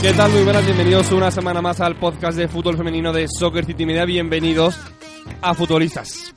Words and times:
¿Qué 0.00 0.12
tal? 0.14 0.32
Muy 0.32 0.42
buenas, 0.42 0.64
bienvenidos 0.64 1.12
una 1.12 1.30
semana 1.30 1.62
más 1.62 1.80
al 1.80 1.96
podcast 1.96 2.36
de 2.36 2.48
fútbol 2.48 2.76
femenino 2.76 3.12
de 3.12 3.26
Soccer 3.28 3.64
City 3.64 3.86
Media. 3.86 4.04
Bienvenidos 4.04 4.76
a 5.40 5.54
Futbolistas. 5.54 6.32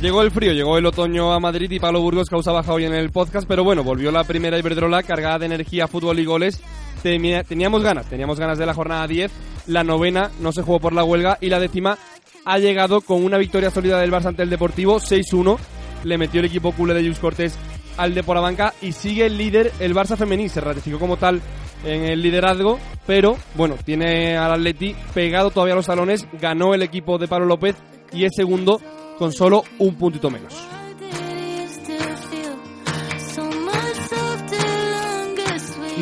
Llegó 0.00 0.22
el 0.22 0.30
frío, 0.30 0.52
llegó 0.52 0.76
el 0.76 0.86
otoño 0.86 1.32
a 1.32 1.40
Madrid 1.40 1.70
y 1.70 1.80
Pablo 1.80 2.00
Burgos 2.02 2.28
causa 2.28 2.52
baja 2.52 2.72
hoy 2.72 2.84
en 2.84 2.94
el 2.94 3.10
podcast, 3.10 3.48
pero 3.48 3.64
bueno, 3.64 3.82
volvió 3.82 4.12
la 4.12 4.22
primera 4.24 4.58
Iberdrola 4.58 5.02
cargada 5.02 5.38
de 5.38 5.46
energía, 5.46 5.88
fútbol 5.88 6.18
y 6.20 6.24
goles. 6.24 6.60
Teníamos 7.04 7.82
ganas, 7.82 8.06
teníamos 8.06 8.40
ganas 8.40 8.56
de 8.56 8.64
la 8.64 8.72
jornada 8.72 9.06
10. 9.06 9.30
La 9.66 9.84
novena 9.84 10.30
no 10.40 10.52
se 10.52 10.62
jugó 10.62 10.80
por 10.80 10.94
la 10.94 11.04
huelga 11.04 11.36
y 11.38 11.50
la 11.50 11.60
décima 11.60 11.98
ha 12.46 12.58
llegado 12.58 13.02
con 13.02 13.22
una 13.22 13.36
victoria 13.36 13.70
sólida 13.70 14.00
del 14.00 14.10
Barça 14.10 14.28
ante 14.28 14.42
el 14.42 14.48
Deportivo, 14.48 14.98
6-1. 14.98 15.58
Le 16.04 16.16
metió 16.16 16.40
el 16.40 16.46
equipo 16.46 16.72
culé 16.72 16.94
de 16.94 17.02
Luis 17.02 17.18
Cortés 17.18 17.58
al 17.98 18.14
de 18.14 18.22
Banca 18.22 18.72
y 18.80 18.92
sigue 18.92 19.26
el 19.26 19.36
líder, 19.36 19.70
el 19.80 19.94
Barça 19.94 20.16
femení. 20.16 20.48
Se 20.48 20.62
ratificó 20.62 20.98
como 20.98 21.18
tal 21.18 21.42
en 21.84 22.04
el 22.04 22.22
liderazgo, 22.22 22.78
pero 23.06 23.36
bueno, 23.54 23.76
tiene 23.84 24.38
al 24.38 24.52
Atleti 24.52 24.96
pegado 25.12 25.50
todavía 25.50 25.74
a 25.74 25.76
los 25.76 25.86
talones. 25.86 26.26
Ganó 26.40 26.72
el 26.72 26.80
equipo 26.80 27.18
de 27.18 27.28
Pablo 27.28 27.44
López 27.44 27.76
y 28.14 28.24
es 28.24 28.32
segundo 28.34 28.80
con 29.18 29.30
solo 29.30 29.62
un 29.78 29.94
puntito 29.96 30.30
menos. 30.30 30.73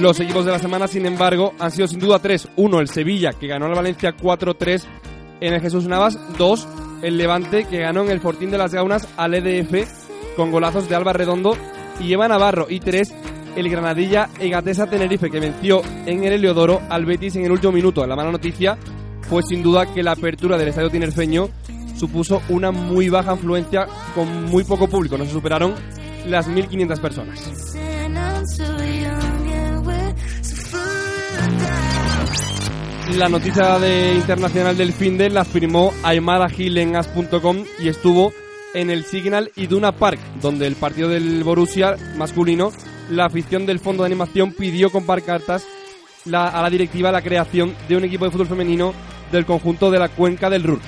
Los 0.02 0.18
equipos 0.18 0.44
de 0.44 0.50
la 0.50 0.58
semana, 0.58 0.88
sin 0.88 1.06
embargo, 1.06 1.54
han 1.60 1.70
sido 1.70 1.86
sin 1.86 2.00
duda 2.00 2.18
tres. 2.18 2.48
Uno, 2.56 2.80
el 2.80 2.88
Sevilla, 2.88 3.34
que 3.34 3.46
ganó 3.46 3.66
al 3.66 3.74
Valencia 3.76 4.16
4-3 4.16 4.82
en 5.40 5.54
el 5.54 5.60
Jesús 5.60 5.86
Navas. 5.86 6.18
Dos, 6.36 6.66
el 7.02 7.16
Levante, 7.16 7.66
que 7.66 7.78
ganó 7.78 8.02
en 8.02 8.10
el 8.10 8.18
Fortín 8.18 8.50
de 8.50 8.58
las 8.58 8.74
Gaunas 8.74 9.06
al 9.16 9.32
EDF 9.34 9.88
con 10.34 10.50
golazos 10.50 10.88
de 10.88 10.96
Alba 10.96 11.12
Redondo 11.12 11.56
y 12.00 12.12
Eva 12.12 12.26
Navarro. 12.26 12.66
Y 12.68 12.80
tres, 12.80 13.14
el 13.54 13.70
Granadilla 13.70 14.28
Egatesa 14.40 14.90
Tenerife, 14.90 15.30
que 15.30 15.38
venció 15.38 15.82
en 16.04 16.24
el 16.24 16.32
Heliodoro 16.32 16.80
al 16.90 17.06
Betis 17.06 17.36
en 17.36 17.44
el 17.44 17.52
último 17.52 17.70
minuto. 17.70 18.04
La 18.04 18.16
mala 18.16 18.32
noticia 18.32 18.76
fue 19.20 19.44
sin 19.44 19.62
duda 19.62 19.86
que 19.94 20.02
la 20.02 20.12
apertura 20.12 20.58
del 20.58 20.66
estadio 20.66 20.90
tinerfeño 20.90 21.48
supuso 21.96 22.42
una 22.48 22.72
muy 22.72 23.08
baja 23.08 23.32
afluencia 23.34 23.86
con 24.16 24.46
muy 24.46 24.64
poco 24.64 24.88
público. 24.88 25.16
No 25.16 25.24
se 25.26 25.30
superaron 25.30 25.76
las 26.26 26.48
1.500 26.48 27.00
personas. 27.00 27.72
La 33.10 33.28
noticia 33.28 33.78
de 33.78 34.14
internacional 34.14 34.76
del 34.76 34.92
finde 34.92 35.28
la 35.28 35.44
firmó 35.44 35.92
Aymara 36.02 36.48
Gil 36.48 36.78
en 36.78 36.96
as.com 36.96 37.64
y 37.80 37.88
estuvo 37.88 38.32
en 38.74 38.90
el 38.90 39.04
Signal 39.04 39.50
Iduna 39.56 39.92
Park, 39.92 40.20
donde 40.40 40.66
el 40.66 40.76
partido 40.76 41.08
del 41.08 41.42
Borussia 41.42 41.96
masculino, 42.16 42.70
la 43.10 43.26
afición 43.26 43.66
del 43.66 43.80
fondo 43.80 44.04
de 44.04 44.06
animación 44.06 44.52
pidió 44.52 44.90
con 44.90 45.04
parcartas 45.04 45.66
a 46.32 46.62
la 46.62 46.70
directiva 46.70 47.10
la 47.10 47.22
creación 47.22 47.74
de 47.88 47.96
un 47.96 48.04
equipo 48.04 48.24
de 48.24 48.30
fútbol 48.30 48.46
femenino 48.46 48.94
del 49.32 49.44
conjunto 49.44 49.90
de 49.90 49.98
la 49.98 50.08
cuenca 50.08 50.48
del 50.48 50.62
Ruhr. 50.62 50.80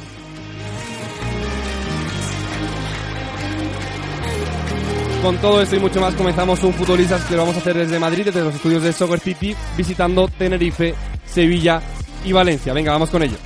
Con 5.21 5.37
todo 5.39 5.61
esto 5.61 5.75
y 5.75 5.81
mucho 5.81 6.01
más 6.01 6.15
comenzamos 6.15 6.63
un 6.63 6.75
Futbolistas 6.75 7.25
que 7.25 7.35
lo 7.35 7.41
vamos 7.41 7.57
a 7.57 7.59
hacer 7.59 7.77
desde 7.77 7.99
Madrid, 7.99 8.27
desde 8.27 8.45
los 8.45 8.55
estudios 8.55 8.83
de 8.83 8.93
Soccer 8.93 9.19
City, 9.19 9.55
visitando 9.77 10.29
Tenerife, 10.29 10.95
Sevilla 11.27 11.83
y 12.25 12.33
Valencia. 12.33 12.73
Venga, 12.73 12.93
vamos 12.93 13.11
con 13.11 13.23
ello. 13.23 13.37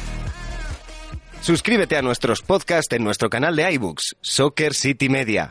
Suscríbete 1.40 1.96
a 1.96 2.02
nuestros 2.02 2.42
podcasts 2.42 2.94
en 2.94 3.04
nuestro 3.04 3.30
canal 3.30 3.56
de 3.56 3.72
iBooks, 3.72 4.16
Soccer 4.20 4.74
City 4.74 5.08
Media. 5.08 5.50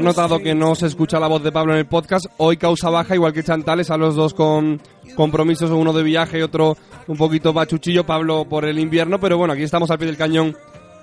Habrás 0.00 0.16
notado 0.16 0.38
que 0.38 0.54
no 0.54 0.74
se 0.74 0.86
escucha 0.86 1.20
la 1.20 1.26
voz 1.26 1.42
de 1.42 1.52
Pablo 1.52 1.74
en 1.74 1.80
el 1.80 1.86
podcast. 1.86 2.24
Hoy 2.38 2.56
causa 2.56 2.88
baja, 2.88 3.14
igual 3.14 3.34
que 3.34 3.42
Chantales, 3.42 3.90
a 3.90 3.98
los 3.98 4.16
dos 4.16 4.32
con 4.32 4.80
compromisos, 5.14 5.70
uno 5.70 5.92
de 5.92 6.02
viaje 6.02 6.38
y 6.38 6.42
otro 6.42 6.78
un 7.06 7.18
poquito 7.18 7.52
pachuchillo, 7.52 8.06
Pablo 8.06 8.46
por 8.46 8.64
el 8.64 8.78
invierno, 8.78 9.20
pero 9.20 9.36
bueno, 9.36 9.52
aquí 9.52 9.62
estamos 9.62 9.90
al 9.90 9.98
pie 9.98 10.06
del 10.06 10.16
cañón 10.16 10.56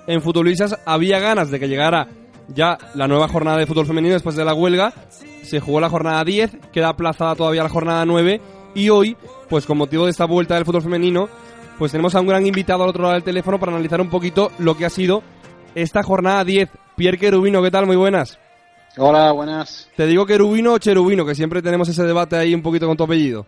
en 0.08 0.20
Futbolistas. 0.20 0.80
Había 0.84 1.20
ganas 1.20 1.48
de 1.48 1.60
que 1.60 1.68
llegara 1.68 2.08
ya 2.48 2.76
la 2.96 3.06
nueva 3.06 3.28
jornada 3.28 3.56
de 3.58 3.66
fútbol 3.66 3.86
femenino 3.86 4.14
después 4.14 4.34
de 4.34 4.44
la 4.44 4.52
huelga. 4.52 4.92
Se 5.44 5.60
jugó 5.60 5.78
la 5.78 5.90
jornada 5.90 6.24
10, 6.24 6.58
queda 6.72 6.88
aplazada 6.88 7.36
todavía 7.36 7.62
la 7.62 7.68
jornada 7.68 8.04
9 8.04 8.40
y 8.74 8.88
hoy, 8.88 9.16
pues 9.48 9.64
con 9.64 9.78
motivo 9.78 10.06
de 10.06 10.10
esta 10.10 10.24
vuelta 10.24 10.56
del 10.56 10.64
fútbol 10.64 10.82
femenino, 10.82 11.28
pues 11.78 11.92
tenemos 11.92 12.16
a 12.16 12.20
un 12.20 12.26
gran 12.26 12.44
invitado 12.44 12.82
al 12.82 12.90
otro 12.90 13.02
lado 13.02 13.14
del 13.14 13.22
teléfono 13.22 13.60
para 13.60 13.70
analizar 13.70 14.00
un 14.00 14.10
poquito 14.10 14.50
lo 14.58 14.76
que 14.76 14.86
ha 14.86 14.90
sido 14.90 15.22
esta 15.76 16.02
jornada 16.02 16.42
10. 16.42 16.68
Pierre 16.96 17.16
Querubino, 17.16 17.62
¿qué 17.62 17.70
tal? 17.70 17.86
Muy 17.86 17.94
buenas. 17.94 18.40
Hola, 18.96 19.32
buenas. 19.32 19.88
Te 19.96 20.06
digo 20.06 20.26
querubino 20.26 20.72
o 20.72 20.78
cherubino, 20.78 21.24
que 21.24 21.34
siempre 21.34 21.62
tenemos 21.62 21.88
ese 21.88 22.02
debate 22.04 22.36
ahí 22.36 22.54
un 22.54 22.62
poquito 22.62 22.86
con 22.86 22.96
tu 22.96 23.04
apellido. 23.04 23.46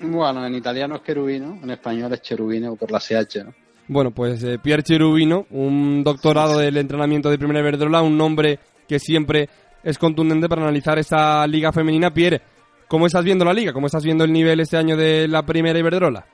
Bueno, 0.00 0.44
en 0.44 0.54
italiano 0.54 0.96
es 0.96 1.02
querubino, 1.02 1.60
en 1.62 1.70
español 1.70 2.12
es 2.12 2.22
cherubino 2.22 2.74
por 2.76 2.90
la 2.90 2.98
CH, 2.98 3.44
¿no? 3.44 3.54
Bueno, 3.88 4.10
pues 4.10 4.42
eh, 4.44 4.58
Pierre 4.58 4.82
Cherubino, 4.82 5.46
un 5.50 6.02
doctorado 6.02 6.58
del 6.58 6.76
entrenamiento 6.76 7.30
de 7.30 7.38
Primera 7.38 7.60
Iberdrola, 7.60 8.00
un 8.02 8.16
nombre 8.16 8.58
que 8.88 8.98
siempre 8.98 9.48
es 9.82 9.98
contundente 9.98 10.48
para 10.48 10.62
analizar 10.62 10.98
esta 10.98 11.46
liga 11.46 11.72
femenina. 11.72 12.12
Pierre, 12.12 12.40
¿cómo 12.88 13.06
estás 13.06 13.24
viendo 13.24 13.44
la 13.44 13.52
liga? 13.52 13.72
¿Cómo 13.72 13.86
estás 13.86 14.04
viendo 14.04 14.24
el 14.24 14.32
nivel 14.32 14.60
este 14.60 14.76
año 14.76 14.96
de 14.96 15.26
la 15.28 15.42
Primera 15.42 15.78
Iberdrola? 15.78 16.24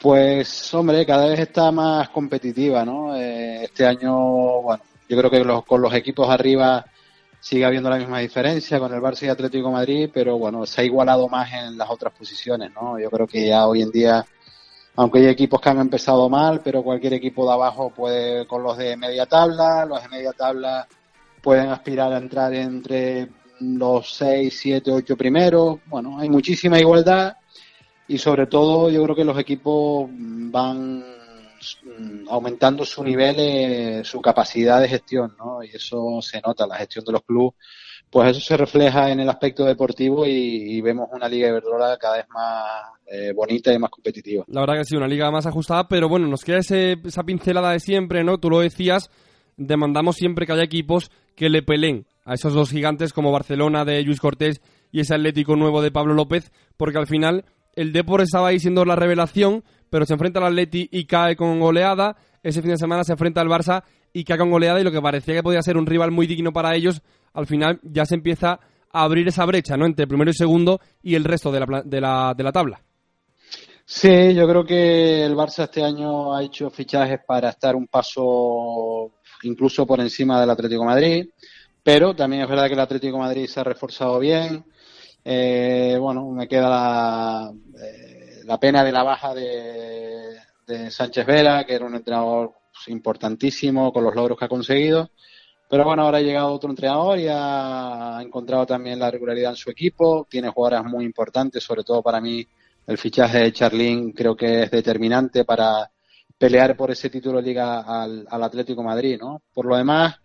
Pues, 0.00 0.72
hombre, 0.74 1.04
cada 1.04 1.28
vez 1.28 1.40
está 1.40 1.72
más 1.72 2.10
competitiva, 2.10 2.84
¿no? 2.84 3.16
Eh, 3.16 3.64
este 3.64 3.84
año, 3.84 4.62
bueno, 4.62 4.82
yo 5.08 5.16
creo 5.18 5.30
que 5.30 5.64
con 5.66 5.80
los 5.80 5.92
equipos 5.94 6.28
arriba 6.30 6.84
sigue 7.40 7.64
habiendo 7.64 7.90
la 7.90 7.98
misma 7.98 8.18
diferencia 8.18 8.78
con 8.78 8.92
el 8.92 9.00
Barça 9.00 9.24
y 9.24 9.28
Atlético 9.28 9.70
Madrid, 9.70 10.10
pero 10.12 10.38
bueno, 10.38 10.66
se 10.66 10.80
ha 10.80 10.84
igualado 10.84 11.28
más 11.28 11.52
en 11.52 11.78
las 11.78 11.90
otras 11.90 12.12
posiciones, 12.12 12.72
¿no? 12.74 12.98
Yo 12.98 13.10
creo 13.10 13.26
que 13.26 13.46
ya 13.46 13.66
hoy 13.66 13.82
en 13.82 13.90
día, 13.90 14.24
aunque 14.96 15.20
hay 15.20 15.26
equipos 15.26 15.60
que 15.60 15.68
han 15.68 15.78
empezado 15.78 16.28
mal, 16.28 16.60
pero 16.62 16.82
cualquier 16.82 17.14
equipo 17.14 17.46
de 17.46 17.52
abajo 17.52 17.90
puede, 17.90 18.46
con 18.46 18.62
los 18.62 18.76
de 18.76 18.96
media 18.96 19.26
tabla, 19.26 19.84
los 19.84 20.02
de 20.02 20.08
media 20.08 20.32
tabla 20.32 20.86
pueden 21.40 21.68
aspirar 21.68 22.12
a 22.12 22.18
entrar 22.18 22.52
entre 22.54 23.28
los 23.60 24.14
6, 24.14 24.56
7, 24.58 24.90
8 24.90 25.16
primeros. 25.16 25.78
Bueno, 25.86 26.18
hay 26.18 26.28
muchísima 26.28 26.78
igualdad 26.78 27.36
y 28.06 28.18
sobre 28.18 28.46
todo 28.46 28.90
yo 28.90 29.02
creo 29.04 29.14
que 29.14 29.24
los 29.24 29.38
equipos 29.38 30.08
van 30.10 31.04
aumentando 32.28 32.84
su 32.84 33.02
nivel, 33.02 33.36
eh, 33.38 34.02
su 34.04 34.20
capacidad 34.20 34.80
de 34.80 34.88
gestión, 34.88 35.34
¿no? 35.38 35.62
Y 35.62 35.68
eso 35.68 36.20
se 36.22 36.40
nota, 36.40 36.66
la 36.66 36.76
gestión 36.76 37.04
de 37.04 37.12
los 37.12 37.22
clubes, 37.22 37.54
pues 38.10 38.30
eso 38.30 38.40
se 38.40 38.56
refleja 38.56 39.10
en 39.10 39.20
el 39.20 39.28
aspecto 39.28 39.64
deportivo 39.64 40.26
y, 40.26 40.80
vemos 40.80 41.08
una 41.12 41.28
liga 41.28 41.52
verdura 41.52 41.96
cada 41.98 42.16
vez 42.18 42.26
más 42.30 42.64
eh, 43.06 43.32
bonita 43.34 43.72
y 43.72 43.78
más 43.78 43.90
competitiva. 43.90 44.44
La 44.48 44.60
verdad 44.60 44.76
que 44.76 44.84
sí, 44.84 44.96
una 44.96 45.08
liga 45.08 45.30
más 45.30 45.46
ajustada, 45.46 45.88
pero 45.88 46.08
bueno, 46.08 46.26
nos 46.26 46.44
queda 46.44 46.58
esa 46.58 47.22
pincelada 47.24 47.72
de 47.72 47.80
siempre, 47.80 48.24
¿no? 48.24 48.38
Tú 48.38 48.48
lo 48.48 48.60
decías, 48.60 49.10
demandamos 49.56 50.16
siempre 50.16 50.46
que 50.46 50.52
haya 50.52 50.62
equipos 50.62 51.10
que 51.34 51.48
le 51.48 51.62
peleen 51.62 52.06
a 52.24 52.34
esos 52.34 52.54
dos 52.54 52.70
gigantes 52.70 53.12
como 53.12 53.32
Barcelona 53.32 53.84
de 53.84 54.02
Luis 54.02 54.20
Cortés 54.20 54.60
y 54.90 55.00
ese 55.00 55.14
Atlético 55.14 55.56
nuevo 55.56 55.82
de 55.82 55.90
Pablo 55.90 56.14
López, 56.14 56.50
porque 56.76 56.98
al 56.98 57.06
final 57.06 57.44
el 57.74 57.92
Depor 57.92 58.22
estaba 58.22 58.48
ahí 58.48 58.58
siendo 58.58 58.84
la 58.84 58.96
revelación, 58.96 59.64
pero 59.90 60.06
se 60.06 60.14
enfrenta 60.14 60.40
al 60.40 60.46
Atleti 60.46 60.88
y 60.90 61.04
cae 61.04 61.36
con 61.36 61.60
goleada. 61.60 62.16
Ese 62.42 62.62
fin 62.62 62.70
de 62.70 62.76
semana 62.76 63.04
se 63.04 63.12
enfrenta 63.12 63.40
al 63.40 63.48
Barça 63.48 63.82
y 64.12 64.24
cae 64.24 64.38
con 64.38 64.50
goleada 64.50 64.80
y 64.80 64.84
lo 64.84 64.90
que 64.90 65.00
parecía 65.00 65.34
que 65.34 65.42
podía 65.42 65.62
ser 65.62 65.76
un 65.76 65.86
rival 65.86 66.10
muy 66.10 66.26
digno 66.26 66.52
para 66.52 66.74
ellos, 66.74 67.02
al 67.32 67.46
final 67.46 67.80
ya 67.82 68.04
se 68.04 68.14
empieza 68.14 68.60
a 68.90 69.02
abrir 69.02 69.28
esa 69.28 69.44
brecha 69.44 69.76
¿no? 69.76 69.86
entre 69.86 70.06
primero 70.06 70.30
y 70.30 70.34
segundo 70.34 70.80
y 71.02 71.14
el 71.14 71.24
resto 71.24 71.52
de 71.52 71.60
la, 71.60 71.82
de 71.84 72.00
la, 72.00 72.34
de 72.36 72.44
la 72.44 72.52
tabla. 72.52 72.80
Sí, 73.84 74.34
yo 74.34 74.46
creo 74.46 74.64
que 74.66 75.24
el 75.24 75.34
Barça 75.34 75.64
este 75.64 75.82
año 75.82 76.34
ha 76.34 76.42
hecho 76.42 76.68
fichajes 76.68 77.20
para 77.26 77.50
estar 77.50 77.74
un 77.74 77.86
paso 77.86 79.12
incluso 79.42 79.86
por 79.86 80.00
encima 80.00 80.40
del 80.40 80.50
Atlético 80.50 80.84
Madrid, 80.84 81.26
pero 81.82 82.14
también 82.14 82.42
es 82.42 82.48
verdad 82.48 82.66
que 82.66 82.74
el 82.74 82.80
Atlético 82.80 83.18
Madrid 83.18 83.46
se 83.46 83.60
ha 83.60 83.64
reforzado 83.64 84.18
bien. 84.18 84.64
Eh, 85.24 85.96
bueno, 85.98 86.30
me 86.30 86.46
queda 86.46 86.68
la, 86.68 87.52
eh, 87.82 88.17
la 88.48 88.58
pena 88.58 88.82
de 88.82 88.92
la 88.92 89.02
baja 89.02 89.34
de, 89.34 90.40
Sánchez 90.90 91.26
Vera, 91.26 91.64
que 91.64 91.74
era 91.74 91.84
un 91.84 91.94
entrenador 91.94 92.52
importantísimo 92.86 93.92
con 93.92 94.04
los 94.04 94.14
logros 94.14 94.38
que 94.38 94.46
ha 94.46 94.48
conseguido. 94.48 95.10
Pero 95.68 95.84
bueno, 95.84 96.02
ahora 96.02 96.18
ha 96.18 96.22
llegado 96.22 96.52
otro 96.52 96.70
entrenador 96.70 97.18
y 97.18 97.26
ha 97.28 98.18
encontrado 98.22 98.64
también 98.64 98.98
la 98.98 99.10
regularidad 99.10 99.50
en 99.50 99.56
su 99.56 99.70
equipo. 99.70 100.26
Tiene 100.30 100.48
jugadoras 100.48 100.90
muy 100.90 101.04
importantes, 101.04 101.62
sobre 101.62 101.84
todo 101.84 102.02
para 102.02 102.22
mí 102.22 102.46
el 102.86 102.96
fichaje 102.96 103.38
de 103.38 103.52
Charlín 103.52 104.12
creo 104.12 104.34
que 104.34 104.62
es 104.62 104.70
determinante 104.70 105.44
para 105.44 105.90
pelear 106.38 106.74
por 106.74 106.90
ese 106.90 107.10
título 107.10 107.38
de 107.38 107.48
liga 107.48 107.80
al, 107.80 108.26
al 108.30 108.42
Atlético 108.42 108.82
Madrid, 108.82 109.18
¿no? 109.20 109.42
Por 109.52 109.66
lo 109.66 109.76
demás, 109.76 110.16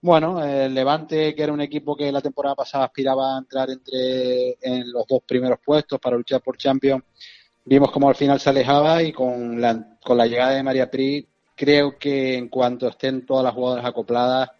bueno, 0.00 0.44
el 0.44 0.74
Levante, 0.74 1.32
que 1.32 1.42
era 1.44 1.52
un 1.52 1.60
equipo 1.60 1.96
que 1.96 2.10
la 2.10 2.20
temporada 2.20 2.56
pasada 2.56 2.86
aspiraba 2.86 3.36
a 3.36 3.38
entrar 3.38 3.70
entre 3.70 4.56
en 4.60 4.90
los 4.90 5.06
dos 5.06 5.22
primeros 5.24 5.60
puestos 5.64 6.00
para 6.00 6.16
luchar 6.16 6.40
por 6.40 6.56
Champions, 6.56 7.04
vimos 7.64 7.90
como 7.90 8.08
al 8.08 8.14
final 8.14 8.40
se 8.40 8.50
alejaba 8.50 9.02
y 9.02 9.12
con 9.12 9.60
la, 9.60 9.96
con 10.02 10.16
la 10.16 10.26
llegada 10.26 10.52
de 10.52 10.62
María 10.62 10.90
Pri, 10.90 11.26
creo 11.54 11.98
que 11.98 12.36
en 12.36 12.48
cuanto 12.48 12.88
estén 12.88 13.24
todas 13.26 13.44
las 13.44 13.54
jugadoras 13.54 13.84
acopladas, 13.84 14.50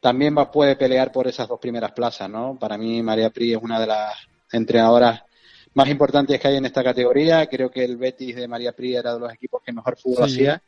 también 0.00 0.36
va, 0.36 0.50
puede 0.50 0.76
pelear 0.76 1.12
por 1.12 1.26
esas 1.26 1.48
dos 1.48 1.60
primeras 1.60 1.92
plazas, 1.92 2.28
¿no? 2.28 2.56
Para 2.58 2.78
mí 2.78 3.02
María 3.02 3.30
Pri 3.30 3.52
es 3.52 3.62
una 3.62 3.78
de 3.78 3.86
las 3.86 4.14
entrenadoras 4.52 5.22
más 5.74 5.88
importantes 5.88 6.40
que 6.40 6.48
hay 6.48 6.56
en 6.56 6.64
esta 6.64 6.82
categoría. 6.82 7.46
Creo 7.46 7.70
que 7.70 7.84
el 7.84 7.96
Betis 7.96 8.36
de 8.36 8.48
María 8.48 8.72
Pri 8.72 8.96
era 8.96 9.14
de 9.14 9.20
los 9.20 9.32
equipos 9.32 9.62
que 9.64 9.72
mejor 9.72 9.98
fútbol 9.98 10.24
hacía 10.24 10.60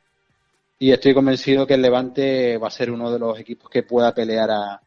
y 0.79 0.91
estoy 0.91 1.15
convencido 1.15 1.65
que 1.65 1.75
el 1.75 1.83
Levante 1.83 2.59
va 2.59 2.67
a 2.67 2.73
ser 2.73 2.91
uno 2.91 3.11
de 3.11 3.19
los 3.19 3.39
equipos 3.39 3.71
que 3.71 3.85
pueda 3.85 4.13
pelear 4.13 4.51
a, 4.51 4.83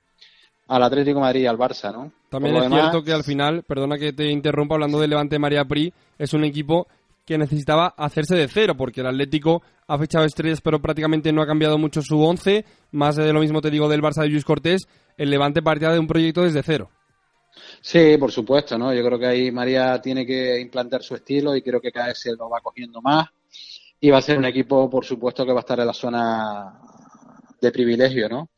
al 0.67 0.83
Atlético 0.83 1.19
de 1.19 1.21
Madrid 1.21 1.41
y 1.41 1.47
al 1.47 1.57
Barça, 1.57 1.91
¿no? 1.91 2.11
También 2.29 2.55
es 2.55 2.69
cierto 2.69 3.03
que 3.03 3.13
al 3.13 3.23
final, 3.23 3.63
perdona 3.63 3.97
que 3.97 4.13
te 4.13 4.29
interrumpa 4.29 4.75
hablando 4.75 4.99
del 4.99 5.09
Levante 5.09 5.39
María 5.39 5.65
Pri, 5.65 5.93
es 6.17 6.33
un 6.33 6.43
equipo 6.43 6.87
que 7.25 7.37
necesitaba 7.37 7.93
hacerse 7.97 8.35
de 8.35 8.47
cero, 8.47 8.75
porque 8.77 9.01
el 9.01 9.07
Atlético 9.07 9.63
ha 9.87 9.97
fechado 9.97 10.25
estrellas, 10.25 10.61
pero 10.61 10.81
prácticamente 10.81 11.31
no 11.31 11.41
ha 11.41 11.47
cambiado 11.47 11.77
mucho 11.77 12.01
su 12.01 12.21
once. 12.21 12.65
Más 12.91 13.15
de 13.15 13.33
lo 13.33 13.39
mismo 13.39 13.61
te 13.61 13.71
digo 13.71 13.89
del 13.89 14.01
Barça 14.01 14.21
de 14.21 14.29
Luis 14.29 14.45
Cortés, 14.45 14.87
el 15.17 15.29
Levante 15.29 15.61
partía 15.61 15.89
de 15.91 15.99
un 15.99 16.07
proyecto 16.07 16.43
desde 16.43 16.61
cero. 16.61 16.89
Sí, 17.81 18.17
por 18.17 18.31
supuesto, 18.31 18.77
¿no? 18.77 18.93
Yo 18.93 19.03
creo 19.03 19.17
que 19.17 19.27
ahí 19.27 19.51
María 19.51 19.99
tiene 20.01 20.25
que 20.25 20.59
implantar 20.59 21.01
su 21.01 21.15
estilo 21.15 21.55
y 21.55 21.61
creo 21.61 21.79
que 21.79 21.91
cada 21.91 22.07
vez 22.07 22.19
se 22.19 22.35
lo 22.35 22.49
va 22.49 22.59
cogiendo 22.61 23.01
más 23.01 23.27
y 23.99 24.09
va 24.09 24.17
a 24.17 24.21
ser 24.21 24.37
un 24.37 24.45
equipo, 24.45 24.89
por 24.89 25.05
supuesto, 25.05 25.45
que 25.45 25.53
va 25.53 25.59
a 25.59 25.61
estar 25.61 25.79
en 25.79 25.87
la 25.87 25.93
zona 25.93 26.79
de 27.61 27.71
privilegio, 27.71 28.27
¿no? 28.29 28.49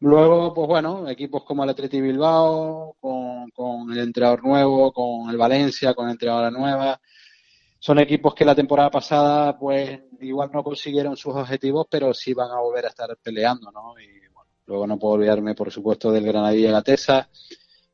Luego, 0.00 0.52
pues 0.52 0.68
bueno, 0.68 1.08
equipos 1.08 1.44
como 1.44 1.64
el 1.64 1.70
Atleti 1.70 2.00
Bilbao, 2.00 2.96
con, 3.00 3.92
el 3.92 3.98
entrenador 3.98 4.44
nuevo, 4.44 4.92
con 4.92 5.30
el 5.30 5.36
Valencia, 5.36 5.94
con 5.94 6.06
la 6.06 6.12
entrenadora 6.12 6.50
nueva, 6.50 7.00
son 7.78 7.98
equipos 7.98 8.34
que 8.34 8.44
la 8.44 8.54
temporada 8.54 8.90
pasada, 8.90 9.58
pues 9.58 10.00
igual 10.20 10.50
no 10.52 10.62
consiguieron 10.62 11.16
sus 11.16 11.34
objetivos, 11.34 11.86
pero 11.90 12.12
sí 12.12 12.34
van 12.34 12.50
a 12.50 12.60
volver 12.60 12.86
a 12.86 12.88
estar 12.88 13.16
peleando, 13.22 13.70
¿no? 13.70 13.94
Y 13.98 14.28
bueno, 14.34 14.50
luego 14.66 14.86
no 14.86 14.98
puedo 14.98 15.14
olvidarme, 15.14 15.54
por 15.54 15.70
supuesto, 15.70 16.12
del 16.12 16.26
Granadilla 16.26 16.72
Gatesa, 16.72 17.30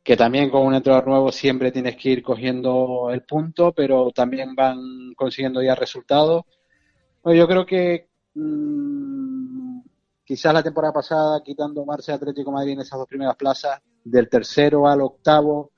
que 0.02 0.16
también 0.16 0.50
con 0.50 0.66
un 0.66 0.74
entrenador 0.74 1.06
nuevo 1.08 1.30
siempre 1.30 1.70
tienes 1.70 1.96
que 1.96 2.10
ir 2.10 2.22
cogiendo 2.22 3.10
el 3.12 3.22
punto, 3.22 3.72
pero 3.72 4.10
también 4.10 4.54
van 4.54 5.14
consiguiendo 5.14 5.62
ya 5.62 5.74
resultados 5.74 6.44
yo 7.30 7.46
creo 7.46 7.64
que 7.64 8.08
mmm, 8.34 9.11
quizás 10.32 10.54
la 10.54 10.62
temporada 10.62 10.94
pasada, 10.94 11.42
quitando 11.44 11.84
Marce 11.84 12.10
Atlético 12.10 12.50
Madrid 12.50 12.72
en 12.72 12.80
esas 12.80 12.98
dos 12.98 13.06
primeras 13.06 13.36
plazas, 13.36 13.82
del 14.02 14.30
tercero 14.30 14.88
al 14.88 15.02
octavo, 15.02 15.72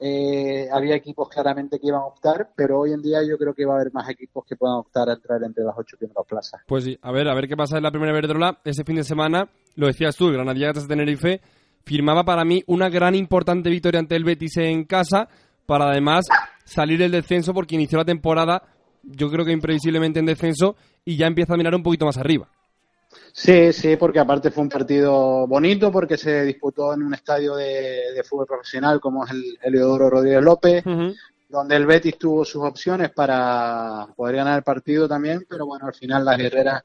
eh, 0.00 0.68
había 0.72 0.96
equipos 0.96 1.28
claramente 1.28 1.78
que 1.78 1.86
iban 1.86 2.00
a 2.00 2.06
optar, 2.06 2.50
pero 2.56 2.80
hoy 2.80 2.92
en 2.92 3.00
día 3.00 3.20
yo 3.22 3.38
creo 3.38 3.54
que 3.54 3.64
va 3.64 3.74
a 3.74 3.76
haber 3.76 3.92
más 3.92 4.08
equipos 4.08 4.44
que 4.44 4.56
puedan 4.56 4.78
optar 4.78 5.08
a 5.08 5.12
entrar 5.12 5.40
entre 5.44 5.62
las 5.62 5.76
ocho 5.78 5.96
primeras 5.96 6.26
plazas. 6.26 6.60
Pues 6.66 6.82
sí, 6.82 6.98
a 7.00 7.12
ver, 7.12 7.28
a 7.28 7.34
ver 7.36 7.46
qué 7.46 7.56
pasa 7.56 7.76
en 7.76 7.84
la 7.84 7.92
primera 7.92 8.12
Verdrola. 8.12 8.58
Ese 8.64 8.82
fin 8.82 8.96
de 8.96 9.04
semana, 9.04 9.48
lo 9.76 9.86
decías 9.86 10.16
tú, 10.16 10.26
el 10.26 10.34
Granadilla 10.34 10.72
de 10.72 10.84
Tenerife 10.84 11.40
firmaba 11.84 12.24
para 12.24 12.44
mí 12.44 12.64
una 12.66 12.88
gran 12.88 13.14
importante 13.14 13.70
victoria 13.70 14.00
ante 14.00 14.16
el 14.16 14.24
Betis 14.24 14.56
en 14.56 14.82
casa, 14.82 15.28
para 15.64 15.88
además 15.88 16.26
salir 16.64 17.00
el 17.02 17.12
descenso 17.12 17.54
porque 17.54 17.76
inició 17.76 17.98
la 17.98 18.04
temporada 18.04 18.64
yo 19.04 19.30
creo 19.30 19.44
que 19.44 19.52
imprevisiblemente 19.52 20.20
en 20.20 20.26
descenso 20.26 20.76
y 21.04 21.16
ya 21.16 21.26
empieza 21.26 21.54
a 21.54 21.56
mirar 21.56 21.74
un 21.74 21.82
poquito 21.82 22.06
más 22.06 22.18
arriba. 22.18 22.48
Sí, 23.32 23.72
sí, 23.72 23.96
porque 23.96 24.18
aparte 24.18 24.50
fue 24.50 24.62
un 24.62 24.68
partido 24.68 25.46
bonito 25.46 25.90
porque 25.90 26.16
se 26.16 26.44
disputó 26.44 26.94
en 26.94 27.02
un 27.02 27.14
estadio 27.14 27.56
de, 27.56 28.22
fútbol 28.28 28.46
profesional 28.46 29.00
como 29.00 29.24
es 29.24 29.30
el 29.32 29.58
Eleodoro 29.62 30.10
Rodríguez 30.10 30.42
López, 30.42 30.84
donde 31.48 31.76
el 31.76 31.86
Betis 31.86 32.18
tuvo 32.18 32.44
sus 32.44 32.62
opciones 32.62 33.10
para 33.10 34.06
poder 34.16 34.36
ganar 34.36 34.58
el 34.58 34.64
partido 34.64 35.08
también, 35.08 35.46
pero 35.48 35.66
bueno, 35.66 35.86
al 35.86 35.94
final 35.94 36.24
las 36.24 36.38
guerreras 36.38 36.82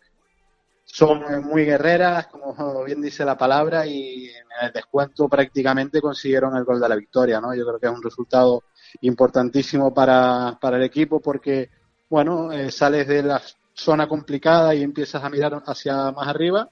son 0.84 1.46
muy 1.46 1.66
guerreras, 1.66 2.28
como 2.28 2.84
bien 2.84 3.02
dice 3.02 3.26
la 3.26 3.38
palabra, 3.38 3.86
y 3.86 4.28
en 4.30 4.66
el 4.68 4.72
descuento 4.72 5.28
prácticamente 5.28 6.02
consiguieron 6.02 6.56
el 6.56 6.64
gol 6.64 6.80
de 6.80 6.90
la 6.90 6.96
victoria, 6.96 7.42
¿no? 7.42 7.54
Yo 7.54 7.66
creo 7.66 7.80
que 7.80 7.88
es 7.88 7.94
un 7.94 8.04
resultado 8.04 8.64
importantísimo 9.02 9.94
para, 9.94 10.58
para 10.62 10.78
el 10.78 10.84
equipo 10.84 11.20
porque 11.20 11.70
bueno, 12.10 12.52
eh, 12.52 12.72
sales 12.72 13.08
de 13.08 13.24
la 13.24 13.42
zona 13.78 14.08
complicada 14.08 14.74
y 14.76 14.82
empiezas 14.84 15.24
a 15.24 15.30
mirar 15.30 15.62
hacia 15.66 16.12
más 16.12 16.28
arriba 16.28 16.70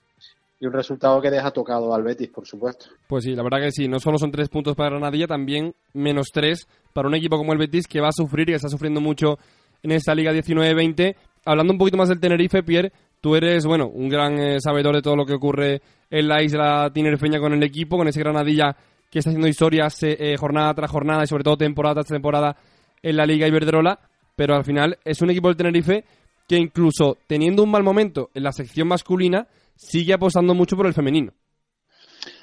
y 0.60 0.66
un 0.66 0.74
resultado 0.74 1.22
que 1.22 1.30
deja 1.30 1.52
tocado 1.52 1.94
al 1.94 2.04
Betis, 2.04 2.30
por 2.30 2.48
supuesto. 2.48 2.88
Pues 3.08 3.26
sí, 3.26 3.36
la 3.36 3.44
verdad 3.44 3.60
que 3.60 3.72
sí, 3.72 3.88
no 3.88 4.00
solo 4.00 4.18
son 4.18 4.32
tres 4.32 4.50
puntos 4.50 4.76
para 4.76 4.90
Granadilla, 4.90 5.28
también 5.28 5.76
menos 5.94 6.28
tres 6.34 6.68
para 6.94 7.08
un 7.08 7.16
equipo 7.16 7.38
como 7.38 7.54
el 7.54 7.60
Betis 7.60 7.88
que 7.88 8.02
va 8.02 8.10
a 8.10 8.14
sufrir 8.14 8.50
y 8.50 8.54
está 8.54 8.70
sufriendo 8.70 9.02
mucho 9.02 9.38
en 9.84 9.92
esta 9.92 10.16
Liga 10.16 10.34
19-20. 10.34 11.16
Hablando 11.46 11.74
un 11.74 11.80
poquito 11.80 11.98
más 11.98 12.10
del 12.10 12.20
Tenerife, 12.20 12.64
Pierre, 12.64 12.92
tú 13.22 13.36
eres, 13.36 13.66
bueno, 13.66 13.88
un 13.88 14.10
gran 14.10 14.40
eh, 14.40 14.60
sabedor 14.60 14.96
de 14.96 15.02
todo 15.02 15.16
lo 15.16 15.26
que 15.26 15.34
ocurre 15.34 15.82
en 16.10 16.28
la 16.28 16.42
isla 16.42 16.90
tinerfeña 16.92 17.40
con 17.40 17.54
el 17.54 17.62
equipo, 17.62 17.98
con 17.98 18.08
ese 18.08 18.22
Granadilla 18.22 18.76
que 19.12 19.20
está 19.20 19.30
haciendo 19.30 19.48
historias 19.48 20.02
eh, 20.02 20.36
jornada 20.38 20.74
tras 20.74 20.90
jornada 20.90 21.24
y 21.24 21.28
sobre 21.28 21.44
todo 21.44 21.58
temporada 21.58 21.96
tras 21.96 22.08
temporada 22.08 22.56
en 23.04 23.16
la 23.16 23.26
Liga 23.26 23.48
Iberdrola 23.48 24.00
pero 24.36 24.56
al 24.56 24.64
final 24.64 24.98
es 25.04 25.22
un 25.22 25.30
equipo 25.30 25.48
del 25.48 25.58
Tenerife 25.58 26.04
que 26.48 26.58
incluso 26.58 27.18
teniendo 27.28 27.64
un 27.64 27.72
mal 27.72 27.84
momento 27.84 28.30
en 28.34 28.44
la 28.44 28.52
sección 28.52 28.88
masculina, 28.88 29.48
sigue 29.76 30.14
apostando 30.14 30.54
mucho 30.54 30.76
por 30.76 30.88
el 30.88 30.94
femenino. 30.94 31.34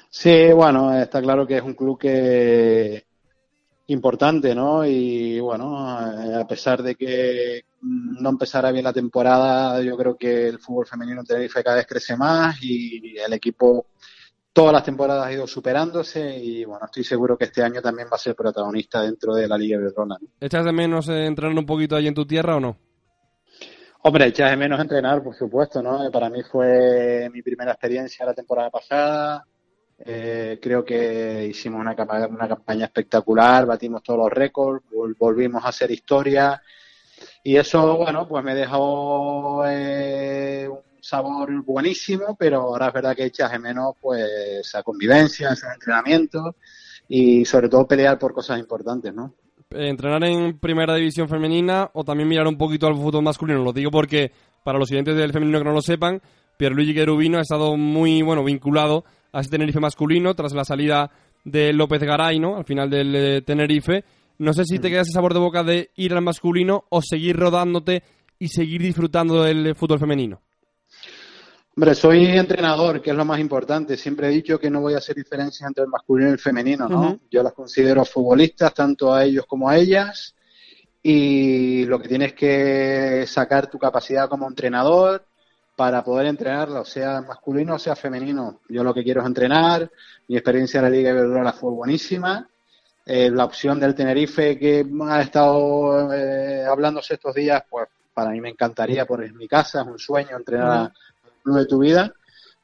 Sí, 0.09 0.51
bueno, 0.53 0.93
está 0.93 1.21
claro 1.21 1.47
que 1.47 1.57
es 1.57 1.63
un 1.63 1.73
club 1.73 1.97
que 1.97 3.03
importante, 3.87 4.53
¿no? 4.53 4.85
Y 4.85 5.39
bueno, 5.39 5.99
eh, 5.99 6.35
a 6.35 6.47
pesar 6.47 6.83
de 6.83 6.95
que 6.95 7.65
no 7.81 8.29
empezara 8.29 8.71
bien 8.71 8.85
la 8.85 8.93
temporada, 8.93 9.81
yo 9.81 9.97
creo 9.97 10.15
que 10.15 10.47
el 10.47 10.59
fútbol 10.59 10.85
femenino 10.85 11.21
en 11.21 11.25
Tenerife 11.25 11.63
cada 11.63 11.77
vez 11.77 11.87
crece 11.87 12.15
más 12.15 12.57
y 12.61 13.17
el 13.17 13.33
equipo 13.33 13.87
todas 14.53 14.71
las 14.71 14.83
temporadas 14.83 15.25
ha 15.25 15.33
ido 15.33 15.47
superándose 15.47 16.37
y 16.37 16.63
bueno, 16.63 16.85
estoy 16.85 17.03
seguro 17.03 17.35
que 17.35 17.45
este 17.45 17.63
año 17.63 17.81
también 17.81 18.07
va 18.07 18.15
a 18.15 18.19
ser 18.19 18.35
protagonista 18.35 19.01
dentro 19.01 19.33
de 19.33 19.47
la 19.47 19.57
Liga 19.57 19.79
de 19.79 19.89
Ronald. 19.89 20.29
¿Echas 20.39 20.63
de 20.63 20.71
menos 20.71 21.09
entrenar 21.09 21.57
un 21.57 21.65
poquito 21.65 21.95
ahí 21.95 22.07
en 22.07 22.13
tu 22.13 22.25
tierra 22.25 22.55
o 22.55 22.59
no? 22.59 22.77
Hombre, 24.05 24.27
echas 24.27 24.49
de 24.49 24.57
menos 24.57 24.81
entrenar, 24.81 25.23
por 25.23 25.33
supuesto, 25.33 25.81
¿no? 25.81 26.11
Para 26.11 26.29
mí 26.29 26.43
fue 26.43 27.29
mi 27.31 27.41
primera 27.41 27.71
experiencia 27.71 28.25
la 28.25 28.33
temporada 28.33 28.69
pasada. 28.69 29.47
Eh, 29.97 30.59
creo 30.61 30.83
que 30.83 31.47
hicimos 31.49 31.79
una, 31.79 31.95
campaña 31.95 32.85
espectacular, 32.85 33.65
batimos 33.65 34.03
todos 34.03 34.19
los 34.19 34.29
récords, 34.29 34.83
volvimos 35.17 35.63
a 35.63 35.69
hacer 35.69 35.89
historia 35.91 36.61
y 37.43 37.55
eso, 37.55 37.95
bueno, 37.95 38.27
pues 38.27 38.43
me 38.43 38.53
dejó 38.53 39.63
eh, 39.67 40.69
sabor 40.99 41.63
buenísimo, 41.63 42.35
pero 42.37 42.59
ahora 42.59 42.87
es 42.87 42.93
verdad 42.93 43.15
que 43.15 43.23
echas 43.23 43.51
de 43.53 43.59
menos 43.59 43.95
pues 44.01 44.21
esa 44.59 44.83
convivencia, 44.83 45.51
ese 45.51 45.67
entrenamiento 45.73 46.57
y 47.07 47.45
sobre 47.45 47.69
todo 47.69 47.87
pelear 47.87 48.19
por 48.19 48.33
cosas 48.33 48.59
importantes, 48.59 49.13
¿no? 49.13 49.33
Eh, 49.73 49.89
entrenar 49.89 50.23
en 50.23 50.59
primera 50.59 50.95
división 50.95 51.27
femenina 51.27 51.89
o 51.93 52.03
también 52.03 52.29
mirar 52.29 52.47
un 52.47 52.57
poquito 52.57 52.87
al 52.87 52.95
fútbol 52.95 53.23
masculino. 53.23 53.63
Lo 53.63 53.73
digo 53.73 53.91
porque 53.91 54.31
para 54.63 54.79
los 54.79 54.87
siguientes 54.87 55.15
del 55.15 55.33
femenino 55.33 55.59
que 55.59 55.65
no 55.65 55.73
lo 55.73 55.81
sepan, 55.81 56.21
Pierluigi 56.57 56.93
Gerubino 56.93 57.37
ha 57.37 57.41
estado 57.41 57.75
muy 57.77 58.21
bueno 58.21 58.43
vinculado 58.43 59.03
a 59.31 59.41
ese 59.41 59.49
Tenerife 59.49 59.79
masculino 59.79 60.35
tras 60.35 60.53
la 60.53 60.63
salida 60.63 61.11
de 61.43 61.73
López 61.73 62.01
Garay, 62.01 62.39
¿no? 62.39 62.55
Al 62.55 62.65
final 62.65 62.89
del 62.89 63.15
eh, 63.15 63.41
Tenerife. 63.41 64.03
No 64.37 64.53
sé 64.53 64.65
si 64.65 64.79
te 64.79 64.89
queda 64.89 65.01
ese 65.01 65.11
sabor 65.11 65.33
de 65.33 65.39
boca 65.39 65.63
de 65.63 65.89
ir 65.95 66.13
al 66.13 66.21
masculino 66.21 66.85
o 66.89 67.01
seguir 67.01 67.35
rodándote 67.35 68.03
y 68.39 68.49
seguir 68.49 68.81
disfrutando 68.81 69.43
del 69.43 69.75
fútbol 69.75 69.99
femenino. 69.99 70.41
Hombre, 71.75 71.95
soy 71.95 72.25
entrenador, 72.25 73.01
que 73.01 73.09
es 73.09 73.15
lo 73.15 73.25
más 73.25 73.39
importante. 73.39 73.97
Siempre 73.97 74.27
he 74.27 74.31
dicho 74.31 74.59
que 74.59 74.69
no 74.69 74.81
voy 74.81 74.93
a 74.93 74.99
hacer 74.99 75.15
diferencia 75.15 75.65
entre 75.65 75.83
el 75.83 75.89
masculino 75.89 76.29
y 76.29 76.33
el 76.33 76.39
femenino, 76.39 76.87
¿no? 76.87 77.19
Yo 77.31 77.41
las 77.41 77.53
considero 77.53 78.05
futbolistas, 78.05 78.75
tanto 78.75 79.11
a 79.11 79.23
ellos 79.23 79.45
como 79.47 79.67
a 79.67 79.77
ellas. 79.77 80.35
Y 81.01 81.85
lo 81.85 81.99
que 81.99 82.07
tienes 82.07 82.33
que 82.33 83.25
sacar 83.25 83.71
tu 83.71 83.79
capacidad 83.79 84.29
como 84.29 84.47
entrenador 84.47 85.25
para 85.75 86.03
poder 86.03 86.27
entrenarla, 86.27 86.85
sea 86.85 87.21
masculino 87.21 87.75
o 87.75 87.79
sea 87.79 87.95
femenino. 87.95 88.61
Yo 88.69 88.83
lo 88.83 88.93
que 88.93 89.03
quiero 89.03 89.21
es 89.21 89.27
entrenar. 89.27 89.89
Mi 90.27 90.35
experiencia 90.35 90.77
en 90.77 90.83
la 90.83 90.89
Liga 90.91 91.09
Iberdrola 91.09 91.53
fue 91.53 91.71
buenísima. 91.71 92.47
Eh, 93.03 93.31
la 93.31 93.45
opción 93.45 93.79
del 93.79 93.95
Tenerife 93.95 94.59
que 94.59 94.85
ha 95.09 95.21
estado 95.21 96.13
eh, 96.13 96.65
hablándose 96.65 97.15
estos 97.15 97.33
días, 97.33 97.63
pues 97.67 97.87
para 98.13 98.29
mí 98.29 98.39
me 98.39 98.49
encantaría, 98.49 99.07
por 99.07 99.27
mi 99.33 99.47
casa, 99.47 99.81
es 99.81 99.87
un 99.87 99.97
sueño 99.97 100.37
entrenar 100.37 100.91
de 101.45 101.65
tu 101.65 101.79
vida, 101.79 102.13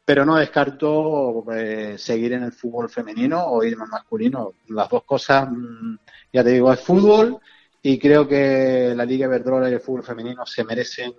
pero 0.06 0.26
no 0.26 0.36
descarto 0.38 1.46
eh, 1.54 1.96
seguir 1.98 2.34
en 2.34 2.44
el 2.44 2.52
fútbol 2.52 2.90
femenino 2.90 3.46
o 3.46 3.64
irme 3.64 3.84
al 3.84 3.90
masculino. 3.90 4.54
Las 4.70 4.90
dos 4.90 5.04
cosas, 5.04 5.50
mm, 5.52 5.98
ya 6.34 6.44
te 6.44 6.52
digo, 6.52 6.72
es 6.74 6.80
fútbol 6.80 7.40
y 7.82 8.00
creo 8.00 8.28
que 8.28 8.94
la 8.96 9.06
Liga 9.06 9.28
Iberdrola 9.28 9.70
y 9.70 9.74
el 9.74 9.80
fútbol 9.80 10.04
femenino 10.04 10.46
se 10.46 10.64
merecen 10.64 11.14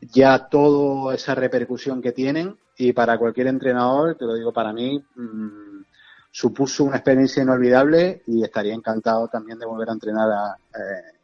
ya 0.00 0.48
toda 0.48 1.14
esa 1.14 1.34
repercusión 1.34 2.00
que 2.00 2.12
tienen 2.12 2.56
y 2.76 2.92
para 2.92 3.18
cualquier 3.18 3.48
entrenador, 3.48 4.14
te 4.14 4.24
lo 4.24 4.34
digo 4.34 4.52
para 4.52 4.72
mí, 4.72 5.02
mmm, 5.14 5.82
supuso 6.30 6.84
una 6.84 6.96
experiencia 6.96 7.42
inolvidable 7.42 8.22
y 8.26 8.42
estaría 8.42 8.74
encantado 8.74 9.28
también 9.28 9.58
de 9.58 9.66
volver 9.66 9.90
a 9.90 9.92
entrenar 9.92 10.30
a, 10.30 10.56
eh, 10.78 11.19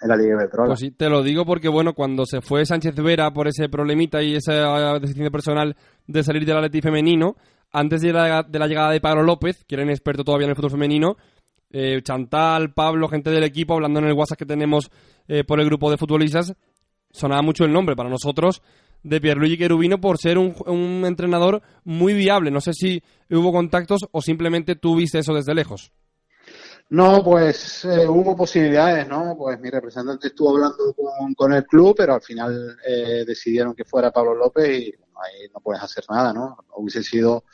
en 0.00 0.08
la 0.08 0.16
Liga. 0.16 0.48
Pues 0.66 0.80
sí, 0.80 0.90
te 0.90 1.08
lo 1.08 1.22
digo 1.22 1.44
porque, 1.44 1.68
bueno, 1.68 1.94
cuando 1.94 2.24
se 2.24 2.40
fue 2.40 2.64
Sánchez 2.64 2.94
Vera 2.96 3.32
por 3.32 3.48
ese 3.48 3.68
problemita 3.68 4.22
y 4.22 4.34
esa 4.34 4.98
decisión 4.98 5.30
personal 5.30 5.76
de 6.06 6.22
salir 6.22 6.44
del 6.44 6.56
Atleti 6.56 6.80
femenino, 6.80 7.36
antes 7.72 8.00
de 8.00 8.12
la, 8.12 8.42
de 8.42 8.58
la 8.58 8.66
llegada 8.66 8.90
de 8.90 9.00
Pablo 9.00 9.22
López, 9.22 9.64
que 9.64 9.74
era 9.74 9.84
un 9.84 9.90
experto 9.90 10.24
todavía 10.24 10.46
en 10.46 10.50
el 10.50 10.56
fútbol 10.56 10.72
femenino, 10.72 11.16
eh, 11.70 12.00
Chantal, 12.02 12.72
Pablo, 12.72 13.08
gente 13.08 13.30
del 13.30 13.44
equipo, 13.44 13.74
hablando 13.74 14.00
en 14.00 14.06
el 14.06 14.14
WhatsApp 14.14 14.38
que 14.38 14.46
tenemos 14.46 14.90
eh, 15.28 15.44
por 15.44 15.60
el 15.60 15.66
grupo 15.66 15.90
de 15.90 15.98
futbolistas, 15.98 16.54
sonaba 17.12 17.42
mucho 17.42 17.64
el 17.64 17.72
nombre 17.72 17.94
para 17.94 18.08
nosotros 18.08 18.62
de 19.02 19.20
Pierluigi 19.20 19.56
Cherubino 19.56 20.00
por 20.00 20.18
ser 20.18 20.36
un, 20.36 20.54
un 20.66 21.04
entrenador 21.06 21.62
muy 21.84 22.12
viable. 22.12 22.50
No 22.50 22.60
sé 22.60 22.72
si 22.72 23.02
hubo 23.30 23.52
contactos 23.52 24.00
o 24.10 24.20
simplemente 24.20 24.76
tú 24.76 24.96
viste 24.96 25.20
eso 25.20 25.32
desde 25.32 25.54
lejos. 25.54 25.92
No, 26.90 27.22
pues 27.22 27.84
eh, 27.84 28.06
hubo 28.08 28.36
posibilidades, 28.36 29.06
¿no? 29.06 29.36
Pues 29.38 29.60
mi 29.60 29.70
representante 29.70 30.26
estuvo 30.28 30.50
hablando 30.50 30.92
con, 30.92 31.34
con 31.34 31.52
el 31.52 31.64
club, 31.64 31.94
pero 31.96 32.14
al 32.14 32.20
final 32.20 32.76
eh, 32.84 33.24
decidieron 33.24 33.74
que 33.74 33.84
fuera 33.84 34.10
Pablo 34.10 34.34
López 34.34 34.68
y 34.68 34.96
bueno, 34.96 35.14
ahí 35.22 35.48
no 35.54 35.60
puedes 35.60 35.80
hacer 35.82 36.04
nada, 36.10 36.32
¿no? 36.32 36.56
Hubiese 36.74 37.04
sido 37.04 37.44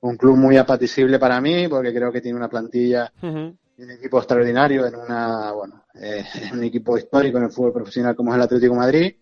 un 0.00 0.16
club 0.18 0.36
muy 0.36 0.58
apetecible 0.58 1.18
para 1.18 1.40
mí 1.40 1.68
porque 1.68 1.94
creo 1.94 2.12
que 2.12 2.20
tiene 2.20 2.36
una 2.36 2.50
plantilla 2.50 3.10
uh 3.22 3.26
-huh. 3.26 3.56
un 3.78 3.90
equipo 3.90 4.18
extraordinario 4.18 4.86
en 4.86 4.96
una, 4.96 5.52
bueno, 5.52 5.84
eh, 5.94 6.24
un 6.52 6.62
equipo 6.62 6.98
histórico 6.98 7.38
en 7.38 7.44
el 7.44 7.50
fútbol 7.50 7.72
profesional 7.72 8.14
como 8.14 8.32
es 8.32 8.36
el 8.36 8.42
Atlético 8.42 8.74
de 8.74 8.78
Madrid, 8.78 9.16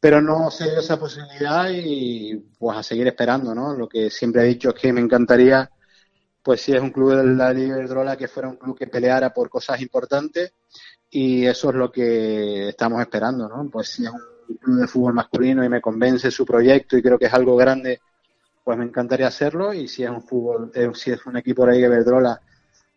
pero 0.00 0.20
no 0.20 0.50
se 0.50 0.64
dio 0.64 0.80
esa 0.80 0.98
posibilidad 0.98 1.68
y 1.70 2.34
pues 2.58 2.76
a 2.76 2.82
seguir 2.82 3.06
esperando, 3.06 3.54
¿no? 3.54 3.72
Lo 3.72 3.88
que 3.88 4.10
siempre 4.10 4.42
he 4.42 4.46
dicho 4.46 4.70
es 4.70 4.74
que 4.74 4.92
me 4.92 5.00
encantaría 5.00 5.70
pues 6.46 6.60
si 6.60 6.72
es 6.72 6.80
un 6.80 6.92
club 6.92 7.10
de 7.10 7.24
la 7.24 7.52
Liga 7.52 7.74
Iberdrola 7.74 8.16
que 8.16 8.28
fuera 8.28 8.48
un 8.48 8.54
club 8.54 8.78
que 8.78 8.86
peleara 8.86 9.34
por 9.34 9.48
cosas 9.48 9.80
importantes 9.80 10.52
y 11.10 11.44
eso 11.44 11.70
es 11.70 11.74
lo 11.74 11.90
que 11.90 12.68
estamos 12.68 13.00
esperando, 13.00 13.48
¿no? 13.48 13.68
Pues 13.68 13.88
si 13.88 14.04
es 14.04 14.12
un 14.12 14.56
club 14.56 14.80
de 14.80 14.86
fútbol 14.86 15.14
masculino 15.14 15.64
y 15.64 15.68
me 15.68 15.80
convence 15.80 16.30
su 16.30 16.46
proyecto 16.46 16.96
y 16.96 17.02
creo 17.02 17.18
que 17.18 17.26
es 17.26 17.34
algo 17.34 17.56
grande, 17.56 18.00
pues 18.62 18.78
me 18.78 18.84
encantaría 18.84 19.26
hacerlo 19.26 19.74
y 19.74 19.88
si 19.88 20.04
es 20.04 20.08
un 20.10 20.22
fútbol, 20.22 20.70
eh, 20.72 20.88
si 20.94 21.10
es 21.10 21.26
un 21.26 21.36
equipo 21.36 21.66
de 21.66 21.80
la 21.80 21.88
Liga 21.88 22.40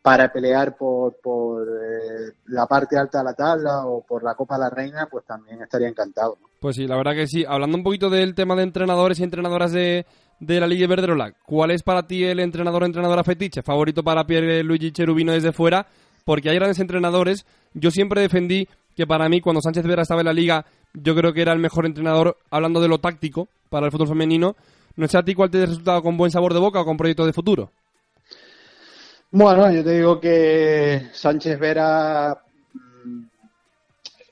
para 0.03 0.31
pelear 0.31 0.77
por, 0.77 1.15
por 1.19 1.67
eh, 1.67 2.33
la 2.49 2.67
parte 2.67 2.99
alta 2.99 3.17
de 3.17 3.23
la 3.23 3.33
tabla 3.33 3.87
o 3.87 4.05
por 4.05 4.23
la 4.23 4.35
Copa 4.35 4.57
de 4.57 4.61
la 4.61 4.69
Reina, 4.69 5.07
pues 5.09 5.25
también 5.25 5.59
estaría 5.63 5.87
encantado. 5.87 6.37
Pues 6.59 6.75
sí, 6.75 6.85
la 6.85 6.97
verdad 6.97 7.13
que 7.13 7.25
sí. 7.25 7.45
Hablando 7.47 7.77
un 7.77 7.83
poquito 7.83 8.11
del 8.11 8.35
tema 8.35 8.55
de 8.55 8.61
entrenadores 8.61 9.19
y 9.19 9.23
entrenadoras 9.23 9.71
de, 9.71 10.05
de 10.39 10.59
la 10.59 10.67
Liga 10.67 10.85
Iberdrola, 10.85 11.33
¿cuál 11.45 11.71
es 11.71 11.83
para 11.83 12.07
ti 12.07 12.23
el 12.23 12.39
entrenador 12.39 12.83
o 12.83 12.85
entrenadora 12.85 13.23
fetiche 13.23 13.61
favorito 13.61 14.03
para 14.03 14.25
Pierre 14.25 14.63
Luigi 14.63 14.91
Cherubino 14.91 15.33
desde 15.33 15.51
fuera? 15.51 15.85
Porque 16.25 16.49
hay 16.49 16.55
grandes 16.55 16.79
entrenadores. 16.79 17.45
Yo 17.73 17.91
siempre 17.91 18.21
defendí 18.21 18.67
que 18.95 19.07
para 19.07 19.29
mí, 19.29 19.41
cuando 19.41 19.61
Sánchez 19.61 19.85
Vera 19.85 20.03
estaba 20.03 20.21
en 20.21 20.27
la 20.27 20.33
Liga, 20.33 20.65
yo 20.93 21.15
creo 21.15 21.33
que 21.33 21.41
era 21.41 21.53
el 21.53 21.59
mejor 21.59 21.85
entrenador, 21.85 22.37
hablando 22.51 22.81
de 22.81 22.87
lo 22.87 22.99
táctico, 22.99 23.47
para 23.69 23.85
el 23.85 23.91
fútbol 23.91 24.09
femenino. 24.09 24.55
No 24.95 25.07
sé 25.07 25.17
a 25.17 25.23
ti 25.23 25.33
cuál 25.33 25.49
te 25.49 25.61
ha 25.61 25.65
resultado 25.65 26.01
con 26.01 26.17
buen 26.17 26.31
sabor 26.31 26.53
de 26.53 26.59
boca 26.59 26.81
o 26.81 26.85
con 26.85 26.97
proyecto 26.97 27.25
de 27.25 27.33
futuro. 27.33 27.71
Bueno, 29.31 29.71
yo 29.71 29.83
te 29.83 29.91
digo 29.91 30.19
que 30.19 31.09
Sánchez 31.13 31.59
Vera 31.59 32.43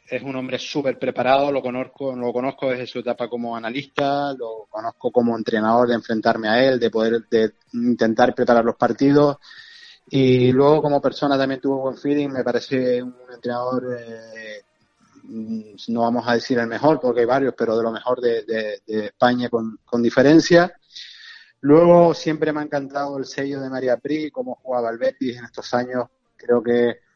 es 0.10 0.24
un 0.24 0.36
hombre 0.36 0.58
súper 0.58 0.98
preparado, 0.98 1.52
lo 1.52 1.62
conozco, 1.62 2.16
lo 2.16 2.32
conozco 2.32 2.70
desde 2.70 2.88
su 2.88 3.00
etapa 3.00 3.28
como 3.28 3.56
analista, 3.56 4.34
lo 4.34 4.68
conozco 4.70 5.12
como 5.12 5.36
entrenador 5.36 5.90
de 5.90 5.96
enfrentarme 5.96 6.48
a 6.48 6.64
él, 6.64 6.80
de 6.80 6.90
poder 6.90 7.28
de 7.30 7.54
intentar 7.74 8.34
preparar 8.34 8.64
los 8.64 8.76
partidos 8.76 9.38
y 10.10 10.52
luego 10.54 10.82
como 10.82 11.02
persona 11.02 11.38
también 11.38 11.60
tuvo 11.60 11.82
buen 11.82 11.98
feeling, 11.98 12.30
me 12.30 12.44
parece 12.44 13.04
un 13.04 13.16
entrenador, 13.34 13.98
eh, 14.00 14.62
no 15.90 16.02
vamos 16.02 16.26
a 16.26 16.36
decir 16.36 16.58
el 16.60 16.68
mejor 16.68 17.02
porque 17.02 17.22
hay 17.22 17.26
varios, 17.26 17.54
pero 17.58 17.76
de 17.76 17.84
lo 17.84 17.92
mejor 17.92 18.22
de, 18.22 18.44
de, 18.44 19.06
España 19.08 19.50
con, 19.50 19.80
con, 19.84 20.02
diferencia. 20.02 20.72
Luego 21.62 22.14
siempre 22.14 22.54
me 22.54 22.62
ha 22.62 22.64
encantado 22.64 23.18
el 23.18 23.26
sello 23.26 23.60
de 23.60 23.70
María 23.70 23.98
Pri, 23.98 24.32
cómo 24.32 24.56
jugaba 24.56 24.90
el 24.90 24.98
Betis 24.98 25.38
en 25.38 25.44
estos 25.44 25.74
años, 25.74 26.06
creo 26.38 26.64
que 26.64 27.07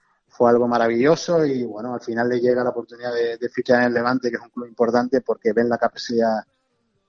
fue 0.42 0.50
algo 0.50 0.68
maravilloso 0.68 1.46
y 1.46 1.64
bueno, 1.64 1.94
al 1.94 2.02
final 2.02 2.28
le 2.28 2.40
llega 2.40 2.64
la 2.64 2.72
oportunidad 2.72 3.14
de, 3.14 3.38
de, 3.38 3.50
fichar 3.50 3.82
en 3.82 3.90
el 3.90 3.94
Levante, 3.94 4.32
que 4.32 4.38
es 4.38 4.42
un 4.42 4.50
club 4.50 4.66
importante 4.66 5.22
porque 5.22 5.54
ven 5.54 5.70
la 5.70 5.78
capacidad 5.78 6.40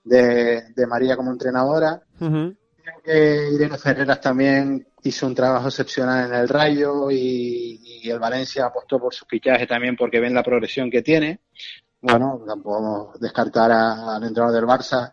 de, 0.03 0.71
de 0.75 0.85
María 0.85 1.15
como 1.15 1.31
entrenadora. 1.31 1.99
Uh 2.19 2.25
-huh. 2.25 2.57
Creo 2.83 3.01
que 3.03 3.49
Irene 3.55 3.79
Ferreras 3.79 4.21
también 4.21 4.85
hizo 5.01 5.25
un 5.25 5.33
trabajo 5.33 5.69
excepcional 5.69 6.27
en 6.27 6.35
el 6.41 6.47
Rayo 6.47 7.09
y, 7.09 8.03
y, 8.03 8.07
el 8.07 8.19
Valencia 8.19 8.67
apostó 8.67 8.99
por 8.99 9.11
su 9.15 9.25
fichaje 9.25 9.65
también 9.65 9.95
porque 9.95 10.19
ven 10.19 10.35
la 10.35 10.43
progresión 10.43 10.91
que 10.91 11.01
tiene. 11.01 11.39
Bueno, 12.01 12.39
tampoco 12.45 12.77
podemos 12.77 13.19
descartar 13.19 13.71
a, 13.71 14.15
al 14.15 14.23
entrenador 14.25 14.53
del 14.53 14.69
Barça 14.69 15.11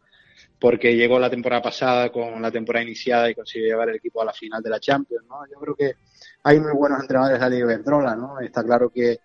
porque 0.61 0.95
llegó 0.95 1.19
la 1.19 1.31
temporada 1.31 1.63
pasada 1.63 2.13
con 2.13 2.41
la 2.43 2.51
temporada 2.51 2.85
iniciada 2.85 3.31
y 3.31 3.35
consiguió 3.35 3.69
llevar 3.69 3.89
el 3.89 3.97
equipo 3.97 4.21
a 4.21 4.27
la 4.27 4.33
final 4.33 4.63
de 4.63 4.69
la 4.69 4.79
Champions, 4.79 5.25
¿no? 5.27 5.47
Yo 5.51 5.59
creo 5.59 5.75
que 5.75 5.95
hay 6.43 6.61
muy 6.61 6.73
buenos 6.73 7.01
entrenadores 7.01 7.41
de 7.41 7.51
la 7.51 7.57
Iberdrola, 7.57 8.15
¿no? 8.15 8.39
Está 8.41 8.63
claro 8.63 8.91
que 8.91 9.21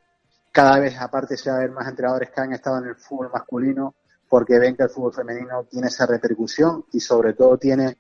cada 0.51 0.79
vez, 0.79 0.95
aparte, 0.97 1.35
se 1.35 1.51
va 1.51 1.57
a 1.57 1.59
ver 1.59 1.71
más 1.71 1.87
entrenadores 1.89 2.31
que 2.31 2.39
han 2.39 2.53
estado 2.53 2.77
en 2.77 2.85
el 2.85 2.95
fútbol 2.95 3.29
masculino 3.33 3.95
porque 4.29 4.57
ven 4.57 4.77
que 4.77 4.83
el 4.83 4.89
fútbol 4.89 5.13
femenino 5.13 5.65
tiene 5.69 5.87
esa 5.87 6.05
repercusión 6.05 6.85
y 6.93 7.01
sobre 7.01 7.33
todo 7.33 7.57
tiene 7.57 7.97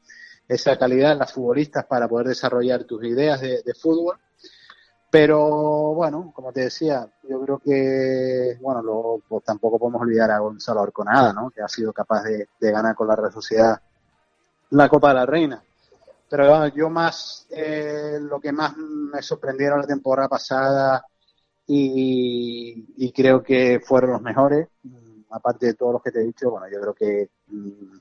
esa 0.47 0.77
calidad 0.77 1.11
en 1.11 1.19
las 1.19 1.33
futbolistas 1.33 1.85
para 1.85 2.07
poder 2.07 2.27
desarrollar 2.27 2.85
tus 2.85 3.03
ideas 3.03 3.41
de, 3.41 3.61
de 3.63 3.73
fútbol. 3.73 4.17
Pero 5.15 5.93
bueno, 5.93 6.33
como 6.35 6.51
te 6.51 6.65
decía, 6.65 7.07
yo 7.23 7.39
creo 7.39 7.57
que, 7.59 8.57
bueno, 8.59 8.81
lo, 8.81 9.21
pues 9.25 9.45
tampoco 9.45 9.79
podemos 9.79 10.01
olvidar 10.01 10.29
a 10.29 10.39
Gonzalo 10.39 10.81
Arconada, 10.81 11.31
¿no? 11.31 11.49
Que 11.51 11.61
ha 11.61 11.69
sido 11.69 11.93
capaz 11.93 12.23
de, 12.23 12.49
ganar 12.59 12.95
con 12.95 13.07
la 13.07 13.15
Real 13.15 13.31
Sociedad 13.31 13.79
la 14.71 14.89
Copa 14.89 15.07
de 15.07 15.13
la 15.13 15.25
Reina. 15.25 15.63
Pero 16.29 16.49
bueno, 16.49 16.67
yo 16.67 16.89
más, 16.89 17.47
eh, 17.49 18.17
lo 18.19 18.41
que 18.41 18.51
más 18.51 18.75
me 18.75 19.21
sorprendieron 19.21 19.79
la 19.79 19.87
temporada 19.87 20.27
pasada 20.27 21.05
y, 21.65 22.85
y, 22.97 23.13
creo 23.13 23.41
que 23.41 23.79
fueron 23.79 24.11
los 24.11 24.21
mejores, 24.21 24.67
aparte 25.29 25.67
de 25.67 25.73
todos 25.75 25.93
los 25.93 26.03
que 26.03 26.11
te 26.11 26.19
he 26.19 26.25
dicho, 26.25 26.51
bueno, 26.51 26.67
yo 26.69 26.81
creo 26.81 26.93
que 26.93 27.29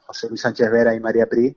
José 0.05 0.29
Luis 0.29 0.41
Sánchez 0.41 0.69
Vera 0.69 0.93
y 0.93 0.99
María 0.99 1.27
Pri 1.27 1.57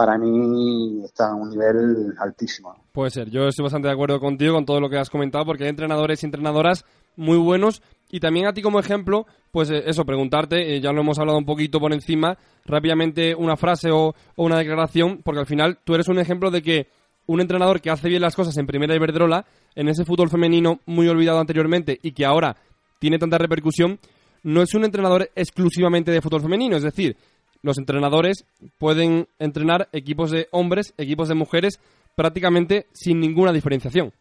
para 0.00 0.16
mí 0.16 1.04
está 1.04 1.28
a 1.28 1.34
un 1.34 1.50
nivel 1.50 2.14
altísimo. 2.18 2.74
Puede 2.90 3.10
ser, 3.10 3.28
yo 3.28 3.46
estoy 3.46 3.64
bastante 3.64 3.88
de 3.88 3.92
acuerdo 3.92 4.18
contigo 4.18 4.54
con 4.54 4.64
todo 4.64 4.80
lo 4.80 4.88
que 4.88 4.96
has 4.96 5.10
comentado, 5.10 5.44
porque 5.44 5.64
hay 5.64 5.68
entrenadores 5.68 6.22
y 6.22 6.26
entrenadoras 6.26 6.86
muy 7.16 7.36
buenos. 7.36 7.82
Y 8.10 8.18
también 8.18 8.46
a 8.46 8.54
ti 8.54 8.62
como 8.62 8.80
ejemplo, 8.80 9.26
pues 9.50 9.68
eh, 9.68 9.82
eso, 9.84 10.06
preguntarte, 10.06 10.74
eh, 10.74 10.80
ya 10.80 10.90
lo 10.92 11.02
hemos 11.02 11.18
hablado 11.18 11.36
un 11.36 11.44
poquito 11.44 11.80
por 11.80 11.92
encima, 11.92 12.38
rápidamente 12.64 13.34
una 13.34 13.58
frase 13.58 13.90
o, 13.90 14.14
o, 14.36 14.42
una 14.42 14.56
declaración, 14.56 15.20
porque 15.22 15.40
al 15.40 15.46
final 15.46 15.76
tú 15.84 15.94
eres 15.94 16.08
un 16.08 16.18
ejemplo 16.18 16.50
de 16.50 16.62
que 16.62 16.86
un 17.26 17.42
entrenador 17.42 17.82
que 17.82 17.90
hace 17.90 18.08
bien 18.08 18.22
las 18.22 18.34
cosas 18.34 18.56
en 18.56 18.66
primera 18.66 18.96
Iberdrola, 18.96 19.44
en 19.74 19.90
ese 19.90 20.06
fútbol 20.06 20.30
femenino 20.30 20.80
muy 20.86 21.08
olvidado 21.08 21.40
anteriormente 21.40 21.98
y 22.02 22.12
que 22.12 22.24
ahora 22.24 22.56
tiene 22.98 23.18
tanta 23.18 23.36
repercusión, 23.36 23.98
no 24.44 24.62
es 24.62 24.72
un 24.72 24.86
entrenador 24.86 25.30
exclusivamente 25.34 26.10
de 26.10 26.22
fútbol 26.22 26.40
femenino, 26.40 26.78
es 26.78 26.84
decir, 26.84 27.18
los 27.62 27.78
entrenadores 27.78 28.44
pueden 28.78 29.28
entrenar 29.38 29.88
equipos 29.92 30.30
de 30.30 30.48
hombres, 30.50 30.94
equipos 30.96 31.28
de 31.28 31.34
mujeres, 31.34 31.80
prácticamente 32.16 32.86
sin 32.92 33.20
ninguna 33.20 33.52
diferenciación. 33.52 34.12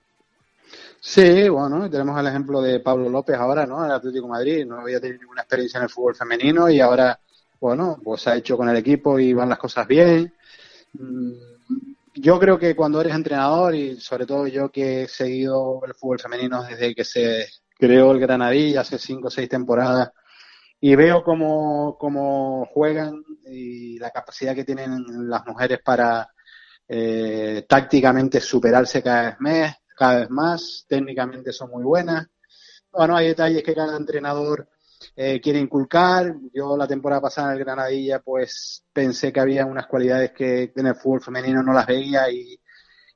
Sí, 1.01 1.48
bueno, 1.48 1.89
tenemos 1.89 2.19
el 2.19 2.27
ejemplo 2.27 2.62
de 2.62 2.81
Pablo 2.81 3.10
López 3.10 3.38
ahora, 3.38 3.65
¿no? 3.65 3.86
El 3.86 3.91
Atlético 3.91 4.27
Madrid 4.27 4.65
no 4.65 4.79
había 4.79 5.00
tenido 5.00 5.22
ninguna 5.22 5.41
experiencia 5.41 5.77
en 5.77 5.86
el 5.86 5.89
fútbol 5.89 6.15
femenino 6.15 6.69
y 6.69 6.81
ahora, 6.81 7.17
bueno, 7.60 7.98
pues 8.03 8.27
ha 8.27 8.36
hecho 8.36 8.58
con 8.58 8.67
el 8.67 8.75
equipo 8.75 9.17
y 9.17 9.34
van 9.34 9.50
las 9.50 9.58
cosas 9.58 9.88
bien. 9.88 10.34
Yo 12.15 12.38
creo 12.38 12.60
que 12.60 12.75
cuando 12.75 13.00
eres 13.00 13.15
entrenador 13.15 13.75
y 13.75 14.00
sobre 14.00 14.25
todo 14.25 14.48
yo 14.48 14.69
que 14.69 15.03
he 15.03 15.08
seguido 15.08 15.81
el 15.86 15.93
fútbol 15.93 16.19
femenino 16.19 16.63
desde 16.63 16.93
que 16.93 17.05
se 17.05 17.48
creó 17.77 18.12
el 18.12 18.19
Granadilla 18.19 18.81
hace 18.81 18.98
cinco 18.98 19.27
o 19.27 19.31
seis 19.31 19.48
temporadas, 19.48 20.12
y 20.82 20.96
veo 20.96 21.24
cómo, 21.24 21.98
cómo 22.00 22.66
juegan 22.74 23.24
y 23.46 24.00
la 24.00 24.12
capacidad 24.12 24.56
que 24.56 24.64
tienen 24.64 25.04
las 25.30 25.46
mujeres 25.46 25.80
para 25.84 26.30
eh, 26.88 27.66
tácticamente 27.68 28.40
superarse 28.40 29.04
cada 29.04 29.32
vez, 29.32 29.36
más, 29.40 29.76
cada 29.96 30.20
vez 30.20 30.30
más, 30.30 30.86
técnicamente 30.88 31.52
son 31.52 31.72
muy 31.72 31.84
buenas. 31.84 32.28
Bueno, 32.92 33.16
hay 33.16 33.28
detalles 33.28 33.64
que 33.64 33.76
cada 33.76 33.98
entrenador 33.98 34.68
eh, 35.16 35.40
quiere 35.42 35.60
inculcar. 35.60 36.34
Yo 36.54 36.78
la 36.78 36.88
temporada 36.88 37.22
pasada 37.22 37.52
en 37.52 37.58
el 37.58 37.64
Granadilla 37.66 38.20
pues 38.20 38.86
pensé 38.94 39.32
que 39.34 39.40
había 39.40 39.66
unas 39.66 39.88
cualidades 39.88 40.32
que 40.32 40.72
en 40.76 40.88
el 40.88 40.96
fútbol 40.96 41.22
femenino 41.22 41.62
no 41.62 41.74
las 41.74 41.86
veía 41.86 42.30
y, 42.32 42.60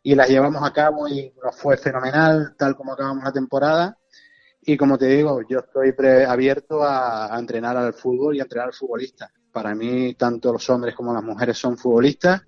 y 0.03 0.15
las 0.15 0.29
llevamos 0.29 0.61
a 0.63 0.73
cabo 0.73 1.07
y 1.07 1.33
nos 1.43 1.55
fue 1.55 1.77
fenomenal 1.77 2.55
tal 2.57 2.75
como 2.75 2.93
acabamos 2.93 3.23
la 3.23 3.31
temporada 3.31 3.97
Y 4.65 4.77
como 4.77 4.97
te 4.97 5.07
digo, 5.07 5.41
yo 5.47 5.59
estoy 5.59 5.93
abierto 6.25 6.83
a, 6.83 7.37
entrenar 7.37 7.75
al 7.75 7.93
fútbol 7.93 8.35
y 8.35 8.39
a 8.39 8.43
entrenar 8.43 8.67
al 8.67 8.73
futbolista. 8.73 9.29
Para 9.51 9.75
mí, 9.75 10.15
tanto 10.15 10.53
los 10.53 10.69
hombres 10.69 10.95
como 10.95 11.13
las 11.13 11.23
mujeres 11.23 11.57
son 11.57 11.77
futbolistas 11.77 12.41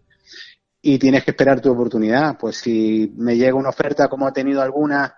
y 0.82 0.98
tienes 0.98 1.24
que 1.24 1.32
esperar 1.32 1.60
tu 1.60 1.72
oportunidad. 1.72 2.38
Pues 2.38 2.58
si 2.58 3.14
me 3.18 3.36
llega 3.36 3.56
una 3.56 3.70
oferta, 3.70 4.08
como 4.08 4.28
ha 4.28 4.34
tenido 4.34 4.62
alguna, 4.62 5.16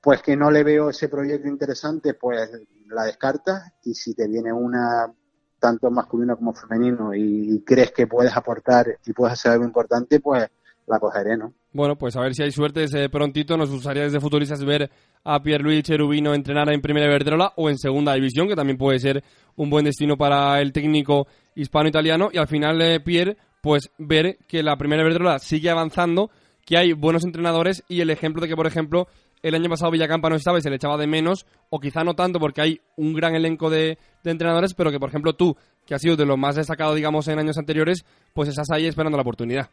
pues 0.00 0.22
que 0.22 0.36
no 0.36 0.50
le 0.50 0.64
veo 0.64 0.90
ese 0.90 1.08
proyecto 1.08 1.48
interesante, 1.48 2.14
pues 2.14 2.50
la 2.86 3.04
descartas. 3.04 3.72
Y 3.84 3.94
si 3.94 4.14
te 4.14 4.26
viene 4.26 4.52
una 4.52 5.12
tanto 5.58 5.90
masculino 5.92 6.36
como 6.36 6.52
femenino 6.52 7.14
y, 7.14 7.62
crees 7.64 7.92
que 7.92 8.08
puedes 8.08 8.36
aportar 8.36 8.98
y 9.06 9.12
puedes 9.12 9.34
hacer 9.34 9.52
algo 9.52 9.64
importante, 9.64 10.18
pues 10.18 10.50
la 10.92 11.00
cogeré, 11.00 11.36
¿no? 11.36 11.54
Bueno, 11.72 11.96
pues 11.96 12.16
a 12.16 12.20
ver 12.20 12.34
si 12.34 12.42
hay 12.42 12.52
suerte 12.52 12.84
ese 12.84 13.08
prontito. 13.08 13.56
Nos 13.56 13.70
gustaría 13.70 14.04
desde 14.04 14.20
Futuristas 14.20 14.64
ver 14.64 14.90
a 15.24 15.42
Pierluigi 15.42 15.82
Cherubino 15.82 16.34
entrenar 16.34 16.72
en 16.72 16.80
Primera 16.80 17.06
Iberdrola 17.06 17.52
o 17.56 17.68
en 17.70 17.78
Segunda 17.78 18.14
División, 18.14 18.48
que 18.48 18.54
también 18.54 18.78
puede 18.78 18.98
ser 18.98 19.24
un 19.56 19.70
buen 19.70 19.84
destino 19.84 20.16
para 20.16 20.60
el 20.60 20.72
técnico 20.72 21.26
hispano-italiano. 21.54 22.28
Y 22.32 22.38
al 22.38 22.48
final, 22.48 22.80
eh, 22.82 23.00
Pierre, 23.00 23.36
pues 23.62 23.90
ver 23.98 24.38
que 24.46 24.62
la 24.62 24.76
Primera 24.76 25.02
Iberdrola 25.02 25.38
sigue 25.38 25.70
avanzando, 25.70 26.30
que 26.64 26.76
hay 26.76 26.92
buenos 26.92 27.24
entrenadores 27.24 27.82
y 27.88 28.00
el 28.00 28.10
ejemplo 28.10 28.42
de 28.42 28.48
que, 28.48 28.56
por 28.56 28.66
ejemplo, 28.66 29.08
el 29.42 29.54
año 29.54 29.68
pasado 29.68 29.90
Villacampa 29.90 30.30
no 30.30 30.36
estaba 30.36 30.58
y 30.58 30.62
se 30.62 30.70
le 30.70 30.76
echaba 30.76 30.96
de 30.96 31.06
menos, 31.06 31.46
o 31.68 31.80
quizá 31.80 32.04
no 32.04 32.14
tanto 32.14 32.38
porque 32.38 32.60
hay 32.60 32.80
un 32.96 33.12
gran 33.12 33.34
elenco 33.34 33.70
de, 33.70 33.98
entrenadores, 34.24 34.74
pero 34.74 34.90
que 34.90 35.00
por 35.00 35.08
ejemplo 35.08 35.34
tú, 35.34 35.56
que 35.84 35.94
has 35.94 36.00
sido 36.00 36.16
de 36.16 36.24
lo 36.24 36.36
más 36.36 36.54
destacado, 36.54 36.94
digamos, 36.94 37.26
en 37.28 37.38
años 37.38 37.58
anteriores, 37.58 38.04
pues 38.34 38.48
estás 38.48 38.70
ahí 38.70 38.86
esperando 38.86 39.16
la 39.16 39.22
oportunidad. 39.22 39.70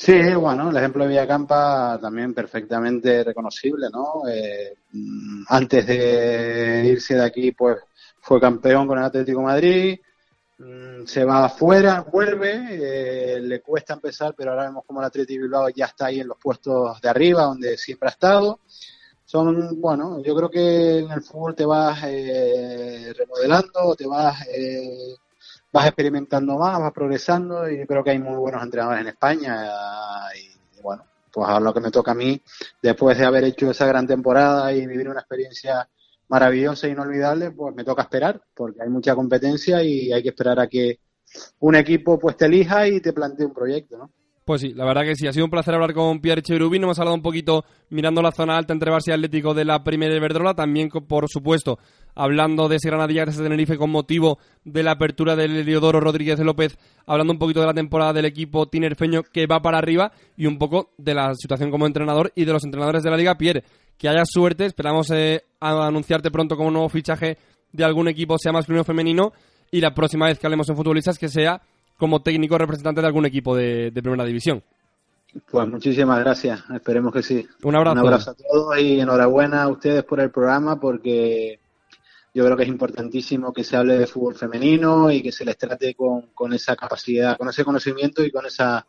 Sí, 0.00 0.12
bueno, 0.34 0.70
el 0.70 0.76
ejemplo 0.76 1.02
de 1.02 1.08
Villacampa 1.10 1.98
también 2.00 2.32
perfectamente 2.32 3.24
reconocible, 3.24 3.88
¿no? 3.92 4.28
Eh, 4.28 4.76
antes 5.48 5.86
de 5.88 6.84
irse 6.86 7.16
de 7.16 7.24
aquí, 7.24 7.50
pues 7.50 7.78
fue 8.20 8.40
campeón 8.40 8.86
con 8.86 8.96
el 8.98 9.04
Atlético 9.04 9.42
Madrid, 9.42 9.98
mm, 10.58 11.04
se 11.04 11.24
va 11.24 11.46
afuera, 11.46 12.02
vuelve, 12.12 13.36
eh, 13.36 13.40
le 13.40 13.60
cuesta 13.60 13.94
empezar, 13.94 14.34
pero 14.36 14.52
ahora 14.52 14.66
vemos 14.66 14.84
como 14.86 15.00
el 15.00 15.06
Atlético 15.06 15.42
Bilbao 15.42 15.68
ya 15.70 15.86
está 15.86 16.06
ahí 16.06 16.20
en 16.20 16.28
los 16.28 16.38
puestos 16.38 17.00
de 17.00 17.08
arriba, 17.08 17.42
donde 17.42 17.76
siempre 17.76 18.08
ha 18.08 18.12
estado. 18.12 18.60
Son, 19.24 19.80
bueno, 19.80 20.22
yo 20.22 20.36
creo 20.36 20.48
que 20.48 20.98
en 21.00 21.10
el 21.10 21.22
fútbol 21.22 21.56
te 21.56 21.66
vas 21.66 21.98
eh, 22.04 23.12
remodelando, 23.16 23.96
te 23.96 24.06
vas 24.06 24.46
vas 25.72 25.86
experimentando 25.86 26.56
más, 26.58 26.80
vas 26.80 26.92
progresando 26.92 27.68
y 27.68 27.86
creo 27.86 28.02
que 28.02 28.10
hay 28.10 28.18
muy 28.18 28.36
buenos 28.36 28.62
entrenadores 28.62 29.02
en 29.02 29.08
España 29.08 29.66
bueno, 30.88 31.04
pues 31.30 31.46
a 31.46 31.60
lo 31.60 31.74
que 31.74 31.80
me 31.80 31.90
toca 31.90 32.12
a 32.12 32.14
mí, 32.14 32.40
después 32.82 33.18
de 33.18 33.26
haber 33.26 33.44
hecho 33.44 33.70
esa 33.70 33.86
gran 33.86 34.06
temporada 34.06 34.72
y 34.72 34.86
vivir 34.86 35.08
una 35.08 35.20
experiencia 35.20 35.86
maravillosa 36.28 36.86
e 36.86 36.92
inolvidable, 36.92 37.50
pues 37.50 37.74
me 37.74 37.84
toca 37.84 38.02
esperar, 38.02 38.40
porque 38.54 38.82
hay 38.82 38.88
mucha 38.88 39.14
competencia 39.14 39.82
y 39.82 40.10
hay 40.10 40.22
que 40.22 40.30
esperar 40.30 40.58
a 40.60 40.66
que 40.66 41.00
un 41.60 41.74
equipo 41.74 42.18
pues 42.18 42.38
te 42.38 42.46
elija 42.46 42.88
y 42.88 43.02
te 43.02 43.12
plantee 43.12 43.44
un 43.44 43.52
proyecto, 43.52 43.98
¿no? 43.98 44.10
Pues 44.48 44.62
sí, 44.62 44.72
la 44.72 44.86
verdad 44.86 45.02
que 45.02 45.14
sí, 45.14 45.26
ha 45.26 45.32
sido 45.34 45.44
un 45.44 45.50
placer 45.50 45.74
hablar 45.74 45.92
con 45.92 46.20
Pierre 46.20 46.40
Cherubín. 46.40 46.82
Hemos 46.82 46.98
hablado 46.98 47.14
un 47.14 47.20
poquito 47.20 47.66
mirando 47.90 48.22
la 48.22 48.32
zona 48.32 48.56
alta 48.56 48.72
entre 48.72 48.90
Barça 48.90 49.08
y 49.08 49.12
Atlético 49.12 49.52
de 49.52 49.66
la 49.66 49.84
Primera 49.84 50.16
Iberdrola. 50.16 50.54
También, 50.54 50.88
por 50.88 51.28
supuesto, 51.28 51.78
hablando 52.14 52.66
de 52.66 52.76
ese 52.76 52.88
Granadilla 52.88 53.26
de 53.26 53.32
Tenerife 53.32 53.76
con 53.76 53.90
motivo 53.90 54.38
de 54.64 54.82
la 54.82 54.92
apertura 54.92 55.36
del 55.36 55.54
Eliodoro 55.54 56.00
Rodríguez 56.00 56.38
López, 56.38 56.78
hablando 57.04 57.34
un 57.34 57.38
poquito 57.38 57.60
de 57.60 57.66
la 57.66 57.74
temporada 57.74 58.14
del 58.14 58.24
equipo 58.24 58.66
tinerfeño 58.66 59.22
que 59.22 59.46
va 59.46 59.60
para 59.60 59.76
arriba 59.76 60.12
y 60.34 60.46
un 60.46 60.56
poco 60.56 60.94
de 60.96 61.12
la 61.12 61.34
situación 61.34 61.70
como 61.70 61.86
entrenador 61.86 62.32
y 62.34 62.46
de 62.46 62.52
los 62.54 62.64
entrenadores 62.64 63.02
de 63.02 63.10
la 63.10 63.18
Liga. 63.18 63.36
Pierre, 63.36 63.64
que 63.98 64.08
haya 64.08 64.24
suerte. 64.24 64.64
Esperamos 64.64 65.10
eh, 65.10 65.42
anunciarte 65.60 66.30
pronto 66.30 66.56
como 66.56 66.70
nuevo 66.70 66.88
fichaje 66.88 67.36
de 67.70 67.84
algún 67.84 68.08
equipo, 68.08 68.38
sea 68.38 68.52
masculino 68.52 68.80
o 68.80 68.84
femenino. 68.86 69.30
Y 69.70 69.82
la 69.82 69.92
próxima 69.92 70.24
vez 70.24 70.38
que 70.38 70.46
hablemos 70.46 70.70
en 70.70 70.76
futbolistas, 70.76 71.18
que 71.18 71.28
sea 71.28 71.60
como 71.98 72.22
técnico 72.22 72.56
representante 72.56 73.00
de 73.00 73.06
algún 73.06 73.26
equipo 73.26 73.54
de, 73.54 73.92
primera 73.92 74.24
división. 74.24 74.62
Pues 75.50 75.68
muchísimas 75.68 76.20
gracias, 76.20 76.62
esperemos 76.74 77.12
que 77.12 77.22
sí. 77.22 77.46
Un 77.62 77.76
abrazo. 77.76 77.92
Un 77.92 77.98
abrazo 77.98 78.30
a 78.30 78.34
todos 78.34 78.78
y 78.78 78.98
enhorabuena 78.98 79.64
a 79.64 79.68
ustedes 79.68 80.02
por 80.04 80.20
el 80.20 80.30
programa 80.30 80.80
porque 80.80 81.60
yo 82.32 82.44
creo 82.44 82.56
que 82.56 82.62
es 82.62 82.68
importantísimo 82.68 83.52
que 83.52 83.64
se 83.64 83.76
hable 83.76 83.98
de 83.98 84.06
fútbol 84.06 84.36
femenino 84.36 85.10
y 85.10 85.22
que 85.22 85.32
se 85.32 85.44
les 85.44 85.58
trate 85.58 85.94
con, 85.94 86.28
con 86.34 86.54
esa 86.54 86.76
capacidad, 86.76 87.36
con 87.36 87.48
ese 87.48 87.64
conocimiento 87.64 88.24
y 88.24 88.30
con 88.30 88.46
esa 88.46 88.86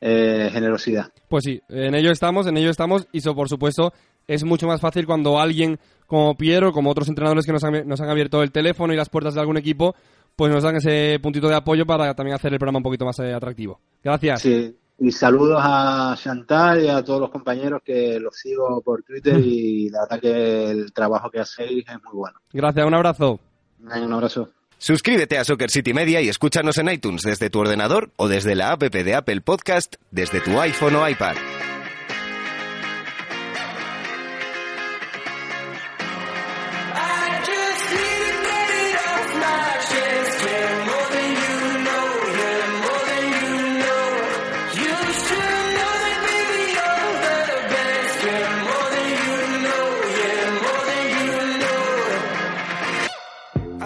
eh, 0.00 0.50
generosidad. 0.52 1.12
Pues 1.28 1.44
sí, 1.44 1.60
en 1.68 1.94
ello 1.94 2.10
estamos, 2.10 2.48
en 2.48 2.56
ello 2.56 2.70
estamos 2.70 3.06
y 3.12 3.18
eso 3.18 3.36
por 3.36 3.48
supuesto 3.48 3.92
es 4.26 4.42
mucho 4.42 4.66
más 4.66 4.80
fácil 4.80 5.06
cuando 5.06 5.38
alguien 5.38 5.78
como 6.06 6.36
Piero, 6.36 6.72
como 6.72 6.90
otros 6.90 7.08
entrenadores 7.08 7.46
que 7.46 7.52
nos 7.52 7.62
han, 7.62 7.86
nos 7.86 8.00
han 8.00 8.10
abierto 8.10 8.42
el 8.42 8.52
teléfono 8.52 8.92
y 8.92 8.96
las 8.96 9.08
puertas 9.08 9.34
de 9.34 9.40
algún 9.40 9.56
equipo, 9.56 9.94
pues 10.36 10.52
nos 10.52 10.62
dan 10.62 10.76
ese 10.76 11.18
puntito 11.20 11.48
de 11.48 11.54
apoyo 11.54 11.86
para 11.86 12.14
también 12.14 12.34
hacer 12.34 12.52
el 12.52 12.58
programa 12.58 12.78
un 12.78 12.82
poquito 12.84 13.04
más 13.04 13.18
eh, 13.20 13.32
atractivo. 13.32 13.80
Gracias. 14.02 14.42
Sí, 14.42 14.76
y 14.98 15.10
saludos 15.10 15.60
a 15.62 16.14
Chantal 16.16 16.84
y 16.84 16.88
a 16.88 17.02
todos 17.02 17.20
los 17.20 17.30
compañeros 17.30 17.82
que 17.84 18.20
los 18.20 18.36
sigo 18.36 18.80
por 18.82 19.02
Twitter 19.02 19.38
y 19.38 19.90
la 19.90 20.02
verdad 20.02 20.20
que 20.20 20.70
el 20.70 20.92
trabajo 20.92 21.30
que 21.30 21.40
hacéis 21.40 21.84
es 21.88 22.02
muy 22.04 22.14
bueno. 22.14 22.38
Gracias, 22.52 22.86
un 22.86 22.94
abrazo. 22.94 23.40
Un 23.80 24.12
abrazo. 24.12 24.48
Suscríbete 24.78 25.38
a 25.38 25.44
Soccer 25.44 25.70
City 25.70 25.94
Media 25.94 26.20
y 26.20 26.28
escúchanos 26.28 26.76
en 26.78 26.90
iTunes 26.90 27.22
desde 27.22 27.50
tu 27.50 27.60
ordenador 27.60 28.10
o 28.16 28.28
desde 28.28 28.54
la 28.54 28.72
app 28.72 28.82
de 28.82 29.14
Apple 29.14 29.40
Podcast 29.40 29.94
desde 30.10 30.40
tu 30.40 30.60
iPhone 30.60 30.96
o 30.96 31.08
iPad. 31.08 31.36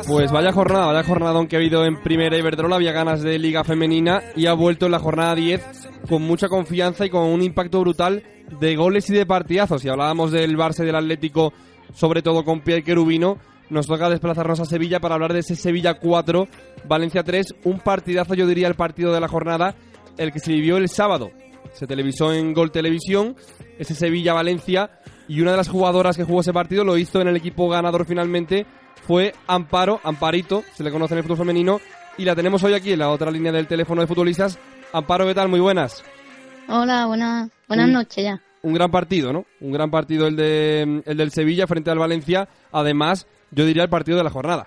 Pues 0.07 0.31
vaya 0.31 0.53
jornada, 0.53 0.87
vaya 0.87 1.03
jornada 1.03 1.47
que 1.49 1.57
ha 1.57 1.59
habido 1.59 1.85
en 1.85 2.01
Primera 2.01 2.39
Iberdrola, 2.39 2.77
había 2.77 2.93
ganas 2.93 3.23
de 3.23 3.41
Liga 3.41 3.65
Femenina 3.65 4.23
y 4.37 4.47
ha 4.47 4.53
vuelto 4.53 4.87
en 4.87 4.93
la 4.93 5.01
jornada 5.01 5.35
10 5.35 5.89
con 6.09 6.23
mucha 6.23 6.49
confianza 6.49 7.05
y 7.05 7.11
con 7.11 7.25
un 7.25 7.43
impacto 7.43 7.81
brutal 7.81 8.23
de 8.61 8.77
goles 8.77 9.11
y 9.11 9.15
de 9.15 9.27
partidazos. 9.27 9.83
Si 9.83 9.89
hablábamos 9.89 10.31
del 10.31 10.57
Barça 10.57 10.85
y 10.85 10.87
del 10.87 10.95
Atlético, 10.95 11.53
sobre 11.93 12.23
todo 12.23 12.45
con 12.45 12.61
Pierre 12.61 12.85
Querubino, 12.85 13.39
nos 13.69 13.89
toca 13.89 14.09
desplazarnos 14.09 14.61
a 14.61 14.65
Sevilla 14.65 15.01
para 15.01 15.17
hablar 15.17 15.33
de 15.33 15.41
ese 15.41 15.57
Sevilla 15.57 15.95
4, 15.95 16.47
Valencia 16.87 17.25
3, 17.25 17.57
un 17.65 17.81
partidazo, 17.81 18.35
yo 18.35 18.47
diría 18.47 18.69
el 18.69 18.75
partido 18.75 19.13
de 19.13 19.21
la 19.21 19.27
jornada, 19.27 19.75
el 20.19 20.33
que 20.33 20.39
se 20.39 20.53
vivió 20.53 20.77
el 20.77 20.89
sábado. 20.89 21.33
Se 21.73 21.89
televisó 21.89 22.33
en 22.33 22.55
Gol 22.55 22.71
Televisión, 22.71 23.35
ese 23.77 23.97
Sevilla-Valencia, 23.97 25.01
y 25.27 25.41
una 25.41 25.51
de 25.51 25.57
las 25.57 25.69
jugadoras 25.69 26.17
que 26.17 26.23
jugó 26.23 26.43
ese 26.43 26.53
partido 26.53 26.85
lo 26.85 26.97
hizo 26.97 27.21
en 27.21 27.27
el 27.27 27.37
equipo 27.37 27.69
ganador 27.69 28.07
finalmente, 28.07 28.67
fue 29.07 29.35
Amparo, 29.47 30.01
Amparito, 30.03 30.65
se 30.75 30.83
le 30.83 30.91
conoce 30.91 31.15
en 31.15 31.19
el 31.19 31.25
fútbol 31.25 31.39
femenino, 31.39 31.81
y 32.19 32.25
la 32.25 32.35
tenemos 32.35 32.63
hoy 32.65 32.75
aquí 32.75 32.93
en 32.93 32.99
la 32.99 33.11
otra 33.11 33.31
línea 33.31 33.53
del 33.53 33.67
teléfono 33.67 34.01
de 34.01 34.07
futbolistas. 34.07 34.59
Amparo, 34.93 35.27
¿qué 35.27 35.35
tal? 35.35 35.49
Muy 35.49 35.61
buenas. 35.61 36.03
Hola, 36.69 37.07
buenas, 37.07 37.51
buenas 37.69 37.89
noches 37.89 38.25
ya. 38.25 38.41
Un 38.63 38.75
gran 38.75 38.91
partido, 38.91 39.33
¿no? 39.33 39.45
Un 39.61 39.71
gran 39.71 39.91
partido 39.91 40.27
el, 40.27 40.35
de, 40.35 41.03
el 41.05 41.17
del 41.17 41.31
Sevilla 41.31 41.67
frente 41.67 41.91
al 41.91 41.99
Valencia. 41.99 42.49
Además, 42.73 43.27
yo 43.53 43.65
diría 43.65 43.85
el 43.85 43.89
partido 43.89 44.19
de 44.19 44.25
la 44.25 44.31
jornada. 44.31 44.67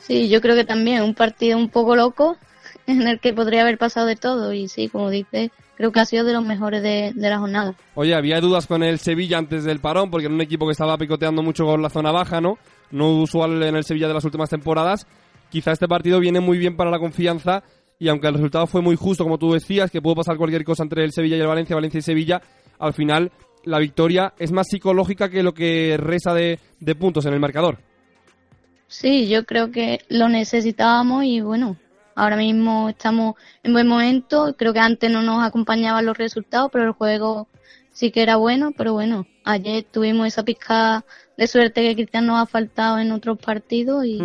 Sí, 0.00 0.28
yo 0.28 0.40
creo 0.40 0.54
que 0.54 0.64
también 0.64 1.02
un 1.02 1.14
partido 1.14 1.56
un 1.56 1.70
poco 1.70 1.96
loco 1.96 2.36
en 2.86 3.06
el 3.06 3.20
que 3.20 3.32
podría 3.32 3.62
haber 3.62 3.78
pasado 3.78 4.06
de 4.06 4.16
todo. 4.16 4.52
Y 4.52 4.68
sí, 4.68 4.88
como 4.88 5.08
dices, 5.08 5.50
creo 5.76 5.92
que 5.92 6.00
ha 6.00 6.04
sido 6.04 6.24
de 6.24 6.34
los 6.34 6.44
mejores 6.44 6.82
de, 6.82 7.12
la 7.16 7.38
jornada. 7.38 7.74
Oye, 7.94 8.14
había 8.14 8.40
dudas 8.40 8.66
con 8.66 8.82
el 8.82 8.98
Sevilla 8.98 9.38
antes 9.38 9.64
del 9.64 9.80
parón, 9.80 10.10
porque 10.10 10.26
era 10.26 10.34
un 10.34 10.40
equipo 10.42 10.66
que 10.66 10.72
estaba 10.72 10.98
picoteando 10.98 11.42
mucho 11.42 11.64
con 11.64 11.80
la 11.80 11.88
zona 11.88 12.10
baja, 12.10 12.42
¿no? 12.42 12.58
No 12.90 13.10
usual 13.20 13.62
en 13.62 13.76
el 13.76 13.84
Sevilla 13.84 14.08
de 14.08 14.14
las 14.14 14.24
últimas 14.24 14.50
temporadas. 14.50 15.06
Quizá 15.50 15.72
este 15.72 15.88
partido 15.88 16.20
viene 16.20 16.40
muy 16.40 16.58
bien 16.58 16.76
para 16.76 16.90
la 16.90 16.98
confianza 16.98 17.62
y 17.98 18.08
aunque 18.08 18.28
el 18.28 18.34
resultado 18.34 18.66
fue 18.66 18.80
muy 18.80 18.96
justo, 18.96 19.24
como 19.24 19.38
tú 19.38 19.52
decías, 19.52 19.90
que 19.90 20.00
pudo 20.00 20.16
pasar 20.16 20.36
cualquier 20.36 20.64
cosa 20.64 20.82
entre 20.82 21.04
el 21.04 21.12
Sevilla 21.12 21.36
y 21.36 21.40
el 21.40 21.46
Valencia, 21.46 21.76
Valencia 21.76 21.98
y 21.98 22.02
Sevilla, 22.02 22.40
al 22.78 22.94
final 22.94 23.30
la 23.64 23.78
victoria 23.78 24.32
es 24.38 24.52
más 24.52 24.68
psicológica 24.68 25.28
que 25.28 25.42
lo 25.42 25.52
que 25.52 25.96
resta 25.98 26.32
de, 26.32 26.58
de 26.80 26.94
puntos 26.94 27.26
en 27.26 27.34
el 27.34 27.40
marcador. 27.40 27.78
Sí, 28.86 29.28
yo 29.28 29.44
creo 29.44 29.70
que 29.70 30.00
lo 30.08 30.28
necesitábamos 30.28 31.24
y 31.24 31.40
bueno, 31.40 31.76
ahora 32.14 32.36
mismo 32.36 32.88
estamos 32.88 33.34
en 33.62 33.72
buen 33.72 33.86
momento. 33.86 34.54
Creo 34.56 34.72
que 34.72 34.80
antes 34.80 35.10
no 35.10 35.22
nos 35.22 35.44
acompañaban 35.44 36.06
los 36.06 36.18
resultados, 36.18 36.70
pero 36.72 36.86
el 36.86 36.92
juego 36.92 37.48
sí 38.00 38.10
que 38.10 38.22
era 38.22 38.36
bueno. 38.36 38.72
Pero 38.76 38.94
bueno, 38.94 39.26
ayer 39.44 39.84
tuvimos 39.84 40.26
esa 40.26 40.42
pizca 40.42 41.04
de 41.36 41.46
suerte 41.46 41.82
que 41.82 41.94
quizás 41.94 42.22
nos 42.22 42.40
ha 42.40 42.46
faltado 42.46 42.98
en 42.98 43.12
otros 43.12 43.38
partidos 43.38 44.06
y, 44.06 44.18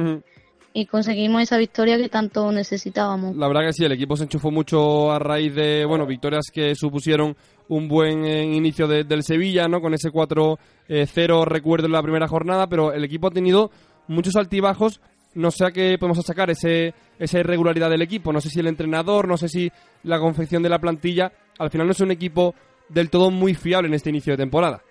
y 0.74 0.86
conseguimos 0.86 1.42
esa 1.42 1.58
victoria 1.58 1.98
que 1.98 2.08
tanto 2.08 2.50
necesitábamos. 2.54 3.36
La 3.36 3.48
verdad 3.50 3.66
que 3.66 3.74
sí, 3.74 3.84
el 3.84 3.92
equipo 3.92 4.16
se 4.16 4.24
enchufó 4.24 4.50
mucho 4.50 5.12
a 5.12 5.20
raíz 5.20 5.54
de 5.54 5.84
bueno 5.86 6.06
victorias 6.06 6.46
que 6.54 6.74
supusieron 6.74 7.36
un 7.68 7.88
buen 7.90 8.24
eh, 8.26 8.44
inicio 8.46 8.88
del 8.88 9.24
Sevilla, 9.24 9.68
¿no? 9.68 9.82
Con 9.82 9.94
ese 9.94 10.10
4-0 10.10 10.58
eh, 10.88 11.46
recuerdo 11.46 11.88
en 11.88 11.92
la 11.92 12.02
primera 12.02 12.28
jornada, 12.28 12.68
pero 12.68 12.94
el 12.94 13.04
equipo 13.04 13.28
ha 13.28 13.32
tenido 13.32 13.72
muchos 14.08 14.36
altibajos. 14.38 15.02
No 15.34 15.52
sé 15.52 15.66
a 15.66 15.72
qué 15.72 15.98
podemos 16.00 16.26
sacar 16.26 16.50
ese, 16.50 16.94
esa 17.20 17.40
irregularidad 17.40 17.90
del 17.90 18.04
equipo. 18.04 18.32
No 18.32 18.40
sé 18.40 18.50
si 18.50 18.62
el 18.62 18.68
entrenador, 18.68 19.28
no 19.28 19.36
sé 19.36 19.50
si 19.50 19.70
la 20.04 20.18
confección 20.18 20.64
de 20.64 20.70
la 20.70 20.80
plantilla. 20.80 21.34
Al 21.60 21.70
final 21.70 21.88
no 21.88 21.92
es 21.92 22.00
un 22.00 22.12
equipo 22.12 22.56
del 22.90 23.10
todo 23.10 23.32
muy 23.32 23.54
fiable 23.54 23.88
en 23.88 23.94
este 23.94 24.10
inicio 24.10 24.34
de 24.34 24.38
temporada. 24.38 24.82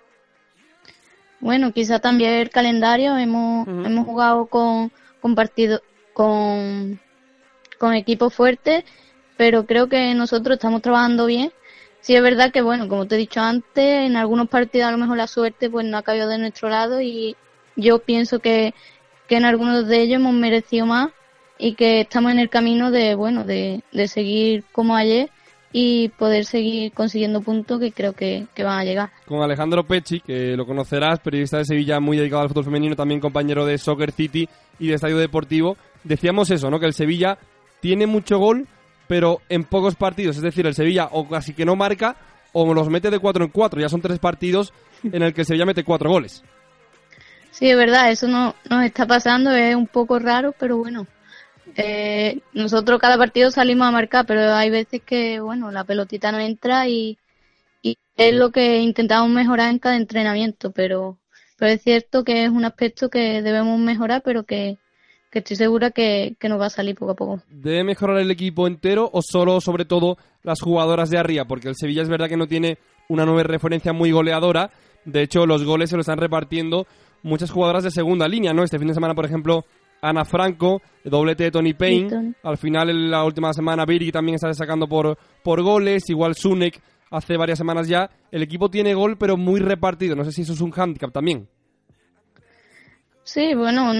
Bueno, 1.39 1.71
quizá 1.71 1.99
también 1.99 2.33
el 2.33 2.49
calendario. 2.49 3.17
Hemos, 3.17 3.67
hemos 3.67 4.05
jugado 4.05 4.47
con, 4.47 4.91
con 5.21 5.35
partidos, 5.35 5.81
con, 6.13 6.99
con 7.77 7.93
equipos 7.93 8.33
fuertes, 8.33 8.83
pero 9.37 9.65
creo 9.65 9.87
que 9.89 10.13
nosotros 10.13 10.55
estamos 10.55 10.81
trabajando 10.81 11.25
bien 11.25 11.51
Sí 12.05 12.15
es 12.15 12.21
verdad 12.21 12.51
que, 12.51 12.61
bueno, 12.61 12.87
como 12.87 13.07
te 13.07 13.15
he 13.15 13.17
dicho 13.17 13.41
antes, 13.41 14.05
en 14.05 14.15
algunos 14.15 14.47
partidos 14.47 14.89
a 14.89 14.91
lo 14.91 14.99
mejor 14.99 15.17
la 15.17 15.25
suerte 15.25 15.71
pues 15.71 15.87
no 15.87 15.97
ha 15.97 16.03
caído 16.03 16.29
de 16.29 16.37
nuestro 16.37 16.69
lado 16.69 17.01
y 17.01 17.35
yo 17.75 17.97
pienso 17.97 18.37
que, 18.37 18.75
en 19.27 19.43
algunos 19.43 19.87
de 19.87 20.01
ellos 20.03 20.17
hemos 20.17 20.35
merecido 20.35 20.85
más 20.85 21.09
y 21.57 21.73
que 21.73 22.01
estamos 22.01 22.31
en 22.31 22.37
el 22.37 22.51
camino 22.51 22.91
de, 22.91 23.15
bueno, 23.15 23.43
de, 23.43 23.81
de 23.91 24.07
seguir 24.07 24.65
como 24.71 24.95
ayer 24.95 25.31
y 25.77 26.07
poder 26.07 26.45
seguir 26.45 26.93
consiguiendo 26.93 27.41
puntos 27.41 27.81
que 27.81 27.91
creo 27.91 28.13
que, 28.13 28.47
van 28.59 28.79
a 28.79 28.85
llegar. 28.85 29.09
Con 29.25 29.41
Alejandro 29.41 29.83
Pecci, 29.83 30.21
que 30.21 30.55
lo 30.55 30.65
conocerás, 30.65 31.19
periodista 31.19 31.57
de 31.57 31.65
Sevilla 31.65 31.99
muy 31.99 32.15
dedicado 32.15 32.43
al 32.43 32.47
fútbol 32.47 32.63
femenino, 32.63 32.95
también 32.95 33.19
compañero 33.19 33.65
de 33.65 33.77
Soccer 33.77 34.13
City 34.13 34.47
y 34.79 34.87
de 34.87 34.93
Estadio 34.93 35.17
Deportivo, 35.17 35.75
decíamos 36.05 36.49
eso, 36.49 36.69
¿no? 36.69 36.79
Que 36.79 36.85
el 36.85 36.93
Sevilla 36.93 37.37
tiene 37.81 38.07
mucho 38.07 38.37
gol, 38.37 38.69
pero 39.09 39.41
en 39.49 39.65
pocos 39.65 39.95
partidos. 39.95 40.37
Es 40.37 40.43
decir, 40.43 40.65
el 40.65 40.75
Sevilla 40.75 41.09
o 41.11 41.27
casi 41.27 41.53
que 41.53 41.65
no 41.65 41.75
marca 41.75 42.15
o 42.53 42.73
los 42.73 42.87
mete 42.87 43.11
de 43.11 43.19
cuatro 43.19 43.43
en 43.43 43.51
cuatro. 43.51 43.81
Ya 43.81 43.89
son 43.89 43.99
tres 43.99 44.19
partidos 44.19 44.71
en 45.03 45.23
el 45.23 45.33
que 45.33 45.41
el 45.41 45.45
Sevilla 45.45 45.65
mete 45.65 45.83
cuatro 45.83 46.09
goles. 46.09 46.41
Sí, 47.51 47.69
es 47.69 47.75
verdad, 47.75 48.11
eso 48.11 48.29
no 48.29 48.55
nos 48.69 48.85
está 48.85 49.05
pasando, 49.05 49.51
es 49.51 49.75
un 49.75 49.87
poco 49.87 50.19
raro, 50.19 50.53
pero 50.57 50.77
bueno. 50.77 51.05
Eh, 51.75 52.39
nosotros 52.53 52.99
cada 52.99 53.17
partido 53.17 53.51
salimos 53.51 53.87
a 53.87 53.91
marcar, 53.91 54.25
pero 54.25 54.53
hay 54.53 54.69
veces 54.69 55.01
que, 55.05 55.39
bueno, 55.39 55.71
la 55.71 55.83
pelotita 55.83 56.31
no 56.31 56.39
entra 56.39 56.87
y, 56.87 57.17
y 57.81 57.97
es 58.15 58.33
lo 58.33 58.51
que 58.51 58.79
intentamos 58.79 59.29
mejorar 59.29 59.71
en 59.71 59.79
cada 59.79 59.97
entrenamiento, 59.97 60.71
pero, 60.71 61.17
pero 61.57 61.73
es 61.73 61.81
cierto 61.81 62.23
que 62.23 62.45
es 62.45 62.49
un 62.49 62.65
aspecto 62.65 63.09
que 63.09 63.41
debemos 63.41 63.77
mejorar, 63.79 64.21
pero 64.23 64.43
que, 64.43 64.77
que 65.35 65.39
estoy 65.39 65.57
segura 65.57 65.91
que, 65.91 66.37
nos 66.47 66.61
va 66.61 66.67
a 66.67 66.69
salir 66.69 66.95
poco 66.95 67.11
a 67.11 67.15
poco. 67.15 67.41
¿Debe 67.49 67.83
mejorar 67.83 68.19
el 68.19 68.31
equipo 68.31 68.67
entero 68.67 69.09
o 69.11 69.21
solo, 69.21 69.59
sobre 69.59 69.83
todo, 69.83 70.17
las 70.43 70.61
jugadoras 70.61 71.09
de 71.09 71.17
arriba? 71.17 71.43
Porque 71.43 71.67
el 71.67 71.75
Sevilla 71.75 72.03
es 72.03 72.07
verdad 72.07 72.29
que 72.29 72.37
no 72.37 72.47
tiene 72.47 72.77
una 73.09 73.25
nueva 73.25 73.43
referencia 73.43 73.91
muy 73.91 74.11
goleadora. 74.11 74.71
De 75.03 75.21
hecho, 75.21 75.45
los 75.45 75.65
goles 75.65 75.89
se 75.89 75.97
lo 75.97 76.01
están 76.01 76.19
repartiendo 76.19 76.87
muchas 77.21 77.51
jugadoras 77.51 77.83
de 77.83 77.91
segunda 77.91 78.29
línea, 78.29 78.53
¿no? 78.53 78.63
Este 78.63 78.79
fin 78.79 78.87
de 78.87 78.93
semana, 78.93 79.13
por 79.13 79.25
ejemplo, 79.25 79.65
Ana 80.09 80.25
Franco, 80.25 80.81
doblete 81.03 81.45
de 81.45 81.51
Tony 81.51 81.73
Payne. 81.73 82.35
Al 82.43 82.57
final, 82.57 82.89
en 82.89 83.09
la 83.09 83.23
última 83.23 83.51
semana, 83.53 83.85
Biri 83.85 84.11
también 84.11 84.35
está 84.35 84.47
destacando 84.47 84.87
por, 84.87 85.17
por 85.43 85.61
goles. 85.61 86.09
Igual 86.09 86.35
Sunek 86.35 86.81
hace 87.11 87.37
varias 87.37 87.57
semanas 87.57 87.87
ya. 87.87 88.09
El 88.31 88.43
equipo 88.43 88.69
tiene 88.69 88.93
gol, 88.93 89.17
pero 89.17 89.37
muy 89.37 89.59
repartido. 89.59 90.15
No 90.15 90.23
sé 90.23 90.31
si 90.31 90.43
eso 90.43 90.53
es 90.53 90.61
un 90.61 90.71
hándicap 90.71 91.11
también. 91.11 91.47
Sí, 93.23 93.55
bueno, 93.55 93.91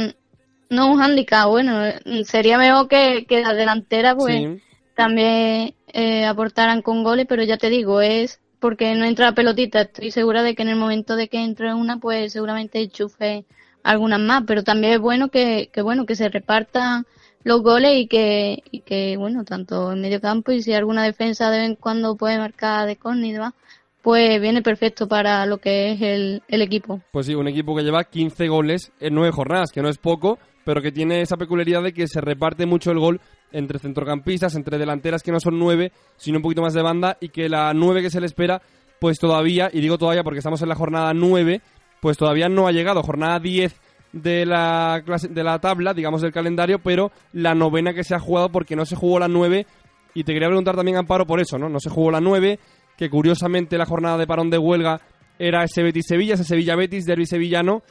no 0.70 0.91
un 0.91 1.02
handicap, 1.02 1.50
bueno, 1.50 1.82
sería 2.26 2.60
mejor 2.60 2.88
que, 2.88 3.26
que 3.28 3.41
las 3.41 3.56
delanteras 3.56 4.15
pues 4.15 4.62
también 4.96 5.74
eh, 5.88 6.26
aportaran 6.26 6.84
con 6.84 7.04
goles, 7.04 7.26
pero 7.28 7.44
ya 7.44 7.58
te 7.58 7.70
digo, 7.70 8.02
es 8.02 8.39
porque 8.60 8.94
no 8.96 9.06
entra 9.06 9.28
la 9.28 9.36
pelotita, 9.36 9.82
estoy 9.82 10.12
segura 10.12 10.44
de 10.44 10.56
que 10.56 10.62
en 10.62 10.70
el 10.70 10.76
momento 10.76 11.15
de 11.15 11.28
que 11.28 11.44
entre 11.44 11.74
una, 11.74 11.98
pues 11.98 12.34
seguramente 12.34 12.82
enchufe 12.82 13.46
algunas 13.86 14.19
más, 14.19 14.43
pero 14.48 14.63
también 14.63 14.93
es 14.93 15.00
bueno 15.00 15.30
que, 15.30 15.69
que 15.71 15.82
bueno, 15.82 16.06
que 16.06 16.15
se 16.15 16.28
repartan 16.28 17.06
los 17.43 17.62
goles 17.62 17.91
y 17.95 18.08
que, 18.08 18.63
y 18.71 18.80
que 18.80 19.15
bueno, 19.17 19.45
tanto 19.45 19.91
en 19.91 20.02
medio 20.02 20.19
campo 20.19 20.52
y 20.52 20.63
si 20.63 20.74
alguna 20.74 21.04
defensa 21.04 21.52
de 21.52 21.60
vez 21.60 21.69
en 21.69 21.76
cuando 21.76 22.17
puede 22.17 22.39
marcar 22.39 22.88
de 22.88 22.95
córner 22.95 23.26
y 23.26 23.34
demás, 23.34 23.54
pues 24.02 24.41
viene 24.41 24.63
perfecto 24.63 25.08
para 25.08 25.45
lo 25.45 25.60
que 25.60 25.91
es 25.91 26.02
el, 26.02 26.41
el 26.48 26.62
equipo. 26.63 27.02
Pues 27.12 27.28
sí, 27.28 27.36
un 27.36 27.48
equipo 27.48 27.76
que 27.76 27.84
lleva 27.84 28.04
15 28.04 28.48
goles 28.48 28.91
en 29.00 29.13
9 29.13 29.32
jornadas, 29.32 29.71
que 29.71 29.84
no 29.84 29.89
es 29.89 30.00
poco, 30.00 30.39
pero 30.63 30.82
que 30.82 30.91
tiene 30.91 31.21
esa 31.21 31.38
peculiaridad 31.38 31.84
de 31.84 31.93
que 31.93 32.08
se 32.08 32.21
reparte 32.21 32.65
mucho 32.65 32.89
el 32.91 33.00
gol 33.00 33.21
entre 33.52 33.78
centrocampistas, 33.78 34.56
entre 34.56 34.80
delanteras 34.80 35.21
que 35.21 35.32
no 35.32 35.39
son 35.39 35.60
nueve, 35.60 35.91
sino 36.17 36.39
un 36.39 36.43
poquito 36.43 36.63
más 36.63 36.74
de 36.74 36.82
banda, 36.82 37.17
y 37.21 37.30
que 37.30 37.48
la 37.48 37.71
nueve 37.76 38.02
que 38.02 38.10
se 38.10 38.19
le 38.19 38.26
espera, 38.26 38.62
pues 39.00 39.19
todavía, 39.19 39.69
y 39.71 39.80
digo 39.80 40.00
todavía 40.00 40.24
porque 40.24 40.39
estamos 40.39 40.62
en 40.63 40.69
la 40.69 40.76
jornada 40.76 41.13
nueve, 41.13 41.62
pues 42.06 42.20
todavía 42.20 42.50
no 42.50 42.68
ha 42.68 42.72
llegado, 42.72 43.02
jornada 43.02 43.39
diez 43.39 43.82
de 44.12 44.46
la, 44.46 45.02
clase, 45.04 45.28
de 45.28 45.44
la 45.44 45.58
tabla, 45.58 45.91
digamos 45.91 46.22
del 46.22 46.32
calendario, 46.32 46.78
pero 46.78 47.12
la 47.34 47.56
novena 47.56 47.96
que 47.96 48.04
se 48.04 48.13
ha 48.13 48.20
jugado 48.20 48.50
porque 48.50 48.76
no 48.76 48.86
se 48.86 48.96
jugó 48.96 49.18
la 49.18 49.28
nueve, 49.28 49.65
y 50.13 50.24
te 50.24 50.32
quería 50.32 50.48
preguntar 50.48 50.76
también, 50.76 50.98
Amparo, 50.98 51.26
por 51.26 51.39
eso, 51.39 51.58
¿no? 51.58 51.68
No 51.68 51.80
se 51.80 51.89
jugó 51.89 52.12
la 52.12 52.22
nueve, 52.22 52.60
que 52.96 53.10
curiosamente 53.10 53.76
la 53.76 53.88
jornada 53.88 54.20
de 54.20 54.28
parón 54.28 54.52
de 54.52 54.60
huelga 54.60 55.02
era 55.39 55.63
ese 55.63 55.82
Betis-Sevilla, 55.82 56.36
ese 56.36 56.44
Sevilla-Betis, 56.44 57.06
derby 57.08 57.26
sevillano. 57.26 57.82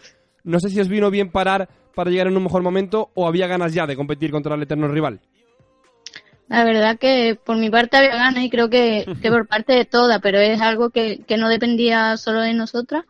No 0.44 0.60
sé 0.60 0.68
si 0.68 0.78
os 0.78 0.86
vino 0.86 1.10
bien 1.10 1.32
parar 1.32 1.68
para 1.92 2.08
llegar 2.08 2.28
en 2.28 2.36
un 2.36 2.44
mejor 2.44 2.62
momento 2.62 3.10
o 3.14 3.26
había 3.26 3.48
ganas 3.48 3.74
ya 3.74 3.84
de 3.84 3.96
competir 3.96 4.30
contra 4.30 4.54
el 4.54 4.62
eterno 4.62 4.86
rival? 4.86 5.18
La 6.46 6.62
verdad 6.62 7.00
que 7.00 7.36
por 7.42 7.56
mi 7.56 7.68
parte 7.68 7.96
había 7.96 8.14
ganas 8.14 8.44
y 8.44 8.48
creo 8.48 8.70
que, 8.70 9.06
por 9.28 9.48
parte 9.48 9.72
de 9.72 9.84
todas, 9.84 10.20
pero 10.20 10.38
es 10.38 10.60
algo 10.60 10.90
que, 10.90 11.24
no 11.36 11.48
dependía 11.48 12.16
solo 12.16 12.42
de 12.42 12.54
nosotras. 12.54 13.06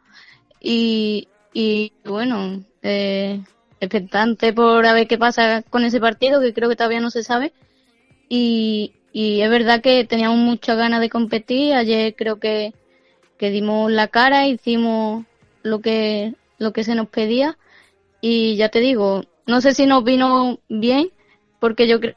Y, 0.67 1.29
y 1.53 1.93
bueno, 2.05 2.65
eh, 2.83 3.43
expectante 3.81 4.55
por 4.55 4.87
a 4.87 4.95
ver 4.95 5.07
qué 5.07 5.19
pasa 5.19 5.63
con 5.63 5.85
ese 5.85 6.01
partido, 6.01 6.41
que 6.41 6.55
creo 6.55 6.71
que 6.71 6.77
todavía 6.77 7.01
no 7.01 7.11
se 7.11 7.23
sabe. 7.23 7.53
Y, 8.31 8.95
y 9.13 9.43
es 9.43 9.51
verdad 9.51 9.83
que 9.83 10.05
teníamos 10.05 10.39
muchas 10.39 10.79
ganas 10.79 11.01
de 11.01 11.11
competir. 11.11 11.75
Ayer 11.75 12.15
creo 12.17 12.41
que, 12.41 12.73
que 13.37 13.51
dimos 13.51 13.93
la 13.93 14.09
cara, 14.09 14.49
hicimos 14.49 15.27
lo 15.63 15.81
que, 15.81 16.35
lo 16.59 16.73
que 16.73 16.83
se 16.83 16.95
nos 16.95 17.09
pedía 17.09 17.59
y 18.27 18.57
ya 18.57 18.71
te 18.71 18.81
digo, 18.81 19.25
no 19.47 19.61
sé 19.61 19.75
si 19.75 19.85
nos 19.85 20.03
vino 20.03 20.59
bien, 20.71 21.11
porque 21.61 21.87
yo 21.87 22.01
creo 22.01 22.15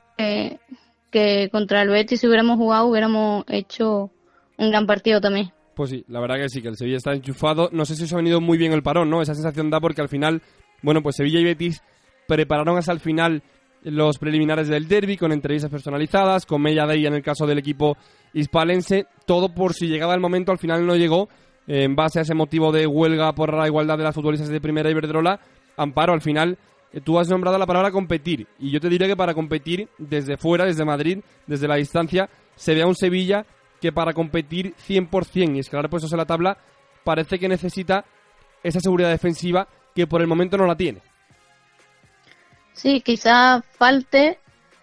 que, 1.12 1.50
contra 1.52 1.82
el 1.82 1.90
Betis 1.90 2.22
si 2.22 2.28
hubiéramos 2.28 2.56
jugado 2.56 2.86
hubiéramos 2.86 3.44
hecho 3.50 4.10
un 4.58 4.70
gran 4.70 4.88
partido 4.88 5.20
también. 5.20 5.52
Pues 5.78 5.92
sí, 5.92 6.04
la 6.08 6.20
verdad 6.20 6.38
que 6.38 6.50
sí, 6.50 6.60
que 6.60 6.70
el 6.70 6.76
Sevilla 6.76 6.98
está 6.98 7.14
enchufado. 7.14 7.70
No 7.72 7.86
sé 7.86 7.96
si 7.96 8.06
os 8.06 8.14
ha 8.14 8.18
venido 8.18 8.42
muy 8.42 8.58
bien 8.58 8.74
el 8.74 8.82
parón, 8.82 9.12
¿no? 9.12 9.22
Esa 9.22 9.36
sensación 9.36 9.70
da 9.70 9.80
porque 9.80 10.02
al 10.02 10.10
final, 10.10 10.42
bueno, 10.82 11.04
pues 11.04 11.18
Sevilla 11.18 11.40
y 11.40 11.44
Betis 11.44 11.84
prepararon 12.28 12.80
hasta 12.80 12.92
el 12.92 13.00
final 13.00 13.44
los 13.84 14.18
preliminares 14.18 14.70
del 14.70 14.88
derby 14.88 15.18
con 15.18 15.32
entrevistas 15.32 15.70
personalizadas, 15.70 16.48
con 16.48 16.64
Mella 16.64 16.88
Day 16.88 17.06
en 17.06 17.14
el 17.14 17.22
caso 17.22 17.46
del 17.46 17.60
equipo 17.60 17.96
hispalense, 18.34 19.06
todo 19.28 19.54
por 19.54 19.76
si 19.76 19.88
llegaba 19.88 20.16
el 20.16 20.20
momento, 20.20 20.52
al 20.52 20.58
final 20.58 20.84
no 20.84 20.96
llegó, 20.96 21.30
en 21.68 21.96
base 21.96 22.18
a 22.18 22.22
ese 22.24 22.34
motivo 22.34 22.72
de 22.72 22.88
huelga 22.88 23.34
por 23.34 23.54
la 23.54 23.68
igualdad 23.68 24.00
de 24.00 24.04
las 24.04 24.16
futbolistas 24.16 24.50
de 24.50 24.60
primera 24.60 24.90
Iberdrola, 24.90 25.40
Amparo, 25.78 26.12
al 26.12 26.22
final 26.22 26.58
eh, 26.92 27.02
tú 27.02 27.20
has 27.20 27.30
nombrado 27.30 27.60
la 27.60 27.68
palabra 27.68 27.92
competir. 27.92 28.48
Y 28.58 28.72
yo 28.72 28.80
te 28.80 28.90
diré 28.90 29.06
que 29.08 29.16
para 29.16 29.36
competir 29.36 29.88
desde 30.00 30.38
fuera, 30.38 30.66
desde 30.66 30.86
Madrid, 30.86 31.20
desde 31.46 31.68
la 31.68 31.76
distancia, 31.76 32.32
se 32.56 32.74
ve 32.74 32.82
a 32.82 32.88
un 32.88 32.96
Sevilla 32.96 33.46
que 33.82 33.92
para 33.92 34.14
competir 34.14 34.76
100% 34.88 35.56
y 35.56 35.60
escalar 35.60 35.90
puestos 35.90 36.12
en 36.12 36.18
la 36.18 36.26
tabla 36.26 36.58
parece 37.04 37.40
que 37.40 37.48
necesita 37.48 38.06
esa 38.64 38.80
seguridad 38.80 39.10
defensiva 39.10 39.68
que 39.96 40.08
por 40.08 40.22
el 40.22 40.28
momento 40.28 40.58
no 40.58 40.66
la 40.66 40.76
tiene. 40.76 41.02
Sí, 42.74 43.02
quizás 43.02 43.64
falte, 43.72 44.40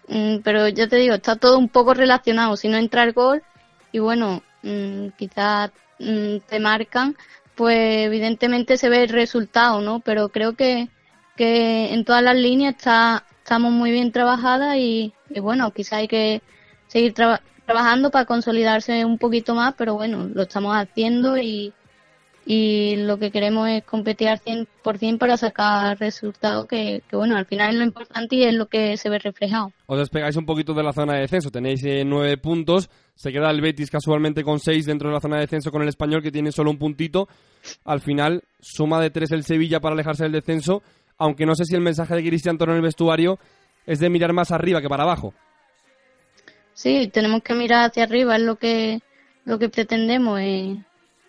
mm, 0.07 0.37
pero 0.43 0.67
ya 0.67 0.87
te 0.87 0.97
digo, 0.97 1.15
está 1.15 1.37
todo 1.37 1.57
un 1.57 1.69
poco 1.69 1.93
relacionado. 1.93 2.57
Si 2.57 2.67
no 2.67 2.77
entra 2.77 3.03
el 3.03 3.13
gol 3.13 3.41
y 3.91 3.99
bueno, 3.99 4.43
mm, 4.63 5.09
quizás 5.17 5.71
mm, 5.99 6.37
te 6.47 6.59
marcan, 6.59 7.15
pues 7.55 8.05
evidentemente 8.05 8.77
se 8.77 8.89
ve 8.89 9.03
el 9.03 9.09
resultado, 9.09 9.81
¿no? 9.81 10.01
Pero 10.01 10.29
creo 10.29 10.53
que, 10.53 10.89
que 11.37 11.93
en 11.93 12.03
todas 12.03 12.21
las 12.21 12.35
líneas 12.35 12.75
está, 12.75 13.23
estamos 13.39 13.71
muy 13.71 13.91
bien 13.91 14.11
trabajadas 14.11 14.75
y, 14.77 15.13
bueno, 15.41 15.71
quizá 15.71 15.97
hay 15.97 16.07
que 16.07 16.41
seguir 16.87 17.13
trabajando 17.13 17.54
para 17.65 18.25
consolidarse 18.25 19.05
un 19.05 19.17
poquito 19.17 19.55
más, 19.55 19.73
pero 19.77 19.95
bueno, 19.95 20.29
lo 20.33 20.43
estamos 20.43 20.75
haciendo 20.75 21.37
y, 21.37 21.73
y 22.45 22.95
lo 22.97 23.17
que 23.17 23.31
queremos 23.31 23.67
es 23.69 23.83
competir 23.83 24.29
al 24.29 24.39
100% 24.39 25.17
para 25.17 25.35
sacar 25.35 25.97
resultados 25.99 26.67
que, 26.67 27.01
que, 27.09 27.15
bueno, 27.15 27.35
al 27.35 27.45
final 27.45 27.71
es 27.71 27.75
lo 27.75 27.83
importante 27.83 28.35
y 28.35 28.43
es 28.43 28.53
lo 28.53 28.67
que 28.67 28.97
se 28.97 29.09
ve 29.09 29.19
reflejado. 29.19 29.71
Os 29.87 29.97
despegáis 29.97 30.35
un 30.35 30.45
poquito 30.45 30.73
de 30.73 30.83
la 30.83 30.93
zona 30.93 31.15
de 31.15 31.21
descenso, 31.21 31.49
tenéis 31.49 31.83
eh, 31.83 32.03
nueve 32.05 32.37
puntos, 32.37 32.89
se 33.15 33.31
queda 33.31 33.49
el 33.49 33.61
Betis 33.61 33.89
casualmente 33.89 34.43
con 34.43 34.59
seis 34.59 34.85
dentro 34.85 35.09
de 35.09 35.15
la 35.15 35.21
zona 35.21 35.37
de 35.37 35.41
descenso 35.41 35.71
con 35.71 35.81
el 35.81 35.89
Español 35.89 36.21
que 36.21 36.31
tiene 36.31 36.51
solo 36.51 36.69
un 36.69 36.77
puntito, 36.77 37.27
al 37.83 38.01
final 38.01 38.43
suma 38.59 39.01
de 39.01 39.09
tres 39.09 39.31
el 39.31 39.43
Sevilla 39.43 39.79
para 39.79 39.93
alejarse 39.93 40.23
del 40.23 40.33
descenso, 40.33 40.83
aunque 41.17 41.45
no 41.45 41.55
sé 41.55 41.65
si 41.65 41.75
el 41.75 41.81
mensaje 41.81 42.15
de 42.15 42.23
Cristian 42.23 42.57
Toro 42.57 42.73
en 42.73 42.77
el 42.77 42.83
vestuario 42.83 43.39
es 43.87 43.99
de 43.99 44.09
mirar 44.09 44.33
más 44.33 44.51
arriba 44.51 44.81
que 44.81 44.89
para 44.89 45.03
abajo. 45.03 45.33
Sí, 46.75 47.09
tenemos 47.11 47.41
que 47.41 47.55
mirar 47.55 47.89
hacia 47.89 48.03
arriba, 48.03 48.35
es 48.35 48.43
lo 48.43 48.57
que 48.57 49.01
lo 49.45 49.57
que 49.57 49.69
pretendemos 49.69 50.39
es 50.41 50.77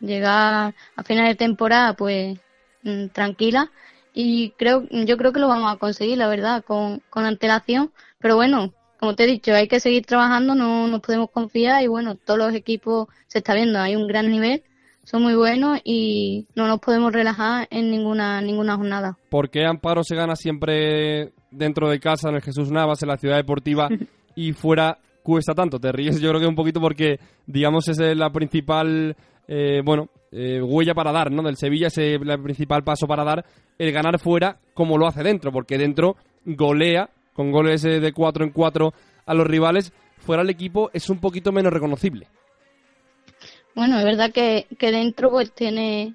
llegar 0.01 0.75
a 0.97 1.03
final 1.05 1.29
de 1.29 1.37
temporada 1.37 1.95
pues 1.95 2.39
mm, 2.83 3.07
tranquila. 3.09 3.71
Y 4.13 4.51
creo 4.59 4.87
yo 4.91 5.17
creo 5.17 5.33
que 5.33 5.41
lo 5.41 5.49
vamos 5.49 5.73
a 5.73 5.79
conseguir 5.79 6.19
la 6.19 6.29
verdad 6.29 6.65
con, 6.65 7.01
con 7.11 7.25
antelación. 7.25 7.93
Pero 8.19 8.37
bueno 8.37 8.73
como 8.99 9.15
te 9.15 9.25
he 9.25 9.27
dicho 9.27 9.55
hay 9.55 9.69
que 9.69 9.79
seguir 9.81 10.05
trabajando 10.07 10.55
no 10.55 10.89
nos 10.89 11.01
podemos 11.01 11.31
confiar 11.31 11.83
y 11.83 11.87
bueno 11.87 12.17
todos 12.17 12.39
los 12.39 12.55
equipos 12.55 13.09
se 13.27 13.39
está 13.39 13.55
viendo 13.55 13.79
hay 13.79 13.95
un 13.95 14.07
gran 14.07 14.31
nivel 14.31 14.63
son 15.05 15.23
muy 15.23 15.35
buenos 15.35 15.79
y 15.85 16.47
no 16.57 16.67
nos 16.67 16.81
podemos 16.81 17.13
relajar 17.13 17.69
en 17.71 17.91
ninguna 17.91 18.41
ninguna 18.41 18.77
jornada. 18.77 19.19
¿por 19.29 19.51
qué 19.51 19.65
Amparo 19.65 20.03
se 20.03 20.17
gana 20.17 20.35
siempre 20.35 21.33
dentro 21.51 21.89
de 21.89 22.01
casa 22.01 22.31
en 22.31 22.37
el 22.37 22.43
Jesús 22.43 22.71
Navas 22.71 23.03
en 23.03 23.09
la 23.09 23.19
ciudad 23.19 23.37
deportiva 23.37 23.89
y 24.35 24.53
fuera 24.55 24.99
cuesta 25.27 25.55
tanto 25.55 25.81
te 25.81 25.91
ríes 25.91 26.21
yo 26.21 26.29
creo 26.29 26.41
que 26.41 26.47
un 26.47 26.55
poquito 26.55 26.81
porque 26.81 27.19
digamos 27.47 27.89
es 27.89 27.99
la 27.99 28.31
principal 28.31 29.17
eh, 29.49 29.81
bueno, 29.85 30.09
eh, 30.33 30.61
huella 30.61 30.95
para 30.95 31.13
dar, 31.13 31.31
¿no? 31.31 31.43
Del 31.43 31.57
Sevilla 31.57 31.87
es 31.87 31.99
el 31.99 32.43
principal 32.43 32.83
paso 32.83 33.07
para 33.07 33.25
dar 33.25 33.45
el 33.79 33.93
ganar 33.93 34.19
fuera 34.19 34.59
como 34.75 34.99
lo 34.99 35.07
hace 35.07 35.23
dentro, 35.23 35.53
porque 35.53 35.79
dentro 35.79 36.17
golea 36.45 37.09
con 37.33 37.53
goles 37.53 37.85
eh, 37.85 38.01
de 38.01 38.13
4 38.13 38.45
en 38.45 38.51
4 38.51 38.93
a 39.27 39.35
los 39.35 39.47
rivales, 39.47 39.93
fuera 40.19 40.43
el 40.43 40.51
equipo 40.51 40.91
es 40.93 41.09
un 41.11 41.21
poquito 41.21 41.53
menos 41.53 41.73
reconocible. 41.73 42.29
Bueno, 43.75 43.99
es 43.99 44.05
verdad 44.05 44.33
que, 44.33 44.67
que 44.79 44.91
dentro 44.91 45.31
pues 45.31 45.53
tiene 45.53 46.15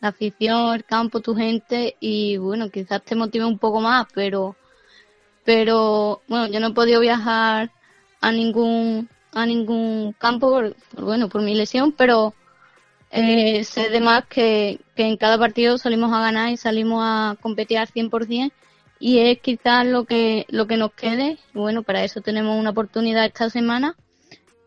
la 0.00 0.08
afición, 0.08 0.74
el 0.74 0.84
campo, 0.84 1.20
tu 1.20 1.34
gente 1.34 1.96
y 2.00 2.38
bueno, 2.38 2.70
quizás 2.70 3.02
te 3.02 3.14
motive 3.14 3.44
un 3.44 3.58
poco 3.58 3.80
más, 3.80 4.06
pero 4.14 4.56
pero 5.44 6.22
bueno, 6.28 6.46
yo 6.48 6.60
no 6.60 6.68
he 6.68 6.74
podido 6.74 7.00
viajar 7.00 7.72
a 8.20 8.32
ningún 8.32 9.08
a 9.32 9.46
ningún 9.46 10.12
campo 10.18 10.50
por 10.50 10.76
bueno, 10.96 11.28
por 11.28 11.42
mi 11.42 11.54
lesión, 11.54 11.92
pero 11.92 12.34
eh, 13.10 13.64
sé 13.64 13.86
además 13.88 14.24
que, 14.28 14.80
que 14.94 15.04
en 15.06 15.16
cada 15.16 15.38
partido 15.38 15.78
salimos 15.78 16.12
a 16.12 16.20
ganar 16.20 16.50
y 16.50 16.56
salimos 16.56 17.00
a 17.02 17.36
competir 17.40 17.78
al 17.78 17.88
100% 17.88 18.52
y 19.00 19.18
es 19.18 19.40
quizás 19.40 19.86
lo 19.86 20.04
que, 20.04 20.46
lo 20.50 20.66
que 20.66 20.76
nos 20.76 20.92
quede. 20.92 21.38
bueno, 21.54 21.82
para 21.82 22.04
eso 22.04 22.20
tenemos 22.20 22.58
una 22.60 22.70
oportunidad 22.70 23.24
esta 23.24 23.48
semana 23.48 23.96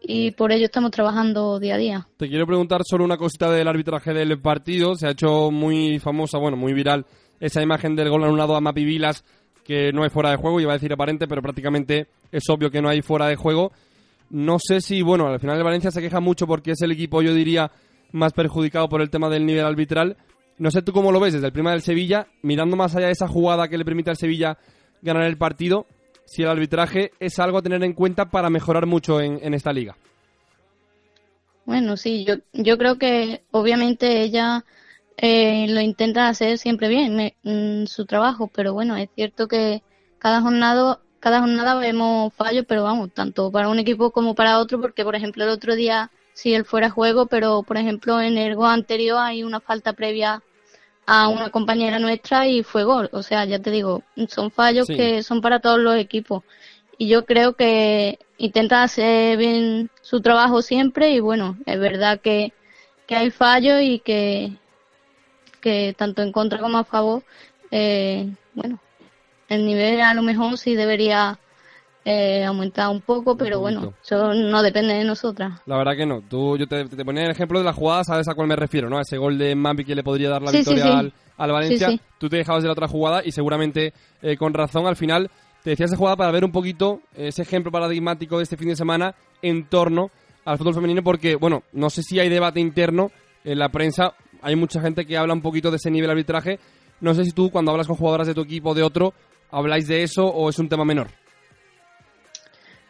y 0.02 0.32
por 0.32 0.52
ello 0.52 0.66
estamos 0.66 0.92
trabajando 0.92 1.60
día 1.60 1.76
a 1.76 1.78
día. 1.78 2.08
Te 2.18 2.28
quiero 2.28 2.48
preguntar 2.48 2.82
solo 2.84 3.06
una 3.06 3.16
cosita 3.16 3.50
del 3.52 3.68
arbitraje 3.68 4.14
del 4.14 4.42
partido. 4.42 4.96
Se 4.96 5.08
ha 5.08 5.12
hecho 5.12 5.52
muy 5.52 6.00
famosa, 6.00 6.40
bueno, 6.40 6.58
muy 6.58 6.74
viral 6.74 7.06
esa 7.40 7.62
imagen 7.62 7.96
del 7.96 8.10
gol 8.10 8.24
anulado 8.24 8.56
a 8.56 8.62
Mapi 8.62 8.84
Vilas 8.84 9.24
que 9.64 9.94
no 9.94 10.04
hay 10.04 10.10
fuera 10.10 10.32
de 10.32 10.36
juego, 10.36 10.60
iba 10.60 10.74
a 10.74 10.76
decir 10.76 10.92
aparente, 10.92 11.26
pero 11.28 11.42
prácticamente 11.42 12.08
es 12.34 12.50
obvio 12.50 12.72
que 12.72 12.82
no 12.82 12.90
hay 12.90 13.02
fuera 13.02 13.28
de 13.28 13.36
juego. 13.36 13.72
No 14.30 14.58
sé 14.60 14.82
si, 14.82 15.02
bueno, 15.02 15.28
al 15.28 15.40
final 15.40 15.58
el 15.58 15.64
Valencia 15.64 15.92
se 15.92 16.02
queja 16.02 16.20
mucho 16.20 16.48
porque 16.48 16.72
es 16.72 16.82
el 16.82 16.92
equipo, 16.92 17.22
yo 17.22 17.34
diría, 17.34 17.72
más 18.12 18.34
perjudicado 18.34 18.90
por 18.90 19.02
el 19.02 19.10
tema 19.10 19.30
del 19.30 19.46
nivel 19.46 19.66
arbitral. 19.66 20.18
No 20.58 20.72
sé 20.72 20.82
tú 20.82 20.92
cómo 20.92 21.12
lo 21.12 21.20
ves 21.20 21.34
desde 21.34 21.48
el 21.48 21.54
prima 21.54 21.72
del 21.72 21.82
Sevilla, 21.82 22.28
mirando 22.42 22.76
más 22.76 22.96
allá 22.96 23.08
de 23.08 23.14
esa 23.14 23.28
jugada 23.28 23.68
que 23.68 23.78
le 23.78 23.86
permite 23.86 24.10
al 24.10 24.18
Sevilla 24.18 24.58
ganar 25.02 25.24
el 25.24 25.38
partido, 25.38 25.86
si 26.26 26.42
el 26.42 26.50
arbitraje 26.50 27.12
es 27.20 27.38
algo 27.40 27.60
a 27.60 27.62
tener 27.62 27.84
en 27.84 27.94
cuenta 27.94 28.30
para 28.30 28.50
mejorar 28.50 28.88
mucho 28.88 29.22
en, 29.22 29.54
esta 29.54 29.72
liga. 29.72 29.96
Bueno, 31.66 31.96
sí, 31.98 32.26
yo, 32.26 32.36
yo 32.54 32.78
creo 32.78 32.98
que 32.98 33.44
obviamente 33.52 34.22
ella 34.22 34.64
eh, 35.18 35.68
lo 35.70 35.82
intenta 35.82 36.28
hacer 36.28 36.58
siempre 36.58 36.88
bien 36.88 37.34
en 37.44 37.88
su 37.88 38.06
trabajo, 38.06 38.50
pero 38.54 38.74
bueno, 38.74 38.98
es 38.98 39.10
cierto 39.16 39.48
que 39.48 39.84
cada 40.18 40.42
jornada, 40.42 41.00
cada 41.24 41.40
jornada 41.40 41.76
vemos 41.76 42.34
fallos, 42.34 42.66
pero 42.68 42.84
vamos, 42.84 43.14
tanto 43.14 43.50
para 43.50 43.70
un 43.70 43.80
equipo 43.80 44.12
como 44.12 44.36
para 44.36 44.60
otro, 44.60 44.82
porque 44.82 45.06
por 45.06 45.16
ejemplo 45.16 45.46
el 45.46 45.52
otro 45.52 45.74
día 45.74 46.12
si 46.34 46.54
él 46.54 46.66
fuera 46.66 46.90
juego, 46.90 47.28
pero 47.28 47.64
por 47.64 47.78
ejemplo 47.78 48.20
en 48.20 48.38
el 48.38 48.58
gol 48.58 48.72
anterior 48.72 49.20
hay 49.22 49.42
una 49.42 49.62
falta 49.62 49.94
previa 49.94 50.44
a 51.06 51.30
una 51.30 51.50
compañera 51.50 51.98
nuestra 51.98 52.46
y 52.50 52.62
fue 52.62 52.84
gol. 52.84 53.10
O 53.14 53.24
sea, 53.24 53.46
ya 53.46 53.60
te 53.60 53.72
digo, 53.72 54.04
son 54.28 54.52
fallos 54.52 54.86
que 54.86 55.24
son 55.24 55.40
para 55.40 55.62
todos 55.62 55.80
los 55.80 55.96
equipos. 55.96 56.44
Y 56.98 57.08
yo 57.08 57.24
creo 57.26 57.54
que 57.54 58.20
intenta 58.38 58.84
hacer 58.84 59.38
bien 59.38 59.90
su 60.02 60.20
trabajo 60.20 60.62
siempre 60.62 61.12
y 61.12 61.22
bueno, 61.22 61.58
es 61.66 61.80
verdad 61.80 62.20
que, 62.20 62.52
que 63.08 63.16
hay 63.16 63.32
fallos 63.32 63.82
y 63.82 64.00
que, 64.00 64.58
que 65.62 65.96
tanto 65.98 66.22
en 66.22 66.34
contra 66.34 66.60
como 66.60 66.80
a 66.80 66.84
favor, 66.84 67.24
eh, 67.72 68.30
bueno, 68.56 68.82
el 69.54 69.66
nivel 69.66 70.02
a 70.02 70.14
lo 70.14 70.22
mejor 70.22 70.58
sí 70.58 70.76
debería 70.76 71.40
eh, 72.06 72.44
aumentado 72.44 72.92
un 72.92 73.02
poco, 73.02 73.38
pero 73.38 73.60
bueno, 73.60 73.94
eso 74.04 74.34
no 74.34 74.62
depende 74.62 74.94
de 74.94 75.06
nosotras. 75.06 75.62
La 75.66 75.78
verdad 75.78 75.96
que 75.96 76.06
no. 76.06 76.22
Tú, 76.22 76.58
yo 76.58 76.68
te, 76.68 76.86
ponía 77.06 77.24
el 77.24 77.32
ejemplo 77.32 77.60
de 77.60 77.66
la 77.66 77.74
jugada, 77.74 78.04
sabes 78.04 78.28
a 78.28 78.34
cuál 78.34 78.48
me 78.48 78.56
refiero, 78.56 78.90
¿no? 78.90 78.98
A 78.98 79.02
ese 79.02 79.18
gol 79.18 79.38
de 79.38 79.56
Mambi 79.56 79.86
que 79.86 79.96
le 79.96 80.04
podría 80.04 80.30
dar 80.30 80.42
la 80.42 80.52
victoria 80.52 81.00
Al, 81.38 81.52
Valencia. 81.52 81.98
Tú 82.18 82.28
te 82.30 82.38
dejabas 82.38 82.64
de 82.64 82.68
la 82.68 82.74
otra 82.74 82.88
jugada 82.88 83.22
y 83.24 83.32
seguramente 83.32 83.94
eh, 84.22 84.36
con 84.36 84.54
razón 84.54 84.86
al 84.86 84.98
final 84.98 85.32
te 85.64 85.70
decías 85.70 85.92
esa 85.92 85.98
jugada 85.98 86.18
para 86.18 86.32
ver 86.32 86.44
un 86.44 86.52
poquito 86.52 87.00
ese 87.16 87.42
ejemplo 87.42 87.72
paradigmático 87.72 88.38
de 88.38 88.44
este 88.44 88.58
fin 88.58 88.68
de 88.68 88.76
semana 88.76 89.16
en 89.42 89.66
torno 89.66 90.12
al 90.44 90.58
fútbol 90.58 90.74
femenino 90.74 91.04
porque, 91.04 91.36
bueno, 91.36 91.64
no 91.72 91.90
sé 91.90 92.04
si 92.04 92.20
hay 92.20 92.28
debate 92.28 92.60
interno 92.60 93.12
en 93.46 93.60
la 93.60 93.70
prensa, 93.70 94.14
hay 94.42 94.58
mucha 94.58 94.82
gente 94.82 95.06
que 95.06 95.18
habla 95.18 95.34
un 95.34 95.42
poquito 95.42 95.72
de 95.72 95.78
ese 95.78 95.90
nivel 95.90 96.08
de 96.08 96.12
arbitraje. 96.12 96.60
No 97.00 97.14
sé 97.14 97.24
si 97.24 97.32
tú 97.32 97.50
cuando 97.50 97.72
hablas 97.72 97.88
con 97.88 97.96
jugadoras 97.96 98.28
de 98.28 98.34
tu 98.34 98.42
equipo 98.42 98.72
o 98.72 98.74
de 98.74 98.84
otro, 98.84 99.14
habláis 99.54 99.88
de 99.88 100.04
eso 100.04 100.26
o 100.26 100.50
es 100.50 100.60
un 100.60 100.68
tema 100.68 100.84
menor. 100.84 101.08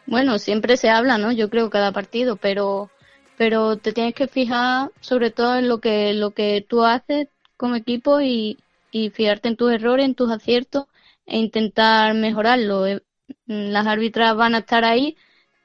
Bueno, 0.06 0.38
siempre 0.38 0.76
se 0.76 0.90
habla, 0.90 1.18
¿no? 1.18 1.32
Yo 1.32 1.48
creo 1.48 1.70
cada 1.70 1.92
partido, 1.92 2.36
pero 2.36 2.90
pero 3.36 3.76
te 3.76 3.92
tienes 3.92 4.14
que 4.14 4.28
fijar 4.28 4.90
sobre 5.00 5.30
todo 5.30 5.56
en 5.58 5.68
lo 5.68 5.80
que 5.80 6.14
lo 6.14 6.30
que 6.32 6.64
tú 6.68 6.84
haces 6.84 7.28
como 7.56 7.74
equipo 7.74 8.20
y, 8.20 8.58
y 8.90 9.10
fijarte 9.10 9.48
en 9.48 9.56
tus 9.56 9.72
errores, 9.72 10.06
en 10.06 10.14
tus 10.14 10.30
aciertos 10.30 10.86
e 11.26 11.38
intentar 11.38 12.14
mejorarlo. 12.14 12.86
Eh, 12.86 13.02
las 13.46 13.86
árbitras 13.86 14.36
van 14.36 14.54
a 14.54 14.58
estar 14.58 14.84
ahí, 14.84 15.16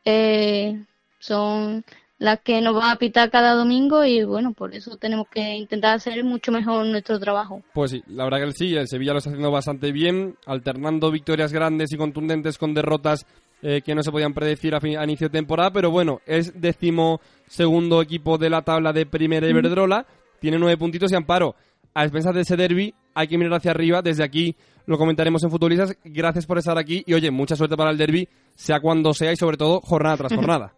eh, 0.05 0.85
son 1.19 1.83
las 2.19 2.41
que 2.41 2.61
nos 2.61 2.75
van 2.75 2.91
a 2.91 2.97
pitar 2.97 3.31
cada 3.31 3.53
domingo 3.53 4.03
y 4.03 4.23
bueno, 4.25 4.53
por 4.53 4.75
eso 4.75 4.97
tenemos 4.97 5.27
que 5.29 5.55
intentar 5.55 5.95
hacer 5.95 6.21
mucho 6.25 6.51
mejor 6.51 6.85
nuestro 6.85 7.17
trabajo. 7.17 7.63
Pues 7.73 7.91
sí, 7.91 8.03
la 8.07 8.25
verdad 8.25 8.45
que 8.45 8.51
sí, 8.51 8.75
el 8.75 8.89
Sevilla 8.89 9.13
lo 9.13 9.19
está 9.19 9.29
haciendo 9.29 9.51
bastante 9.51 9.93
bien, 9.93 10.35
alternando 10.45 11.11
victorias 11.11 11.53
grandes 11.53 11.93
y 11.93 11.97
contundentes 11.97 12.57
con 12.57 12.73
derrotas 12.73 13.25
eh, 13.61 13.81
que 13.81 13.95
no 13.95 14.03
se 14.03 14.11
podían 14.11 14.33
predecir 14.33 14.75
a, 14.75 15.03
inicio 15.03 15.29
de 15.29 15.37
temporada, 15.37 15.71
pero 15.71 15.91
bueno, 15.91 16.19
es 16.25 16.59
décimo 16.59 17.21
segundo 17.47 18.01
equipo 18.01 18.37
de 18.37 18.49
la 18.49 18.63
tabla 18.63 18.91
de 18.91 19.05
Primera 19.05 19.47
Iberdrola, 19.47 20.05
tiene 20.41 20.59
nueve 20.59 20.77
puntitos 20.77 21.11
y 21.13 21.15
amparo. 21.15 21.55
A 21.93 22.03
expensas 22.03 22.35
de 22.35 22.41
ese 22.41 22.55
derby 22.55 22.93
hay 23.15 23.27
que 23.27 23.37
mirar 23.37 23.55
hacia 23.55 23.71
arriba, 23.71 24.01
desde 24.01 24.23
aquí 24.23 24.55
lo 24.85 24.97
comentaremos 24.97 25.43
en 25.43 25.51
Futbolistas. 25.51 25.95
Gracias 26.03 26.45
por 26.45 26.57
estar 26.57 26.77
aquí 26.77 27.03
y 27.05 27.13
oye, 27.13 27.31
mucha 27.31 27.55
suerte 27.55 27.77
para 27.77 27.91
el 27.91 27.97
derby, 27.97 28.27
sea 28.55 28.81
cuando 28.81 29.13
sea 29.13 29.31
y 29.31 29.37
sobre 29.37 29.55
todo 29.55 29.79
jornada 29.81 30.17
tras 30.17 30.33
jornada. 30.35 30.73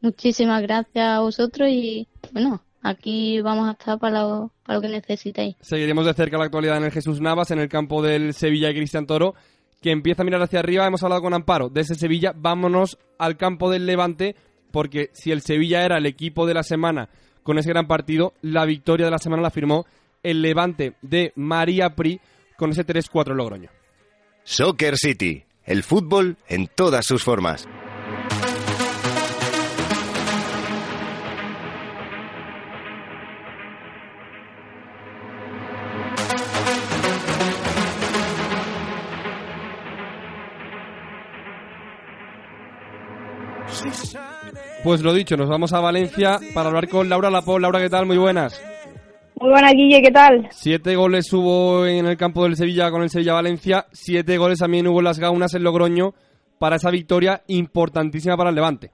Muchísimas 0.00 0.62
gracias 0.62 1.06
a 1.06 1.20
vosotros 1.20 1.68
y 1.70 2.06
bueno, 2.32 2.62
aquí 2.82 3.40
vamos 3.40 3.68
a 3.68 3.72
estar 3.72 3.98
para 3.98 4.22
lo, 4.22 4.52
para 4.64 4.76
lo 4.76 4.82
que 4.82 4.88
necesitéis. 4.88 5.56
Seguiremos 5.60 6.06
de 6.06 6.14
cerca 6.14 6.38
la 6.38 6.44
actualidad 6.44 6.76
en 6.76 6.84
el 6.84 6.92
Jesús 6.92 7.20
Navas, 7.20 7.50
en 7.50 7.58
el 7.58 7.68
campo 7.68 8.02
del 8.02 8.34
Sevilla 8.34 8.70
y 8.70 8.74
Cristian 8.74 9.06
Toro 9.06 9.34
que 9.80 9.90
empieza 9.90 10.22
a 10.22 10.24
mirar 10.24 10.42
hacia 10.42 10.60
arriba. 10.60 10.86
Hemos 10.86 11.02
hablado 11.02 11.22
con 11.22 11.34
Amparo 11.34 11.68
de 11.68 11.82
ese 11.82 11.94
Sevilla. 11.94 12.32
Vámonos 12.34 12.98
al 13.18 13.36
campo 13.36 13.70
del 13.70 13.86
Levante, 13.86 14.36
porque 14.70 15.10
si 15.12 15.30
el 15.32 15.42
Sevilla 15.42 15.84
era 15.84 15.98
el 15.98 16.06
equipo 16.06 16.46
de 16.46 16.54
la 16.54 16.62
semana 16.62 17.08
con 17.42 17.58
ese 17.58 17.70
gran 17.70 17.86
partido, 17.86 18.34
la 18.42 18.64
victoria 18.64 19.06
de 19.06 19.12
la 19.12 19.18
semana 19.18 19.42
la 19.42 19.50
firmó 19.50 19.86
el 20.22 20.42
Levante 20.42 20.94
de 21.02 21.32
María 21.36 21.94
Pri 21.94 22.20
con 22.56 22.70
ese 22.70 22.84
3-4 22.84 23.34
Logroño. 23.34 23.70
Soccer 24.42 24.96
City, 24.96 25.44
el 25.64 25.82
fútbol 25.82 26.36
en 26.48 26.66
todas 26.66 27.06
sus 27.06 27.22
formas. 27.22 27.68
Pues 44.86 45.02
lo 45.02 45.12
dicho, 45.12 45.36
nos 45.36 45.48
vamos 45.48 45.72
a 45.72 45.80
Valencia 45.80 46.38
para 46.54 46.68
hablar 46.68 46.88
con 46.88 47.08
Laura 47.08 47.28
Lapo. 47.28 47.58
Laura, 47.58 47.80
¿qué 47.80 47.90
tal? 47.90 48.06
Muy 48.06 48.18
buenas. 48.18 48.64
Muy 49.40 49.50
buenas, 49.50 49.72
Guille, 49.72 50.00
¿qué 50.00 50.12
tal? 50.12 50.46
Siete 50.52 50.94
goles 50.94 51.32
hubo 51.32 51.84
en 51.84 52.06
el 52.06 52.16
campo 52.16 52.44
del 52.44 52.54
Sevilla 52.54 52.88
con 52.92 53.02
el 53.02 53.10
Sevilla-Valencia. 53.10 53.86
Siete 53.90 54.38
goles 54.38 54.60
también 54.60 54.86
hubo 54.86 55.00
en 55.00 55.06
las 55.06 55.18
Gaunas 55.18 55.54
en 55.54 55.64
Logroño 55.64 56.12
para 56.60 56.76
esa 56.76 56.92
victoria 56.92 57.42
importantísima 57.48 58.36
para 58.36 58.50
el 58.50 58.54
Levante. 58.54 58.90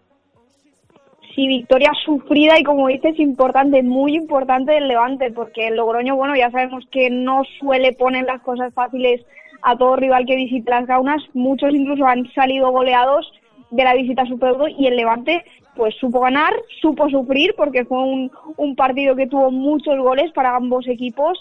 Sí, 1.34 1.46
victoria 1.46 1.90
sufrida 2.06 2.58
y 2.58 2.62
como 2.62 2.88
dices, 2.88 3.20
importante, 3.20 3.82
muy 3.82 4.14
importante 4.14 4.72
del 4.72 4.88
Levante, 4.88 5.30
porque 5.30 5.68
el 5.68 5.76
Logroño, 5.76 6.16
bueno, 6.16 6.34
ya 6.34 6.50
sabemos 6.50 6.84
que 6.90 7.10
no 7.10 7.42
suele 7.60 7.92
poner 7.92 8.24
las 8.24 8.40
cosas 8.40 8.72
fáciles 8.72 9.20
a 9.60 9.76
todo 9.76 9.96
rival 9.96 10.24
que 10.24 10.36
visite 10.36 10.70
las 10.70 10.86
Gaunas. 10.86 11.22
Muchos 11.34 11.74
incluso 11.74 12.06
han 12.06 12.32
salido 12.32 12.70
goleados 12.70 13.30
de 13.70 13.84
la 13.84 13.92
visita 13.92 14.22
a 14.22 14.26
su 14.26 14.38
y 14.78 14.86
el 14.86 14.96
Levante 14.96 15.44
pues 15.76 15.94
supo 15.96 16.20
ganar, 16.20 16.52
supo 16.80 17.08
sufrir 17.08 17.54
porque 17.56 17.84
fue 17.84 17.98
un, 17.98 18.30
un 18.56 18.76
partido 18.76 19.16
que 19.16 19.26
tuvo 19.26 19.50
muchos 19.50 19.96
goles 19.98 20.30
para 20.32 20.54
ambos 20.54 20.86
equipos 20.86 21.38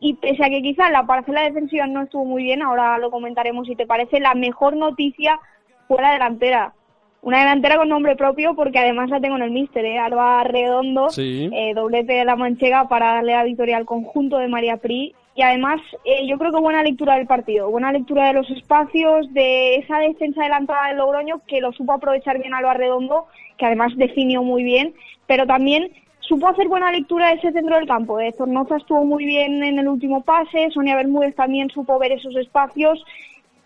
y 0.00 0.14
pese 0.14 0.44
a 0.44 0.50
que 0.50 0.62
quizás 0.62 0.90
la 0.90 1.06
parcela 1.06 1.42
defensiva 1.42 1.86
no 1.86 2.02
estuvo 2.02 2.24
muy 2.24 2.42
bien, 2.42 2.62
ahora 2.62 2.98
lo 2.98 3.10
comentaremos 3.10 3.66
si 3.66 3.74
te 3.74 3.86
parece, 3.86 4.20
la 4.20 4.34
mejor 4.34 4.76
noticia 4.76 5.40
fue 5.88 6.02
la 6.02 6.12
delantera. 6.12 6.74
Una 7.22 7.38
delantera 7.38 7.78
con 7.78 7.88
nombre 7.88 8.16
propio 8.16 8.54
porque 8.54 8.78
además 8.78 9.08
la 9.08 9.18
tengo 9.18 9.36
en 9.36 9.42
el 9.42 9.50
míster, 9.50 9.82
¿eh? 9.86 9.98
Alba 9.98 10.44
Redondo, 10.44 11.08
eh, 11.16 11.72
doblete 11.74 12.12
de 12.12 12.24
la 12.26 12.36
manchega 12.36 12.86
para 12.86 13.14
darle 13.14 13.32
la 13.32 13.44
victoria 13.44 13.78
al 13.78 13.86
conjunto 13.86 14.36
de 14.36 14.48
María 14.48 14.76
Pri. 14.76 15.14
Y 15.34 15.40
además 15.40 15.80
eh, 16.04 16.26
yo 16.28 16.36
creo 16.36 16.52
que 16.52 16.60
buena 16.60 16.82
lectura 16.82 17.16
del 17.16 17.26
partido, 17.26 17.70
buena 17.70 17.92
lectura 17.92 18.26
de 18.26 18.34
los 18.34 18.50
espacios, 18.50 19.32
de 19.32 19.76
esa 19.76 20.00
defensa 20.00 20.42
adelantada 20.42 20.88
del 20.88 20.98
Logroño 20.98 21.40
que 21.48 21.62
lo 21.62 21.72
supo 21.72 21.94
aprovechar 21.94 22.38
bien 22.38 22.52
Alba 22.52 22.74
Redondo, 22.74 23.26
que 23.58 23.66
además 23.66 23.92
definió 23.96 24.42
muy 24.42 24.62
bien, 24.62 24.94
pero 25.26 25.46
también 25.46 25.90
supo 26.20 26.48
hacer 26.48 26.68
buena 26.68 26.90
lectura 26.90 27.28
de 27.28 27.34
ese 27.34 27.52
centro 27.52 27.76
del 27.76 27.86
campo. 27.86 28.16
De 28.16 28.32
Zornoza 28.32 28.76
estuvo 28.76 29.04
muy 29.04 29.24
bien 29.24 29.62
en 29.62 29.78
el 29.78 29.88
último 29.88 30.22
pase, 30.22 30.70
Sonia 30.70 30.96
Bermúdez 30.96 31.34
también 31.34 31.70
supo 31.70 31.98
ver 31.98 32.12
esos 32.12 32.34
espacios 32.36 33.04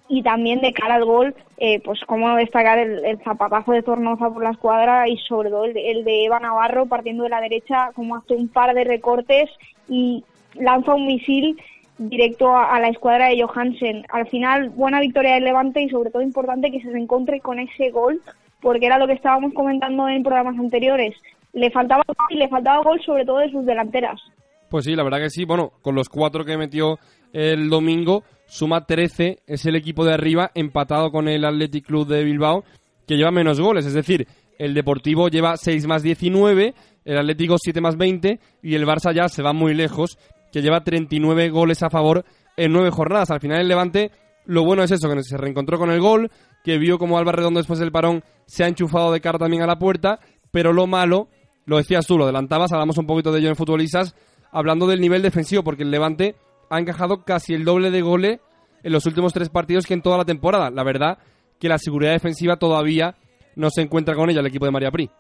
y 0.08 0.22
también 0.22 0.60
de 0.60 0.72
cara 0.72 0.94
al 0.94 1.04
gol, 1.04 1.34
eh, 1.58 1.80
pues 1.84 2.00
cómo 2.06 2.34
destacar 2.36 2.78
el, 2.78 3.18
zapatazo 3.22 3.72
de 3.72 3.82
Zornoza 3.82 4.30
por 4.30 4.42
la 4.42 4.50
escuadra 4.50 5.06
y 5.06 5.18
sobre 5.18 5.50
todo 5.50 5.66
el 5.66 5.74
de, 5.74 6.24
Eva 6.24 6.40
Navarro 6.40 6.86
partiendo 6.86 7.24
de 7.24 7.30
la 7.30 7.40
derecha, 7.40 7.90
como 7.94 8.16
hace 8.16 8.34
un 8.34 8.48
par 8.48 8.74
de 8.74 8.84
recortes 8.84 9.50
y 9.88 10.24
lanza 10.54 10.94
un 10.94 11.06
misil 11.06 11.60
directo 11.98 12.56
a, 12.56 12.80
la 12.80 12.88
escuadra 12.88 13.28
de 13.28 13.42
Johansen. 13.42 14.04
Al 14.08 14.26
final, 14.28 14.70
buena 14.70 15.00
victoria 15.00 15.34
del 15.34 15.44
Levante 15.44 15.82
y 15.82 15.90
sobre 15.90 16.10
todo 16.10 16.22
importante 16.22 16.70
que 16.70 16.80
se 16.80 16.90
encuentre 16.96 17.40
con 17.40 17.58
ese 17.58 17.90
gol, 17.90 18.22
porque 18.60 18.86
era 18.86 18.98
lo 18.98 19.06
que 19.06 19.14
estábamos 19.14 19.52
comentando 19.54 20.08
en 20.08 20.22
programas 20.22 20.58
anteriores 20.58 21.14
le 21.52 21.70
faltaba 21.70 22.02
y 22.30 22.36
le 22.36 22.48
faltaba 22.48 22.82
gol 22.82 23.00
sobre 23.04 23.24
todo 23.24 23.38
de 23.38 23.50
sus 23.50 23.64
delanteras. 23.64 24.20
Pues 24.68 24.84
sí, 24.84 24.94
la 24.94 25.02
verdad 25.02 25.18
que 25.18 25.30
sí. 25.30 25.44
Bueno, 25.44 25.72
con 25.82 25.94
los 25.94 26.08
cuatro 26.08 26.44
que 26.44 26.56
metió 26.56 26.98
el 27.32 27.70
domingo, 27.70 28.22
suma 28.46 28.84
13, 28.84 29.38
es 29.46 29.66
el 29.66 29.76
equipo 29.76 30.04
de 30.04 30.14
arriba 30.14 30.50
empatado 30.54 31.10
con 31.10 31.28
el 31.28 31.44
Athletic 31.44 31.86
Club 31.86 32.06
de 32.06 32.24
Bilbao, 32.24 32.64
que 33.06 33.16
lleva 33.16 33.30
menos 33.30 33.60
goles. 33.60 33.86
Es 33.86 33.94
decir, 33.94 34.26
el 34.58 34.74
Deportivo 34.74 35.28
lleva 35.28 35.56
6 35.56 35.86
más 35.86 36.02
19, 36.02 36.74
el 37.04 37.18
Atlético 37.18 37.56
7 37.58 37.80
más 37.80 37.96
20 37.96 38.38
y 38.62 38.74
el 38.74 38.86
Barça 38.86 39.14
ya 39.14 39.28
se 39.28 39.42
va 39.42 39.52
muy 39.52 39.74
lejos, 39.74 40.18
que 40.52 40.60
lleva 40.60 40.84
39 40.84 41.48
goles 41.48 41.82
a 41.82 41.90
favor 41.90 42.24
en 42.56 42.72
9 42.72 42.90
jornadas. 42.90 43.30
Al 43.30 43.40
final 43.40 43.60
el 43.60 43.68
Levante, 43.68 44.10
lo 44.44 44.64
bueno 44.64 44.82
es 44.82 44.90
eso, 44.90 45.08
que 45.08 45.22
se 45.22 45.38
reencontró 45.38 45.78
con 45.78 45.90
el 45.90 46.00
gol, 46.00 46.30
que 46.64 46.78
vio 46.78 46.98
como 46.98 47.18
Alba 47.18 47.32
Redondo 47.32 47.60
después 47.60 47.78
del 47.78 47.92
parón 47.92 48.22
se 48.46 48.64
ha 48.64 48.68
enchufado 48.68 49.12
de 49.12 49.20
cara 49.20 49.38
también 49.38 49.62
a 49.62 49.66
la 49.66 49.78
puerta, 49.78 50.20
pero 50.50 50.72
lo 50.72 50.86
malo 50.86 51.28
lo 51.68 51.76
decías 51.76 52.06
tú, 52.06 52.16
lo 52.16 52.24
adelantabas, 52.24 52.72
hablamos 52.72 52.96
un 52.96 53.06
poquito 53.06 53.30
de 53.30 53.40
ello 53.40 53.50
en 53.50 53.56
futbolistas, 53.56 54.14
hablando 54.50 54.86
del 54.86 55.02
nivel 55.02 55.20
defensivo, 55.20 55.62
porque 55.62 55.82
el 55.82 55.90
Levante 55.90 56.34
ha 56.70 56.78
encajado 56.78 57.24
casi 57.24 57.52
el 57.52 57.66
doble 57.66 57.90
de 57.90 58.00
goles 58.00 58.40
en 58.82 58.92
los 58.92 59.04
últimos 59.04 59.34
tres 59.34 59.50
partidos 59.50 59.84
que 59.84 59.92
en 59.92 60.00
toda 60.00 60.16
la 60.16 60.24
temporada. 60.24 60.70
La 60.70 60.82
verdad 60.82 61.18
que 61.60 61.68
la 61.68 61.76
seguridad 61.76 62.12
defensiva 62.12 62.56
todavía 62.56 63.16
no 63.54 63.68
se 63.68 63.82
encuentra 63.82 64.14
con 64.14 64.30
ella 64.30 64.40
el 64.40 64.46
equipo 64.46 64.64
de 64.64 64.70
María 64.70 64.90
Pri. 64.90 65.10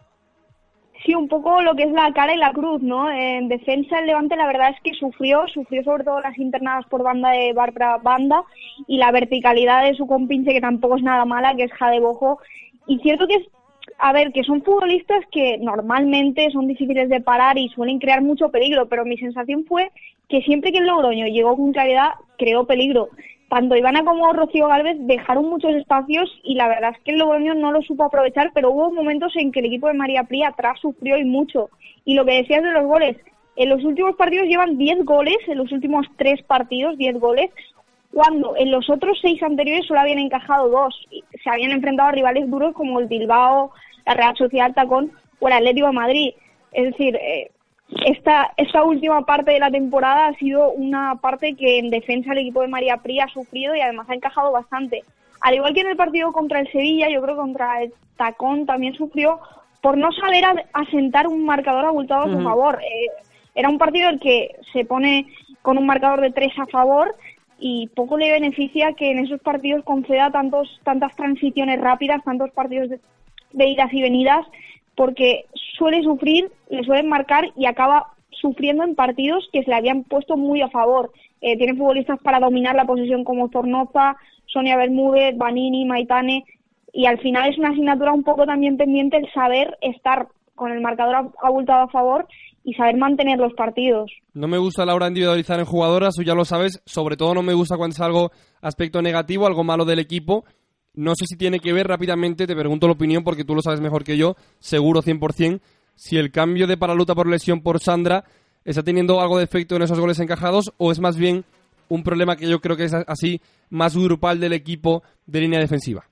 Sí, 1.08 1.14
un 1.14 1.26
poco 1.26 1.62
lo 1.62 1.74
que 1.74 1.84
es 1.84 1.92
la 1.92 2.12
cara 2.12 2.34
y 2.34 2.36
la 2.36 2.52
cruz, 2.52 2.82
¿no? 2.82 3.10
En 3.10 3.48
defensa 3.48 3.98
el 3.98 4.08
Levante 4.08 4.36
la 4.36 4.46
verdad 4.46 4.74
es 4.74 4.80
que 4.82 4.92
sufrió, 4.92 5.48
sufrió 5.48 5.82
sobre 5.82 6.04
todo 6.04 6.20
las 6.20 6.36
internadas 6.36 6.84
por 6.84 7.02
banda 7.02 7.30
de 7.30 7.54
Bárbara 7.54 7.96
Banda 7.96 8.44
y 8.86 8.98
la 8.98 9.10
verticalidad 9.10 9.84
de 9.84 9.94
su 9.94 10.06
compinche 10.06 10.52
que 10.52 10.60
tampoco 10.60 10.98
es 10.98 11.02
nada 11.02 11.24
mala, 11.24 11.56
que 11.56 11.62
es 11.62 11.72
Jade 11.72 12.00
Bojo. 12.00 12.40
Y 12.86 12.98
cierto 12.98 13.26
que 13.26 13.36
es 13.36 13.48
a 13.98 14.12
ver, 14.12 14.32
que 14.32 14.44
son 14.44 14.62
futbolistas 14.62 15.24
que 15.32 15.56
normalmente 15.56 16.50
son 16.50 16.68
difíciles 16.68 17.08
de 17.08 17.22
parar 17.22 17.56
y 17.56 17.70
suelen 17.70 18.00
crear 18.00 18.20
mucho 18.20 18.50
peligro, 18.50 18.86
pero 18.90 19.06
mi 19.06 19.16
sensación 19.16 19.64
fue 19.64 19.90
que 20.28 20.42
siempre 20.42 20.72
que 20.72 20.78
el 20.78 20.86
Logroño 20.88 21.26
llegó 21.26 21.56
con 21.56 21.72
claridad, 21.72 22.10
creó 22.36 22.66
peligro. 22.66 23.08
Tanto 23.48 23.76
Ivana 23.76 24.04
como 24.04 24.32
Rocío 24.34 24.68
Galvez 24.68 24.98
dejaron 25.00 25.48
muchos 25.48 25.74
espacios 25.74 26.30
y 26.42 26.54
la 26.54 26.68
verdad 26.68 26.92
es 26.94 27.02
que 27.02 27.12
el 27.12 27.18
Logroño 27.18 27.54
no 27.54 27.72
lo 27.72 27.80
supo 27.80 28.04
aprovechar, 28.04 28.50
pero 28.52 28.70
hubo 28.70 28.92
momentos 28.92 29.32
en 29.36 29.52
que 29.52 29.60
el 29.60 29.66
equipo 29.66 29.88
de 29.88 29.94
María 29.94 30.24
Pri 30.24 30.42
atrás 30.42 30.78
sufrió 30.80 31.16
y 31.16 31.24
mucho. 31.24 31.70
Y 32.04 32.14
lo 32.14 32.26
que 32.26 32.34
decías 32.34 32.62
de 32.62 32.72
los 32.72 32.84
goles, 32.84 33.16
en 33.56 33.70
los 33.70 33.82
últimos 33.84 34.16
partidos 34.16 34.46
llevan 34.46 34.76
10 34.76 35.04
goles, 35.04 35.38
en 35.46 35.58
los 35.58 35.72
últimos 35.72 36.06
3 36.16 36.42
partidos 36.42 36.98
10 36.98 37.18
goles, 37.18 37.50
cuando 38.12 38.54
en 38.56 38.70
los 38.70 38.88
otros 38.90 39.18
6 39.22 39.42
anteriores 39.42 39.86
solo 39.86 40.00
habían 40.00 40.18
encajado 40.18 40.68
2. 40.68 41.08
Se 41.42 41.50
habían 41.50 41.72
enfrentado 41.72 42.10
a 42.10 42.12
rivales 42.12 42.50
duros 42.50 42.74
como 42.74 43.00
el 43.00 43.06
Bilbao, 43.06 43.72
la 44.06 44.14
Real 44.14 44.36
Sociedad 44.36 44.74
Tacón 44.74 45.12
o 45.40 45.48
el 45.48 45.54
Atlético 45.54 45.86
de 45.86 45.92
Madrid. 45.92 46.34
Es 46.72 46.84
decir, 46.92 47.16
eh, 47.16 47.50
esta, 48.04 48.52
esta 48.56 48.84
última 48.84 49.22
parte 49.22 49.52
de 49.52 49.60
la 49.60 49.70
temporada 49.70 50.26
ha 50.26 50.34
sido 50.34 50.70
una 50.72 51.16
parte 51.16 51.54
que 51.54 51.78
en 51.78 51.90
defensa 51.90 52.32
el 52.32 52.38
equipo 52.38 52.60
de 52.60 52.68
María 52.68 52.98
Pri 52.98 53.20
ha 53.20 53.28
sufrido 53.28 53.74
y 53.74 53.80
además 53.80 54.08
ha 54.10 54.14
encajado 54.14 54.52
bastante. 54.52 55.04
Al 55.40 55.54
igual 55.54 55.72
que 55.72 55.80
en 55.80 55.88
el 55.88 55.96
partido 55.96 56.32
contra 56.32 56.60
el 56.60 56.70
Sevilla, 56.70 57.08
yo 57.08 57.22
creo 57.22 57.34
que 57.34 57.40
contra 57.40 57.82
el 57.82 57.92
Tacón 58.16 58.66
también 58.66 58.94
sufrió 58.94 59.40
por 59.80 59.96
no 59.96 60.10
saber 60.12 60.44
asentar 60.72 61.28
un 61.28 61.44
marcador 61.44 61.86
abultado 61.86 62.24
a 62.24 62.36
su 62.36 62.42
favor. 62.42 62.80
Eh, 62.82 63.22
era 63.54 63.68
un 63.68 63.78
partido 63.78 64.08
en 64.08 64.14
el 64.14 64.20
que 64.20 64.56
se 64.72 64.84
pone 64.84 65.26
con 65.62 65.78
un 65.78 65.86
marcador 65.86 66.20
de 66.20 66.32
tres 66.32 66.52
a 66.58 66.66
favor 66.66 67.14
y 67.58 67.88
poco 67.94 68.18
le 68.18 68.30
beneficia 68.30 68.92
que 68.92 69.10
en 69.10 69.20
esos 69.20 69.40
partidos 69.40 69.84
conceda 69.84 70.30
tantos, 70.30 70.80
tantas 70.84 71.14
transiciones 71.16 71.80
rápidas, 71.80 72.22
tantos 72.24 72.50
partidos 72.50 72.90
de, 72.90 73.00
de 73.52 73.66
idas 73.66 73.92
y 73.92 74.02
venidas 74.02 74.46
porque 74.98 75.44
suele 75.78 76.02
sufrir, 76.02 76.50
le 76.70 76.82
suelen 76.82 77.08
marcar 77.08 77.44
y 77.56 77.66
acaba 77.66 78.08
sufriendo 78.32 78.82
en 78.82 78.96
partidos 78.96 79.48
que 79.52 79.62
se 79.62 79.70
le 79.70 79.76
habían 79.76 80.02
puesto 80.02 80.36
muy 80.36 80.60
a 80.60 80.70
favor. 80.70 81.12
Eh, 81.40 81.56
tiene 81.56 81.78
futbolistas 81.78 82.18
para 82.20 82.40
dominar 82.40 82.74
la 82.74 82.84
posesión 82.84 83.22
como 83.22 83.48
Zornoza, 83.48 84.16
Sonia 84.46 84.76
Bermúdez, 84.76 85.38
Vanini, 85.38 85.84
Maitane 85.84 86.44
y 86.92 87.06
al 87.06 87.20
final 87.20 87.48
es 87.48 87.58
una 87.58 87.68
asignatura 87.68 88.12
un 88.12 88.24
poco 88.24 88.44
también 88.44 88.76
pendiente 88.76 89.18
el 89.18 89.32
saber 89.32 89.78
estar 89.82 90.26
con 90.56 90.72
el 90.72 90.80
marcador 90.80 91.30
abultado 91.40 91.84
a 91.84 91.88
favor 91.88 92.26
y 92.64 92.74
saber 92.74 92.96
mantener 92.96 93.38
los 93.38 93.54
partidos. 93.54 94.10
No 94.34 94.48
me 94.48 94.58
gusta 94.58 94.84
la 94.84 94.96
hora 94.96 95.06
individualizar 95.06 95.60
en 95.60 95.64
jugadoras, 95.64 96.14
tú 96.16 96.24
ya 96.24 96.34
lo 96.34 96.44
sabes, 96.44 96.82
sobre 96.86 97.16
todo 97.16 97.34
no 97.34 97.42
me 97.44 97.54
gusta 97.54 97.76
cuando 97.76 97.94
es 97.94 98.00
algo 98.00 98.32
aspecto 98.60 99.00
negativo, 99.00 99.46
algo 99.46 99.62
malo 99.62 99.84
del 99.84 100.00
equipo, 100.00 100.44
no 100.98 101.14
sé 101.14 101.26
si 101.26 101.36
tiene 101.36 101.60
que 101.60 101.72
ver 101.72 101.86
rápidamente, 101.86 102.44
te 102.44 102.56
pregunto 102.56 102.88
la 102.88 102.94
opinión 102.94 103.22
porque 103.22 103.44
tú 103.44 103.54
lo 103.54 103.62
sabes 103.62 103.80
mejor 103.80 104.02
que 104.02 104.16
yo, 104.16 104.34
seguro 104.58 105.00
100%, 105.00 105.60
si 105.94 106.16
el 106.16 106.32
cambio 106.32 106.66
de 106.66 106.76
Paraluta 106.76 107.14
por 107.14 107.28
lesión 107.28 107.62
por 107.62 107.78
Sandra 107.78 108.24
está 108.64 108.82
teniendo 108.82 109.20
algo 109.20 109.38
de 109.38 109.44
efecto 109.44 109.76
en 109.76 109.82
esos 109.82 110.00
goles 110.00 110.18
encajados 110.18 110.72
o 110.76 110.90
es 110.90 110.98
más 110.98 111.16
bien 111.16 111.44
un 111.88 112.02
problema 112.02 112.34
que 112.34 112.48
yo 112.48 112.58
creo 112.58 112.76
que 112.76 112.84
es 112.84 112.94
así 112.94 113.40
más 113.70 113.96
grupal 113.96 114.40
del 114.40 114.52
equipo 114.52 115.04
de 115.24 115.40
línea 115.42 115.60
defensiva. 115.60 116.04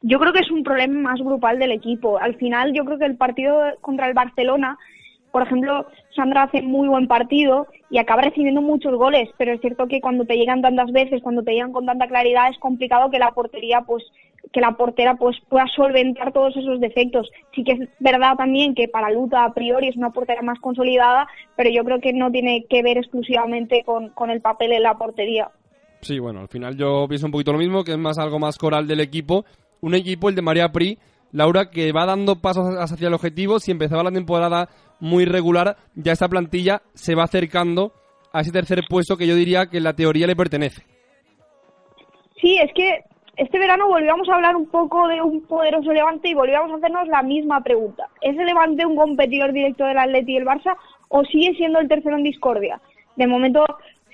Yo 0.00 0.18
creo 0.18 0.32
que 0.32 0.40
es 0.40 0.50
un 0.50 0.62
problema 0.62 1.10
más 1.10 1.20
grupal 1.20 1.58
del 1.58 1.72
equipo. 1.72 2.18
Al 2.18 2.36
final 2.36 2.72
yo 2.74 2.86
creo 2.86 2.98
que 2.98 3.04
el 3.04 3.18
partido 3.18 3.54
contra 3.82 4.08
el 4.08 4.14
Barcelona 4.14 4.78
por 5.30 5.42
ejemplo, 5.42 5.86
Sandra 6.14 6.44
hace 6.44 6.62
muy 6.62 6.88
buen 6.88 7.06
partido 7.06 7.66
y 7.88 7.98
acaba 7.98 8.22
recibiendo 8.22 8.62
muchos 8.62 8.94
goles, 8.96 9.28
pero 9.38 9.52
es 9.52 9.60
cierto 9.60 9.86
que 9.86 10.00
cuando 10.00 10.24
te 10.24 10.36
llegan 10.36 10.62
tantas 10.62 10.90
veces, 10.92 11.22
cuando 11.22 11.42
te 11.42 11.52
llegan 11.52 11.72
con 11.72 11.86
tanta 11.86 12.08
claridad, 12.08 12.50
es 12.50 12.58
complicado 12.58 13.10
que 13.10 13.18
la 13.18 13.30
portería, 13.32 13.82
pues, 13.82 14.04
que 14.52 14.60
la 14.60 14.72
portera 14.72 15.14
pues 15.14 15.36
pueda 15.48 15.66
solventar 15.74 16.32
todos 16.32 16.56
esos 16.56 16.80
defectos. 16.80 17.30
Sí 17.54 17.62
que 17.62 17.72
es 17.72 17.88
verdad 18.00 18.36
también 18.36 18.74
que 18.74 18.88
para 18.88 19.10
Luta 19.10 19.44
a 19.44 19.52
priori 19.52 19.88
es 19.88 19.96
una 19.96 20.10
portera 20.10 20.42
más 20.42 20.58
consolidada, 20.58 21.28
pero 21.56 21.70
yo 21.70 21.84
creo 21.84 22.00
que 22.00 22.12
no 22.12 22.30
tiene 22.30 22.64
que 22.68 22.82
ver 22.82 22.98
exclusivamente 22.98 23.82
con, 23.84 24.08
con 24.10 24.30
el 24.30 24.40
papel 24.40 24.72
en 24.72 24.82
la 24.82 24.98
portería. 24.98 25.50
Sí, 26.00 26.18
bueno, 26.18 26.40
al 26.40 26.48
final 26.48 26.76
yo 26.76 27.06
pienso 27.08 27.26
un 27.26 27.32
poquito 27.32 27.52
lo 27.52 27.58
mismo, 27.58 27.84
que 27.84 27.92
es 27.92 27.98
más 27.98 28.18
algo 28.18 28.38
más 28.38 28.58
coral 28.58 28.88
del 28.88 29.00
equipo. 29.00 29.44
Un 29.82 29.94
equipo, 29.94 30.28
el 30.28 30.34
de 30.34 30.42
María 30.42 30.72
Pri, 30.72 30.98
Laura, 31.32 31.70
que 31.70 31.92
va 31.92 32.06
dando 32.06 32.36
pasos 32.36 32.74
hacia 32.78 33.08
el 33.08 33.14
objetivo. 33.14 33.60
Si 33.60 33.70
empezaba 33.70 34.02
la 34.02 34.10
temporada 34.10 34.68
muy 35.00 35.24
regular, 35.24 35.76
ya 35.94 36.12
esta 36.12 36.28
plantilla 36.28 36.82
se 36.94 37.14
va 37.14 37.24
acercando 37.24 37.92
a 38.32 38.40
ese 38.40 38.52
tercer 38.52 38.80
puesto 38.88 39.16
que 39.16 39.26
yo 39.26 39.34
diría 39.34 39.66
que 39.66 39.78
en 39.78 39.84
la 39.84 39.94
teoría 39.94 40.26
le 40.26 40.36
pertenece. 40.36 40.82
Sí, 42.40 42.58
es 42.58 42.72
que 42.74 43.00
este 43.36 43.58
verano 43.58 43.88
volvíamos 43.88 44.28
a 44.28 44.34
hablar 44.34 44.56
un 44.56 44.66
poco 44.66 45.08
de 45.08 45.20
un 45.22 45.42
poderoso 45.46 45.92
Levante 45.92 46.28
y 46.28 46.34
volvíamos 46.34 46.72
a 46.72 46.76
hacernos 46.76 47.08
la 47.08 47.22
misma 47.22 47.62
pregunta. 47.62 48.06
¿Es 48.20 48.36
el 48.38 48.46
Levante 48.46 48.86
un 48.86 48.96
competidor 48.96 49.52
directo 49.52 49.84
del 49.84 49.98
Atleti 49.98 50.32
y 50.32 50.36
el 50.36 50.46
Barça 50.46 50.76
o 51.08 51.24
sigue 51.24 51.54
siendo 51.54 51.80
el 51.80 51.88
tercero 51.88 52.16
en 52.16 52.24
discordia? 52.24 52.80
De 53.16 53.26
momento 53.26 53.64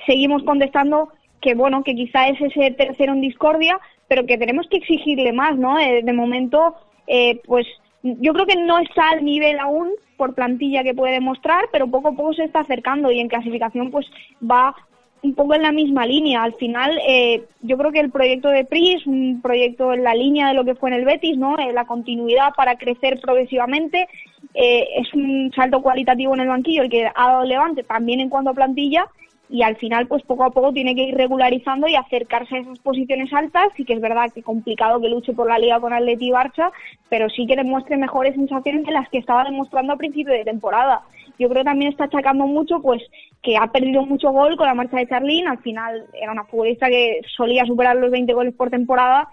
seguimos 0.06 0.42
contestando 0.44 1.10
que 1.40 1.54
bueno, 1.54 1.82
que 1.82 1.94
quizá 1.94 2.28
es 2.28 2.40
ese 2.40 2.70
tercero 2.72 3.12
en 3.12 3.20
discordia, 3.20 3.78
pero 4.08 4.26
que 4.26 4.38
tenemos 4.38 4.66
que 4.68 4.78
exigirle 4.78 5.32
más, 5.32 5.56
¿no? 5.56 5.78
Eh, 5.78 6.02
de 6.02 6.12
momento, 6.12 6.74
eh, 7.06 7.40
pues 7.46 7.66
yo 8.02 8.32
creo 8.32 8.46
que 8.46 8.56
no 8.56 8.78
está 8.78 9.10
al 9.10 9.24
nivel 9.24 9.58
aún 9.58 9.90
por 10.16 10.34
plantilla 10.34 10.82
que 10.82 10.94
puede 10.94 11.14
demostrar, 11.14 11.64
pero 11.72 11.88
poco 11.88 12.08
a 12.08 12.12
poco 12.12 12.34
se 12.34 12.44
está 12.44 12.60
acercando 12.60 13.10
y 13.10 13.20
en 13.20 13.28
clasificación 13.28 13.90
pues 13.90 14.06
va 14.42 14.74
un 15.22 15.34
poco 15.34 15.54
en 15.54 15.62
la 15.62 15.72
misma 15.72 16.06
línea. 16.06 16.42
Al 16.42 16.54
final, 16.54 16.98
eh, 17.06 17.44
yo 17.62 17.76
creo 17.76 17.90
que 17.90 18.00
el 18.00 18.10
proyecto 18.10 18.48
de 18.48 18.64
PRI 18.64 18.94
es 18.94 19.06
un 19.06 19.40
proyecto 19.42 19.92
en 19.92 20.04
la 20.04 20.14
línea 20.14 20.48
de 20.48 20.54
lo 20.54 20.64
que 20.64 20.74
fue 20.74 20.90
en 20.90 20.96
el 20.96 21.04
Betis, 21.04 21.36
¿no? 21.36 21.58
Eh, 21.58 21.72
la 21.72 21.84
continuidad 21.84 22.52
para 22.56 22.76
crecer 22.76 23.20
progresivamente. 23.20 24.08
Eh, 24.54 24.86
es 24.96 25.12
un 25.14 25.50
salto 25.54 25.82
cualitativo 25.82 26.34
en 26.34 26.40
el 26.40 26.48
banquillo 26.48 26.82
el 26.82 26.90
que 26.90 27.06
ha 27.06 27.28
dado 27.28 27.44
Levante 27.44 27.82
también 27.82 28.20
en 28.20 28.30
cuanto 28.30 28.50
a 28.50 28.54
plantilla 28.54 29.06
y 29.48 29.62
al 29.62 29.76
final 29.76 30.06
pues 30.06 30.22
poco 30.24 30.44
a 30.44 30.50
poco 30.50 30.72
tiene 30.72 30.94
que 30.94 31.04
ir 31.04 31.14
regularizando 31.14 31.86
y 31.86 31.94
acercarse 31.94 32.56
a 32.56 32.60
esas 32.60 32.78
posiciones 32.80 33.32
altas. 33.32 33.68
Sí 33.76 33.84
que 33.84 33.94
es 33.94 34.00
verdad 34.00 34.32
que 34.34 34.42
complicado 34.42 35.00
que 35.00 35.08
luche 35.08 35.32
por 35.32 35.48
la 35.48 35.58
liga 35.58 35.80
con 35.80 35.92
Atleti 35.92 36.28
y 36.28 36.32
Barça 36.32 36.72
pero 37.08 37.28
sí 37.28 37.46
que 37.46 37.56
demuestre 37.56 37.96
mejores 37.96 38.34
sensaciones 38.34 38.84
que 38.84 38.92
las 38.92 39.08
que 39.08 39.18
estaba 39.18 39.44
demostrando 39.44 39.92
a 39.92 39.96
principio 39.96 40.32
de 40.32 40.44
temporada. 40.44 41.02
Yo 41.38 41.48
creo 41.48 41.62
que 41.62 41.70
también 41.70 41.92
está 41.92 42.04
achacando 42.04 42.46
mucho 42.46 42.80
pues 42.80 43.02
que 43.42 43.56
ha 43.56 43.66
perdido 43.68 44.04
mucho 44.04 44.30
gol 44.30 44.56
con 44.56 44.66
la 44.66 44.74
marcha 44.74 44.96
de 44.96 45.06
Charlín. 45.06 45.46
Al 45.46 45.58
final 45.58 46.06
era 46.14 46.32
una 46.32 46.44
futbolista 46.44 46.88
que 46.88 47.20
solía 47.36 47.64
superar 47.64 47.96
los 47.96 48.10
20 48.10 48.32
goles 48.32 48.54
por 48.54 48.70
temporada 48.70 49.28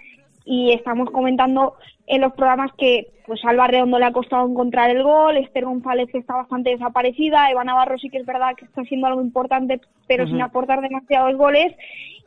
y 0.45 0.74
estamos 0.74 1.09
comentando 1.09 1.76
en 2.08 2.22
los 2.22 2.34
programas 2.34 2.72
que 2.78 3.08
pues 3.26 3.43
Alba 3.45 3.68
Redondo 3.68 3.97
le 3.99 4.06
ha 4.06 4.12
costado 4.12 4.47
encontrar 4.47 4.89
el 4.89 5.04
gol, 5.04 5.38
Esther 5.38 5.66
González 5.66 6.10
está 6.14 6.36
bastante 6.36 6.72
desaparecida, 6.72 7.49
Eva 7.49 7.64
Navarro 7.64 7.97
sí 7.97 8.10
que 8.10 8.18
es 8.18 8.26
verdad 8.26 8.56
que 8.58 8.66
está 8.66 8.82
haciendo 8.82 9.08
algo 9.08 9.22
importante 9.22 9.80
pero 10.08 10.28
sin 10.28 10.41
aportar 10.41 10.82
demasiados 10.82 11.36
goles 11.38 11.74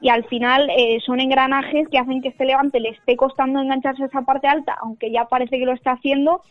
y 0.00 0.08
al 0.08 0.24
final 0.24 0.68
eh, 0.70 0.98
son 1.04 1.20
engranajes 1.20 1.88
que 1.88 1.98
hacen 1.98 2.22
que 2.22 2.28
este 2.28 2.44
Levante 2.44 2.80
le 2.80 2.90
esté 2.90 3.16
costando 3.16 3.60
engancharse 3.60 4.02
a 4.02 4.06
esa 4.06 4.22
parte 4.22 4.46
alta, 4.46 4.76
aunque 4.82 5.10
ya 5.10 5.24
parece 5.24 5.58
que 5.58 5.64
lo 5.64 5.72
está 5.72 5.92
haciendo, 5.92 6.42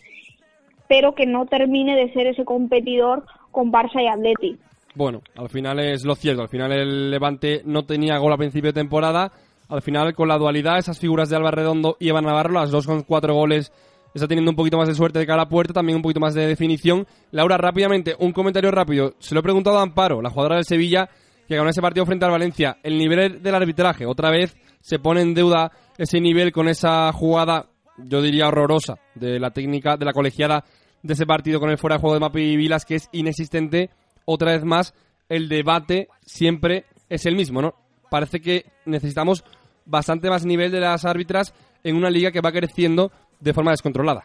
pero 0.88 1.16
que 1.16 1.26
no 1.26 1.46
termine 1.46 1.96
de 1.96 2.12
ser 2.14 2.28
ese 2.28 2.46
competidor 2.46 3.24
con 3.52 3.72
Barça 3.72 4.02
y 4.02 4.08
Atleti. 4.08 4.58
Bueno, 4.96 5.22
al 5.36 5.50
final 5.50 5.80
es 5.80 6.06
lo 6.06 6.16
cierto, 6.16 6.42
al 6.42 6.50
final 6.50 6.72
el 6.72 7.12
Levante 7.12 7.62
no 7.66 7.86
tenía 7.86 8.18
gol 8.18 8.34
a 8.34 8.38
principio 8.38 8.72
de 8.72 8.82
temporada, 8.82 9.32
al 9.68 9.82
final 9.82 10.13
con 10.13 10.28
la 10.28 10.38
dualidad, 10.38 10.78
esas 10.78 10.99
figuras 10.99 11.30
de 11.30 11.36
Alba 11.36 11.51
Redondo 11.51 11.97
y 11.99 12.09
Eva 12.09 12.22
Navarro, 12.22 12.53
las 12.53 12.72
dos 12.72 12.86
con 12.86 13.03
cuatro 13.03 13.34
goles, 13.34 13.72
está 14.13 14.28
teniendo 14.28 14.51
un 14.51 14.55
poquito 14.55 14.78
más 14.78 14.88
de 14.88 14.95
suerte 14.95 15.20
de 15.20 15.26
cara 15.26 15.43
a 15.43 15.49
puerta, 15.49 15.74
también 15.74 15.97
un 15.97 16.01
poquito 16.01 16.20
más 16.20 16.34
de 16.34 16.47
definición. 16.47 17.05
Laura, 17.32 17.57
rápidamente, 17.57 18.16
un 18.20 18.32
comentario 18.32 18.72
rápido. 18.72 19.16
Se 19.20 19.36
lo 19.36 19.41
he 19.41 19.43
preguntado 19.43 19.78
a 19.78 19.82
Amparo, 19.82 20.22
la 20.22 20.30
jugadora 20.30 20.55
del 20.55 20.66
Sevilla, 20.66 21.09
que 21.47 21.55
ganó 21.55 21.70
ese 21.70 21.82
partido 21.82 22.05
frente 22.05 22.26
al 22.26 22.32
Valencia. 22.32 22.78
El 22.82 22.97
nivel 22.97 23.43
del 23.43 23.55
arbitraje, 23.55 24.05
otra 24.05 24.32
vez 24.32 24.55
se 24.80 24.99
pone 24.99 25.22
en 25.22 25.34
deuda 25.34 25.72
ese 25.97 26.22
nivel 26.22 26.51
con 26.51 26.68
esa 26.70 27.11
jugada, 27.11 27.68
yo 27.97 28.22
diría 28.22 28.47
horrorosa, 28.47 28.95
de 29.16 29.39
la 29.39 29.51
técnica, 29.51 29.97
de 29.97 30.05
la 30.05 30.13
colegiada 30.13 30.63
de 31.03 31.13
ese 31.13 31.26
partido 31.26 31.59
con 31.59 31.70
el 31.70 31.78
fuera 31.78 31.97
de 31.97 32.01
juego 32.01 32.16
de 32.16 32.20
Mapi 32.20 32.57
Vilas, 32.57 32.86
que 32.86 32.95
es 32.95 33.09
inexistente. 33.11 33.89
Otra 34.26 34.53
vez 34.53 34.63
más, 34.63 34.93
el 35.30 35.49
debate 35.49 36.07
siempre 36.22 36.86
es 37.09 37.26
el 37.26 37.36
mismo, 37.36 37.61
¿no? 37.61 37.76
Parece 38.16 38.39
que 38.39 38.63
necesitamos 38.86 39.43
bastante 39.86 40.30
más 40.30 40.45
nivel 40.45 40.72
de 40.72 40.80
las 40.80 41.03
árbitras 41.03 41.53
en 41.84 41.97
una 41.97 42.09
liga 42.09 42.32
que 42.32 42.39
va 42.39 42.53
creciendo 42.53 43.11
de 43.41 43.53
forma 43.53 43.72
descontrolada. 43.72 44.24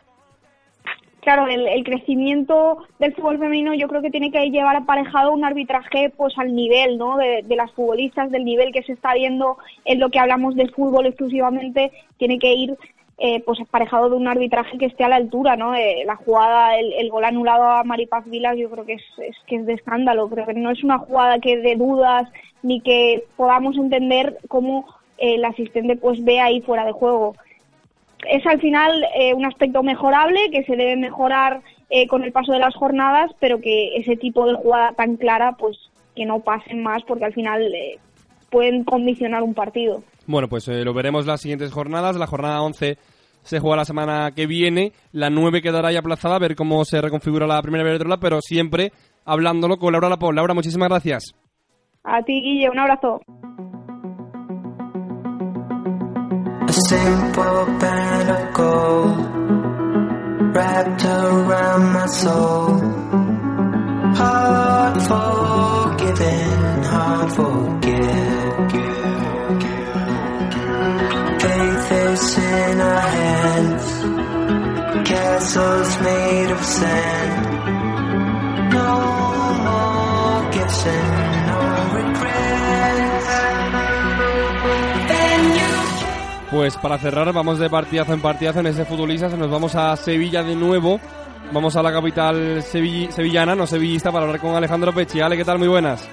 Claro, 1.23 1.49
el, 1.49 1.83
crecimiento 1.83 2.87
del 3.01 3.13
fútbol 3.15 3.41
femenino 3.41 3.75
yo 3.75 3.89
creo 3.89 4.01
que 4.01 4.13
tiene 4.13 4.31
que 4.31 4.49
llevar 4.51 4.77
aparejado 4.77 5.33
un 5.33 5.45
arbitraje 5.45 6.13
pues 6.17 6.33
al 6.39 6.55
nivel 6.55 6.99
¿no? 6.99 7.17
de, 7.17 7.57
las 7.57 7.73
futbolistas, 7.73 8.31
del 8.31 8.45
nivel 8.45 8.73
que 8.73 8.85
se 8.85 8.93
está 8.93 9.13
viendo 9.15 9.59
en 9.85 9.99
lo 9.99 10.09
que 10.09 10.21
hablamos 10.21 10.55
del 10.55 10.71
fútbol 10.71 11.07
exclusivamente, 11.07 11.91
tiene 12.17 12.39
que 12.39 12.55
ir 12.55 12.79
eh, 13.23 13.43
pues 13.45 13.61
aparejado 13.61 14.09
de 14.09 14.17
un 14.17 14.29
arbitraje 14.29 14.79
que 14.79 14.87
esté 14.87 15.05
a 15.05 15.11
la 15.11 15.17
altura, 15.17 15.55
¿no? 15.55 15.75
Eh, 15.75 16.05
la 16.07 16.17
jugada, 16.17 16.79
el, 16.79 17.11
gol 17.11 17.27
anulado 17.27 17.65
a 17.65 17.85
Maripaz 17.85 18.25
Vilas 18.25 18.57
yo 18.57 18.71
creo 18.71 18.87
que 18.87 18.95
es, 18.95 19.03
que 19.47 19.57
es 19.57 19.67
de 19.67 19.75
escándalo, 19.75 20.31
creo 20.31 20.47
que 20.47 20.55
no 20.55 20.71
es 20.71 20.83
una 20.83 20.97
jugada 20.97 21.39
que 21.39 21.59
de 21.59 21.77
dudas 21.77 22.27
ni 22.63 22.81
que 22.81 23.25
podamos 23.37 23.77
entender 23.77 24.39
cómo 24.49 24.87
eh, 25.19 25.35
el 25.35 25.45
asistente 25.45 25.97
pues 25.97 26.25
ve 26.25 26.41
ahí 26.41 26.63
fuera 26.63 26.87
de 26.87 26.93
juego. 26.93 27.35
Es 28.27 28.47
al 28.47 28.59
final 28.59 29.05
un 29.35 29.45
aspecto 29.45 29.83
mejorable 29.83 30.51
que 30.51 30.65
se 30.65 30.77
debe 30.77 30.97
mejorar 30.97 31.61
con 32.09 32.23
el 32.23 32.33
paso 32.33 32.53
de 32.53 32.59
las 32.59 32.75
jornadas, 32.75 33.31
pero 33.39 33.61
que 33.61 33.97
ese 33.97 34.17
tipo 34.17 34.47
de 34.47 34.55
jugada 34.55 34.93
tan 34.93 35.17
clara 35.17 35.53
pues 35.53 35.91
que 36.15 36.25
no 36.25 36.41
pasen 36.41 36.83
más 36.83 37.03
porque 37.05 37.25
al 37.27 37.35
final 37.35 37.71
pueden 38.51 38.85
condicionar 38.85 39.43
un 39.43 39.55
partido. 39.55 40.03
Bueno, 40.31 40.49
pues 40.49 40.69
lo 40.69 40.95
veremos 40.95 41.27
las 41.27 41.41
siguientes 41.41 41.73
jornadas. 41.73 42.17
La 42.17 42.27
jornada 42.27 42.63
11 42.63 42.97
se 43.43 43.59
juega 43.59 43.77
la 43.77 43.85
semana 43.85 44.31
que 44.35 44.47
viene. 44.47 44.93
La 45.13 45.29
9 45.29 45.61
quedará 45.61 45.91
ya 45.91 45.99
aplazada, 45.99 46.37
a 46.37 46.39
ver 46.39 46.55
cómo 46.55 46.85
se 46.85 47.01
reconfigura 47.01 47.47
la 47.47 47.61
primera 47.63 47.83
Iberdrola, 47.85 48.19
pero 48.19 48.41
siempre 48.41 48.93
hablándolo 49.25 49.79
con 49.79 49.93
Laura 49.93 50.09
Lapón. 50.09 50.37
Laura, 50.37 50.55
muchísimas 50.55 50.89
gracias. 50.89 51.35
A 52.05 52.23
ti, 52.23 52.41
Guille, 52.41 52.71
un 52.71 52.79
abrazo. 52.79 53.21
Pues 86.51 86.77
para 86.77 86.99
cerrar, 86.99 87.33
vamos 87.33 87.59
de 87.59 87.71
partidazo 87.71 88.13
en 88.13 88.21
partidazo 88.21 88.61
en 88.61 88.67
ese 88.67 88.85
futbolista. 88.85 89.29
Nos 89.29 89.51
vamos 89.51 89.75
a 89.77 89.97
Sevilla 89.97 90.43
de 90.43 90.55
nuevo. 90.55 91.01
Vamos 91.53 91.75
a 91.77 91.83
la 91.83 91.93
capital 91.93 92.63
sevillana, 92.63 93.55
no 93.55 93.67
sevillista, 93.67 94.13
para 94.13 94.27
hablar 94.27 94.41
con 94.41 94.55
Alejandro 94.55 94.93
Pechi. 94.93 95.21
Ale, 95.21 95.37
¿qué 95.37 95.45
tal? 95.45 95.59
Muy 95.59 95.69
buenas. 95.69 96.09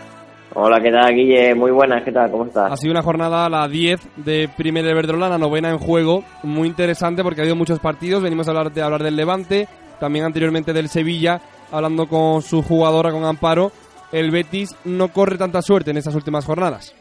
Hola, 0.53 0.79
¿qué 0.79 0.89
tal, 0.89 1.13
Guille? 1.13 1.53
Muy 1.53 1.71
buenas, 1.71 2.03
¿qué 2.03 2.11
tal? 2.11 2.31
¿Cómo 2.31 2.45
estás? 2.45 2.71
Ha 2.71 2.77
sido 2.77 2.91
una 2.91 3.01
jornada, 3.01 3.49
la 3.49 3.67
10 3.67 3.99
de 4.15 4.49
Primera 4.55 4.89
Iberdrola, 4.89 5.29
la 5.29 5.37
novena 5.37 5.69
en 5.69 5.77
juego. 5.77 6.23
Muy 6.43 6.67
interesante 6.67 7.23
porque 7.23 7.41
ha 7.41 7.43
habido 7.43 7.55
muchos 7.55 7.79
partidos. 7.79 8.23
Venimos 8.23 8.47
a 8.47 8.51
hablar, 8.51 8.71
de, 8.71 8.81
hablar 8.81 9.03
del 9.03 9.15
Levante, 9.15 9.67
también 9.99 10.25
anteriormente 10.25 10.73
del 10.73 10.89
Sevilla, 10.89 11.41
hablando 11.71 12.07
con 12.07 12.41
su 12.41 12.61
jugadora, 12.61 13.11
con 13.11 13.23
Amparo. 13.23 13.71
El 14.11 14.31
Betis 14.31 14.75
no 14.85 15.09
corre 15.09 15.37
tanta 15.37 15.61
suerte 15.61 15.91
en 15.91 15.97
estas 15.97 16.15
últimas 16.15 16.45
jornadas. 16.45 16.95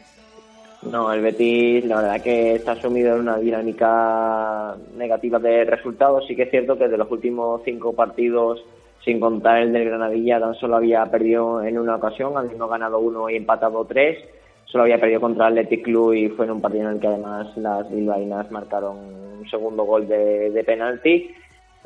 No, 0.83 1.11
el 1.11 1.21
Betis 1.21 1.85
la 1.85 2.01
verdad 2.01 2.21
que 2.21 2.55
está 2.55 2.75
sumido 2.75 3.15
en 3.15 3.21
una 3.21 3.37
dinámica 3.37 4.75
negativa 4.95 5.39
de 5.39 5.65
resultados. 5.65 6.25
Sí 6.27 6.35
que 6.35 6.43
es 6.43 6.51
cierto 6.51 6.77
que 6.77 6.87
de 6.87 6.97
los 6.97 7.09
últimos 7.09 7.61
cinco 7.65 7.93
partidos 7.93 8.63
sin 9.07 9.21
contar 9.21 9.59
el 9.59 9.71
del 9.71 9.85
Granadilla, 9.85 10.37
tan 10.37 10.53
solo 10.55 10.75
había 10.75 11.05
perdido 11.05 11.63
en 11.63 11.79
una 11.79 11.95
ocasión, 11.95 12.37
habiendo 12.37 12.67
ganado 12.67 12.99
uno 12.99 13.29
y 13.29 13.37
empatado 13.37 13.85
tres. 13.85 14.17
Solo 14.65 14.83
había 14.83 14.99
perdido 14.99 15.21
contra 15.21 15.47
el 15.47 15.57
Athletic 15.57 15.85
Club 15.85 16.11
y 16.11 16.27
fue 16.27 16.43
en 16.43 16.51
un 16.51 16.61
partido 16.61 16.89
en 16.89 16.95
el 16.95 16.99
que 16.99 17.07
además 17.07 17.55
las 17.55 17.89
bilbaínas 17.89 18.51
marcaron 18.51 18.97
un 19.39 19.49
segundo 19.49 19.83
gol 19.83 20.09
de, 20.09 20.51
de 20.51 20.63
penalti. 20.65 21.31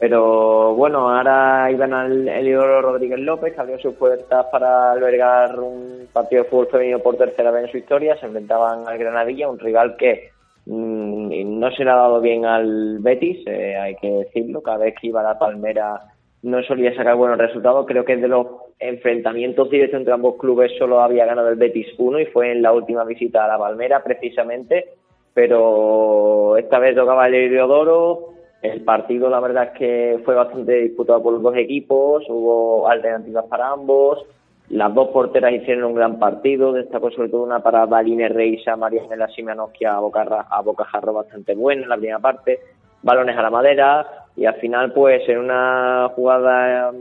Pero 0.02 0.74
bueno, 0.74 1.12
ahora 1.12 1.70
iban 1.70 1.94
al 1.94 2.28
Eliodoro 2.28 2.82
Rodríguez 2.82 3.20
López, 3.20 3.54
abrió 3.60 3.78
sus 3.78 3.94
puertas 3.94 4.48
para 4.52 4.94
albergar 4.94 5.60
un 5.60 6.08
partido 6.12 6.42
de 6.42 6.50
fútbol 6.50 6.70
femenino 6.72 6.98
por 6.98 7.18
tercera 7.18 7.52
vez 7.52 7.66
en 7.66 7.72
su 7.72 7.78
historia. 7.78 8.18
Se 8.18 8.26
enfrentaban 8.26 8.88
al 8.88 8.98
Granadilla, 8.98 9.48
un 9.48 9.60
rival 9.60 9.96
que 9.98 10.32
mm, 10.66 11.60
no 11.60 11.72
se 11.74 11.84
le 11.84 11.92
ha 11.92 11.98
dado 11.98 12.20
bien 12.20 12.46
al 12.46 12.98
Betis, 12.98 13.46
eh, 13.46 13.78
hay 13.78 13.96
que 13.98 14.10
decirlo. 14.10 14.64
Cada 14.64 14.80
vez 14.80 14.96
que 15.00 15.06
iba 15.06 15.20
a 15.20 15.24
la 15.24 15.38
Palmera 15.38 16.00
no 16.42 16.64
solía 16.64 16.96
sacar 16.96 17.16
buenos 17.16 17.38
resultados. 17.38 17.86
Creo 17.86 18.04
que 18.04 18.18
de 18.18 18.28
los 18.28 18.48
enfrentamientos 18.80 19.70
directos 19.70 20.00
entre 20.00 20.16
ambos 20.16 20.38
clubes 20.40 20.72
solo 20.80 21.02
había 21.02 21.28
ganado 21.28 21.50
el 21.50 21.58
Betis 21.58 21.94
1 22.00 22.22
y 22.22 22.26
fue 22.26 22.54
en 22.54 22.64
la 22.64 22.74
última 22.74 23.04
visita 23.04 23.46
a 23.46 23.50
la 23.50 23.60
Palmera 23.60 24.04
precisamente. 24.04 24.96
Pero 25.36 26.58
esta 26.58 26.80
vez 26.80 26.96
tocaba 26.96 27.28
el 27.28 27.36
Heliodoro. 27.36 28.41
El 28.62 28.82
partido, 28.82 29.30
la 29.30 29.40
verdad 29.40 29.72
es 29.72 29.80
que 29.80 30.22
fue 30.24 30.36
bastante 30.36 30.74
disputado 30.74 31.24
por 31.24 31.34
los 31.34 31.42
dos 31.42 31.56
equipos. 31.56 32.24
Hubo 32.30 32.88
alternativas 32.88 33.46
para 33.46 33.70
ambos. 33.70 34.24
Las 34.70 34.94
dos 34.94 35.10
porteras 35.10 35.52
hicieron 35.52 35.86
un 35.86 35.96
gran 35.96 36.20
partido. 36.20 36.72
Destacó 36.72 37.10
sobre 37.10 37.30
todo 37.30 37.44
una 37.44 37.62
para 37.62 37.88
Valine 37.88 38.30
Reisa, 38.30 38.76
María 38.76 39.02
Mela 39.10 39.28
Simeanowski 39.30 39.86
a, 39.86 40.00
Boca, 40.00 40.46
a 40.48 40.62
Bocajarro 40.62 41.14
bastante 41.14 41.56
buena 41.56 41.84
en 41.84 41.90
la 41.90 41.98
primera 41.98 42.20
parte. 42.20 42.60
Balones 43.02 43.36
a 43.36 43.42
la 43.42 43.50
madera 43.50 44.08
y 44.36 44.46
al 44.46 44.54
final 44.56 44.94
pues 44.94 45.28
en 45.28 45.40
una 45.40 46.10
jugada 46.16 46.92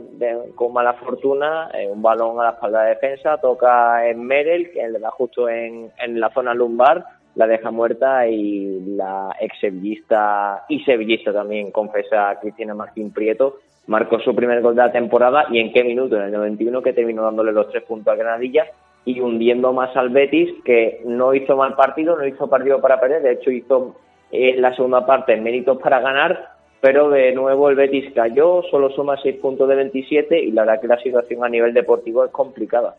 con 0.55 0.73
mala 0.73 0.93
fortuna 0.93 1.69
eh, 1.75 1.87
un 1.87 2.01
balón 2.01 2.39
a 2.39 2.43
la 2.45 2.49
espalda 2.49 2.81
de 2.81 2.89
defensa 2.89 3.37
toca 3.37 4.09
en 4.09 4.25
Merel 4.25 4.71
que 4.71 4.89
le 4.89 4.97
da 4.97 5.11
justo 5.11 5.47
en 5.47 5.91
la 6.19 6.29
zona 6.31 6.55
lumbar 6.55 7.05
la 7.35 7.47
deja 7.47 7.71
muerta 7.71 8.27
y 8.27 8.81
la 8.95 9.35
ex 9.39 9.59
sevillista 9.59 10.65
y 10.67 10.79
sevillista 10.83 11.31
también 11.31 11.71
confesa 11.71 12.37
Cristina 12.41 12.73
Martín 12.73 13.11
Prieto 13.11 13.59
marcó 13.87 14.19
su 14.19 14.35
primer 14.35 14.61
gol 14.61 14.75
de 14.75 14.83
la 14.83 14.91
temporada 14.91 15.45
y 15.49 15.59
en 15.59 15.73
qué 15.73 15.83
minuto 15.83 16.15
en 16.15 16.23
el 16.23 16.31
91 16.31 16.81
que 16.81 16.93
terminó 16.93 17.23
dándole 17.23 17.51
los 17.51 17.69
tres 17.69 17.83
puntos 17.83 18.13
a 18.13 18.15
Granadilla 18.15 18.65
y 19.05 19.19
hundiendo 19.19 19.73
más 19.73 19.95
al 19.97 20.09
Betis, 20.09 20.49
que 20.63 21.01
no 21.05 21.33
hizo 21.33 21.55
mal 21.57 21.75
partido, 21.75 22.15
no 22.15 22.25
hizo 22.25 22.47
partido 22.47 22.79
para 22.79 22.99
perder, 22.99 23.23
de 23.23 23.33
hecho 23.33 23.49
hizo 23.49 23.95
en 24.31 24.61
la 24.61 24.75
segunda 24.75 25.05
parte 25.05 25.35
méritos 25.37 25.79
para 25.81 25.99
ganar, 25.99 26.51
pero 26.79 27.09
de 27.09 27.33
nuevo 27.33 27.69
el 27.69 27.75
Betis 27.75 28.13
cayó, 28.13 28.61
solo 28.69 28.91
suma 28.91 29.17
6 29.21 29.37
puntos 29.41 29.67
de 29.67 29.75
27 29.75 30.39
y 30.39 30.51
la 30.51 30.63
verdad 30.63 30.81
que 30.81 30.87
la 30.87 30.99
situación 30.99 31.43
a 31.43 31.49
nivel 31.49 31.73
deportivo 31.73 32.23
es 32.23 32.31
complicada. 32.31 32.95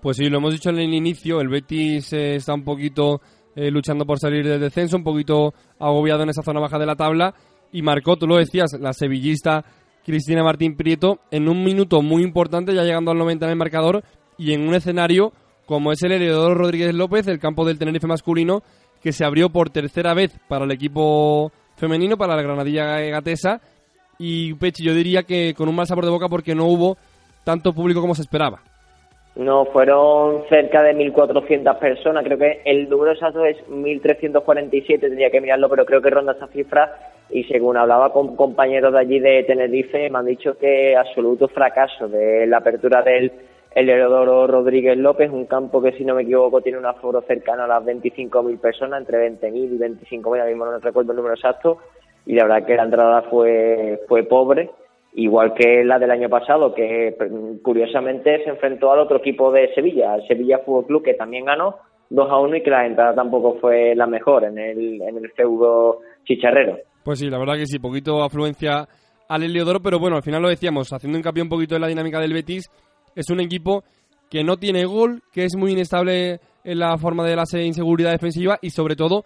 Pues 0.00 0.18
sí, 0.18 0.28
lo 0.28 0.38
hemos 0.38 0.52
dicho 0.52 0.70
en 0.70 0.78
el 0.78 0.94
inicio, 0.94 1.40
el 1.40 1.48
Betis 1.48 2.12
eh, 2.12 2.36
está 2.36 2.54
un 2.54 2.64
poquito 2.64 3.20
eh, 3.58 3.72
luchando 3.72 4.06
por 4.06 4.20
salir 4.20 4.46
del 4.46 4.60
descenso, 4.60 4.96
un 4.96 5.02
poquito 5.02 5.52
agobiado 5.80 6.22
en 6.22 6.28
esa 6.28 6.42
zona 6.42 6.60
baja 6.60 6.78
de 6.78 6.86
la 6.86 6.94
tabla 6.94 7.34
y 7.72 7.82
marcó, 7.82 8.16
tú 8.16 8.28
lo 8.28 8.36
decías, 8.36 8.72
la 8.78 8.92
sevillista 8.92 9.64
Cristina 10.06 10.44
Martín 10.44 10.76
Prieto 10.76 11.18
en 11.32 11.48
un 11.48 11.64
minuto 11.64 12.00
muy 12.00 12.22
importante, 12.22 12.72
ya 12.72 12.84
llegando 12.84 13.10
al 13.10 13.18
90 13.18 13.46
en 13.46 13.50
el 13.50 13.58
marcador 13.58 14.04
y 14.38 14.52
en 14.52 14.68
un 14.68 14.74
escenario 14.74 15.32
como 15.66 15.90
es 15.90 16.00
el 16.04 16.12
heredero 16.12 16.54
Rodríguez 16.54 16.94
López, 16.94 17.26
el 17.26 17.40
campo 17.40 17.66
del 17.66 17.80
Tenerife 17.80 18.06
masculino, 18.06 18.62
que 19.02 19.12
se 19.12 19.24
abrió 19.24 19.50
por 19.50 19.70
tercera 19.70 20.14
vez 20.14 20.32
para 20.46 20.64
el 20.64 20.70
equipo 20.70 21.50
femenino, 21.74 22.16
para 22.16 22.36
la 22.36 22.42
Granadilla 22.42 23.00
Gatesa. 23.00 23.60
Y 24.20 24.54
Pechi, 24.54 24.84
yo 24.84 24.94
diría 24.94 25.24
que 25.24 25.52
con 25.52 25.68
un 25.68 25.74
mal 25.74 25.88
sabor 25.88 26.04
de 26.04 26.12
boca 26.12 26.28
porque 26.28 26.54
no 26.54 26.66
hubo 26.66 26.96
tanto 27.42 27.72
público 27.72 28.00
como 28.00 28.14
se 28.14 28.22
esperaba. 28.22 28.62
No, 29.38 29.66
fueron 29.66 30.42
cerca 30.48 30.82
de 30.82 30.94
1.400 30.96 31.78
personas. 31.78 32.24
Creo 32.24 32.38
que 32.38 32.60
el 32.64 32.88
número 32.88 33.12
exacto 33.12 33.44
es 33.44 33.56
1.347, 33.68 34.98
tendría 34.98 35.30
que 35.30 35.40
mirarlo, 35.40 35.68
pero 35.68 35.86
creo 35.86 36.02
que 36.02 36.10
ronda 36.10 36.32
esa 36.32 36.48
cifra. 36.48 37.12
Y 37.30 37.44
según 37.44 37.76
hablaba 37.76 38.12
con 38.12 38.34
compañeros 38.34 38.92
de 38.92 38.98
allí 38.98 39.20
de 39.20 39.44
Tenerife, 39.44 40.10
me 40.10 40.18
han 40.18 40.26
dicho 40.26 40.58
que 40.58 40.96
absoluto 40.96 41.46
fracaso 41.46 42.08
de 42.08 42.48
la 42.48 42.58
apertura 42.58 43.02
del 43.02 43.30
el 43.74 43.88
Herodoro 43.88 44.48
Rodríguez 44.48 44.98
López, 44.98 45.30
un 45.30 45.46
campo 45.46 45.80
que 45.80 45.92
si 45.92 46.04
no 46.04 46.16
me 46.16 46.22
equivoco 46.22 46.60
tiene 46.60 46.78
un 46.78 46.86
aforo 46.86 47.20
cercano 47.20 47.62
a 47.62 47.68
las 47.68 47.84
25.000 47.84 48.58
personas, 48.58 49.00
entre 49.00 49.30
20.000 49.30 49.54
y 49.54 49.78
25.000, 49.78 50.26
ahora 50.26 50.46
mismo 50.46 50.64
no 50.64 50.78
recuerdo 50.78 51.12
el 51.12 51.16
número 51.16 51.34
exacto, 51.36 51.78
y 52.26 52.34
la 52.34 52.44
verdad 52.44 52.66
que 52.66 52.74
la 52.74 52.84
entrada 52.84 53.22
fue, 53.22 54.00
fue 54.08 54.24
pobre, 54.24 54.70
igual 55.18 55.52
que 55.54 55.84
la 55.84 55.98
del 55.98 56.12
año 56.12 56.28
pasado, 56.28 56.72
que 56.72 57.16
curiosamente 57.62 58.42
se 58.44 58.50
enfrentó 58.50 58.92
al 58.92 59.00
otro 59.00 59.18
equipo 59.18 59.50
de 59.50 59.74
Sevilla, 59.74 60.14
el 60.14 60.26
Sevilla 60.28 60.60
Fútbol 60.64 60.86
Club, 60.86 61.04
que 61.04 61.14
también 61.14 61.44
ganó 61.44 61.76
2 62.10 62.30
a 62.30 62.38
1 62.38 62.56
y 62.56 62.62
que 62.62 62.70
la 62.70 62.86
entrada 62.86 63.14
tampoco 63.14 63.58
fue 63.60 63.94
la 63.96 64.06
mejor 64.06 64.44
en 64.44 64.58
el, 64.58 65.02
en 65.02 65.16
el 65.16 65.30
feudo 65.32 66.00
chicharrero. 66.24 66.78
Pues 67.04 67.18
sí, 67.18 67.28
la 67.28 67.38
verdad 67.38 67.54
que 67.54 67.66
sí, 67.66 67.78
poquito 67.80 68.22
afluencia 68.22 68.86
al 69.28 69.42
Heliodoro, 69.42 69.80
pero 69.80 69.98
bueno, 69.98 70.16
al 70.16 70.22
final 70.22 70.40
lo 70.40 70.48
decíamos, 70.48 70.92
haciendo 70.92 71.18
hincapié 71.18 71.42
un 71.42 71.48
poquito 71.48 71.74
en 71.74 71.82
la 71.82 71.88
dinámica 71.88 72.20
del 72.20 72.32
Betis, 72.32 72.70
es 73.16 73.28
un 73.30 73.40
equipo 73.40 73.82
que 74.30 74.44
no 74.44 74.56
tiene 74.56 74.84
gol, 74.84 75.22
que 75.32 75.44
es 75.44 75.56
muy 75.56 75.72
inestable 75.72 76.38
en 76.62 76.78
la 76.78 76.96
forma 76.96 77.26
de 77.26 77.34
la 77.34 77.44
inseguridad 77.60 78.12
defensiva 78.12 78.58
y 78.62 78.70
sobre 78.70 78.94
todo, 78.94 79.24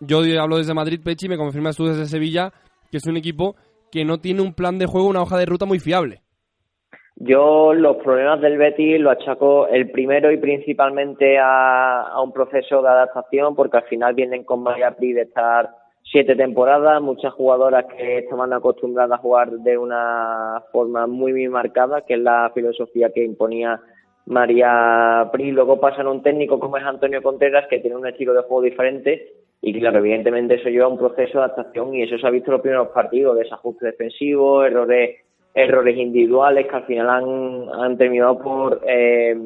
yo 0.00 0.18
hablo 0.40 0.58
desde 0.58 0.74
Madrid, 0.74 1.00
Pechi, 1.02 1.28
me 1.28 1.38
confirmas 1.38 1.76
tú 1.76 1.86
desde 1.86 2.04
Sevilla, 2.06 2.52
que 2.90 2.98
es 2.98 3.06
un 3.06 3.16
equipo 3.16 3.54
que 3.90 4.04
no 4.04 4.20
tiene 4.20 4.42
un 4.42 4.54
plan 4.54 4.78
de 4.78 4.86
juego, 4.86 5.08
una 5.08 5.22
hoja 5.22 5.38
de 5.38 5.46
ruta 5.46 5.66
muy 5.66 5.78
fiable. 5.78 6.22
Yo 7.22 7.74
los 7.74 7.98
problemas 7.98 8.40
del 8.40 8.56
Betis 8.56 8.98
lo 8.98 9.10
achaco 9.10 9.68
el 9.68 9.90
primero 9.90 10.32
y 10.32 10.38
principalmente 10.38 11.38
a, 11.38 12.14
un 12.24 12.32
proceso 12.32 12.80
de 12.80 12.88
adaptación 12.88 13.54
porque 13.54 13.76
al 13.76 13.82
final 13.84 14.14
vienen 14.14 14.42
con 14.42 14.62
María 14.62 14.92
Pri 14.92 15.12
de 15.12 15.22
estar 15.22 15.68
siete 16.02 16.34
temporadas, 16.34 17.02
muchas 17.02 17.34
jugadoras 17.34 17.84
que 17.94 18.20
estaban 18.20 18.54
acostumbradas 18.54 19.18
a 19.18 19.22
jugar 19.22 19.50
de 19.50 19.76
una 19.76 20.62
forma 20.72 21.06
muy, 21.06 21.32
muy 21.32 21.48
marcada, 21.48 22.00
que 22.06 22.14
es 22.14 22.20
la 22.20 22.50
filosofía 22.54 23.10
que 23.12 23.22
imponía 23.22 23.78
María 24.24 25.28
Pri. 25.30 25.50
Luego 25.50 25.78
pasan 25.78 26.06
a 26.06 26.10
un 26.10 26.22
técnico 26.22 26.58
como 26.58 26.78
es 26.78 26.84
Antonio 26.84 27.22
Contreras, 27.22 27.66
que 27.68 27.80
tiene 27.80 27.96
un 27.96 28.06
estilo 28.06 28.32
de 28.32 28.44
juego 28.44 28.62
diferente. 28.62 29.39
Y 29.62 29.78
claro, 29.78 29.98
evidentemente 29.98 30.54
eso 30.54 30.68
lleva 30.70 30.86
a 30.86 30.88
un 30.88 30.98
proceso 30.98 31.38
de 31.38 31.44
adaptación 31.44 31.94
y 31.94 32.02
eso 32.02 32.18
se 32.18 32.26
ha 32.26 32.30
visto 32.30 32.50
en 32.50 32.52
los 32.52 32.62
primeros 32.62 32.88
partidos, 32.88 33.36
desajuste 33.36 33.86
defensivo, 33.86 34.64
errores, 34.64 35.18
errores 35.54 35.96
individuales 35.96 36.66
que 36.66 36.76
al 36.76 36.84
final 36.84 37.10
han, 37.10 37.68
han 37.82 37.98
terminado 37.98 38.38
por 38.38 38.80
eh, 38.86 39.36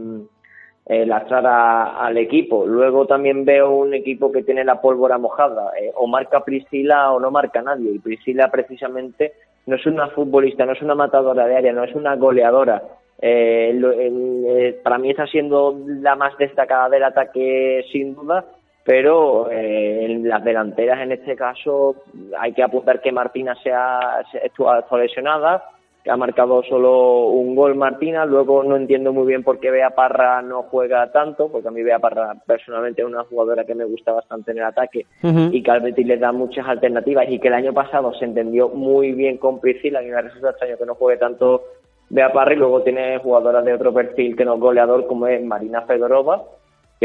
eh, 0.87 1.07
lastrar 1.07 1.47
al 1.47 2.17
equipo. 2.19 2.67
Luego 2.67 3.07
también 3.07 3.45
veo 3.45 3.75
un 3.75 3.95
equipo 3.95 4.31
que 4.31 4.43
tiene 4.43 4.65
la 4.65 4.81
pólvora 4.81 5.19
mojada. 5.19 5.73
Eh, 5.81 5.91
o 5.95 6.07
marca 6.07 6.45
Priscila 6.45 7.13
o 7.13 7.19
no 7.19 7.31
marca 7.31 7.63
nadie. 7.63 7.91
Y 7.91 7.99
Priscila 7.99 8.51
precisamente 8.51 9.33
no 9.67 9.77
es 9.77 9.87
una 9.87 10.09
futbolista, 10.09 10.67
no 10.67 10.73
es 10.73 10.83
una 10.83 10.95
matadora 10.95 11.47
de 11.47 11.57
área, 11.57 11.73
no 11.73 11.85
es 11.85 11.95
una 11.95 12.17
goleadora. 12.17 12.83
Eh, 13.21 13.81
eh, 13.81 14.81
para 14.83 14.99
mí 14.99 15.11
está 15.11 15.27
siendo 15.27 15.75
la 15.87 16.17
más 16.17 16.37
destacada 16.37 16.91
del 16.91 17.05
ataque 17.05 17.85
sin 17.91 18.15
duda, 18.15 18.45
pero 18.85 19.51
en 19.51 20.29
las 20.29 20.45
delanteras 20.45 21.01
en 21.01 21.13
este 21.13 21.35
caso 21.35 21.97
hay 22.39 22.53
que 22.53 22.63
apuntar 22.63 23.01
que 23.01 23.13
Martina 23.13 23.55
sea, 23.63 24.19
ha 24.19 24.97
lesionada, 24.99 25.65
que 26.05 26.11
ha 26.11 26.17
marcado 26.19 26.63
solo 26.65 27.29
un 27.29 27.57
gol 27.57 27.77
Martina. 27.77 28.27
Luego 28.27 28.63
no 28.63 28.77
entiendo 28.77 29.15
muy 29.15 29.27
bien 29.27 29.43
por 29.43 29.59
qué 29.59 29.71
Bea 29.71 29.91
Parra 29.91 30.43
no 30.43 30.65
juega 30.65 31.11
tanto, 31.11 31.51
porque 31.51 31.69
a 31.69 31.71
mí 31.71 31.83
Bea 31.83 31.99
Parra 31.99 32.35
personalmente 32.47 33.01
es 33.01 33.09
una 33.09 33.25
jugadora 33.25 33.65
que 33.65 33.75
me 33.75 33.87
gusta 33.87 34.13
bastante 34.13 34.51
en 34.51 34.59
el 34.59 34.65
ataque 34.65 35.07
y 35.23 35.63
que 35.63 35.71
al 35.71 35.81
Betis 35.81 36.07
le 36.07 36.19
da 36.19 36.31
muchas 36.33 36.69
alternativas 36.69 37.25
y 37.31 37.39
que 37.39 37.49
el 37.49 37.55
año 37.55 37.73
pasado 37.73 38.13
se 38.13 38.27
entendió 38.27 38.69
muy 38.69 39.13
bien 39.13 39.39
con 39.39 39.61
Priscila 39.61 40.03
y 40.03 40.11
me 40.11 40.21
resulta 40.21 40.51
extraño 40.51 40.77
que 40.77 40.85
no 40.85 40.95
juegue 40.95 41.19
tanto 41.19 41.63
Bea 42.11 42.31
Parra 42.35 42.53
y 42.53 42.59
luego 42.59 42.83
tiene 42.83 43.17
jugadoras 43.19 43.65
de 43.65 43.73
otro 43.73 43.95
perfil 43.95 44.37
que 44.37 44.45
no 44.45 44.57
es 44.57 44.61
goleador 44.61 45.07
como 45.07 45.27
es 45.27 45.43
Marina 45.43 45.83
Fedorova 45.83 46.43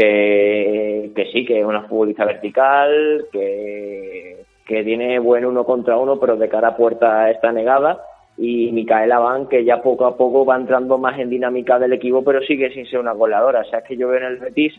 que, 0.00 1.28
sí, 1.32 1.44
que 1.44 1.60
es 1.60 1.66
una 1.66 1.82
futbolista 1.82 2.24
vertical, 2.24 3.26
que, 3.32 4.44
que 4.66 4.84
tiene 4.84 5.18
buen 5.18 5.44
uno 5.44 5.64
contra 5.64 5.96
uno, 5.96 6.18
pero 6.18 6.36
de 6.36 6.48
cara 6.48 6.68
a 6.68 6.76
puerta 6.76 7.30
está 7.30 7.52
negada 7.52 8.02
y 8.36 8.72
Micaela 8.72 9.18
Van, 9.18 9.48
que 9.48 9.64
ya 9.64 9.82
poco 9.82 10.06
a 10.06 10.16
poco 10.16 10.46
va 10.46 10.56
entrando 10.56 10.96
más 10.96 11.18
en 11.18 11.28
dinámica 11.28 11.78
del 11.78 11.92
equipo, 11.92 12.24
pero 12.24 12.40
sigue 12.40 12.72
sin 12.72 12.86
ser 12.86 13.00
una 13.00 13.12
goleadora. 13.12 13.60
O 13.60 13.64
sea, 13.64 13.80
es 13.80 13.84
que 13.84 13.96
yo 13.96 14.08
veo 14.08 14.18
en 14.18 14.24
el 14.24 14.38
Betis 14.38 14.72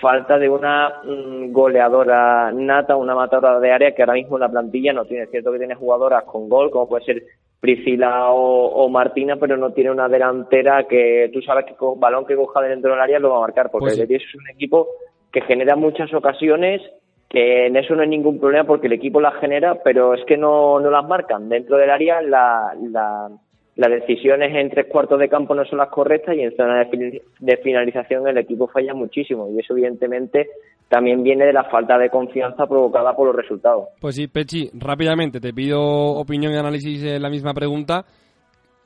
falta 0.00 0.38
de 0.38 0.48
una 0.48 1.00
mm, 1.04 1.52
goleadora 1.52 2.50
nata, 2.52 2.96
una 2.96 3.14
matadora 3.14 3.60
de 3.60 3.72
área 3.72 3.94
que 3.94 4.02
ahora 4.02 4.14
mismo 4.14 4.38
la 4.38 4.48
plantilla 4.48 4.92
no 4.92 5.04
tiene. 5.04 5.24
Es 5.24 5.30
cierto 5.30 5.52
que 5.52 5.58
tiene 5.58 5.74
jugadoras 5.74 6.24
con 6.24 6.48
gol, 6.48 6.70
como 6.70 6.88
puede 6.88 7.04
ser 7.04 7.22
Priscila 7.64 8.28
o, 8.30 8.86
Martina, 8.90 9.36
pero 9.36 9.56
no 9.56 9.70
tiene 9.70 9.90
una 9.90 10.06
delantera 10.06 10.84
que 10.86 11.30
tú 11.32 11.40
sabes 11.40 11.64
que 11.64 11.74
con 11.74 11.98
balón 11.98 12.26
que 12.26 12.36
coja 12.36 12.60
dentro 12.60 12.90
del 12.90 13.00
área 13.00 13.18
lo 13.18 13.30
va 13.30 13.38
a 13.38 13.40
marcar, 13.40 13.70
porque 13.70 13.86
pues 13.86 13.98
el 13.98 14.06
Betis 14.06 14.28
es 14.28 14.34
un 14.34 14.50
equipo 14.50 14.86
que 15.32 15.40
genera 15.40 15.74
muchas 15.74 16.12
ocasiones 16.12 16.82
que 17.30 17.66
en 17.66 17.76
eso 17.76 17.94
no 17.94 18.02
hay 18.02 18.08
ningún 18.08 18.38
problema 18.38 18.64
porque 18.64 18.86
el 18.86 18.92
equipo 18.92 19.18
las 19.18 19.40
genera, 19.40 19.82
pero 19.82 20.12
es 20.12 20.22
que 20.26 20.36
no, 20.36 20.78
no 20.78 20.90
las 20.90 21.08
marcan. 21.08 21.48
Dentro 21.48 21.78
del 21.78 21.88
área 21.88 22.20
la, 22.20 22.76
la, 22.82 23.30
las 23.76 23.90
decisiones 23.90 24.54
en 24.54 24.68
tres 24.68 24.86
cuartos 24.86 25.18
de 25.18 25.30
campo 25.30 25.54
no 25.54 25.64
son 25.64 25.78
las 25.78 25.88
correctas 25.88 26.36
y 26.36 26.42
en 26.42 26.54
zona 26.54 26.84
de, 26.84 27.56
finalización 27.62 28.28
el 28.28 28.36
equipo 28.36 28.68
falla 28.68 28.92
muchísimo 28.92 29.48
y 29.50 29.60
eso 29.60 29.72
evidentemente 29.72 30.50
también 30.88 31.22
viene 31.22 31.46
de 31.46 31.52
la 31.52 31.64
falta 31.64 31.98
de 31.98 32.10
confianza 32.10 32.66
provocada 32.66 33.14
por 33.14 33.26
los 33.28 33.36
resultados. 33.36 33.88
Pues 34.00 34.14
sí, 34.14 34.28
Pechi, 34.28 34.70
rápidamente 34.74 35.40
te 35.40 35.52
pido 35.52 35.80
opinión 35.80 36.52
y 36.52 36.56
análisis 36.56 37.02
en 37.04 37.22
la 37.22 37.30
misma 37.30 37.52
pregunta. 37.54 38.04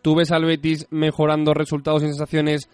¿Tú 0.03 0.15
ves 0.15 0.33
al 0.33 0.45
Betis 0.45 0.87
mejorando 0.91 1.55
resultados 1.55 2.03
y 2.03 2.07
sensaciones 2.07 2.69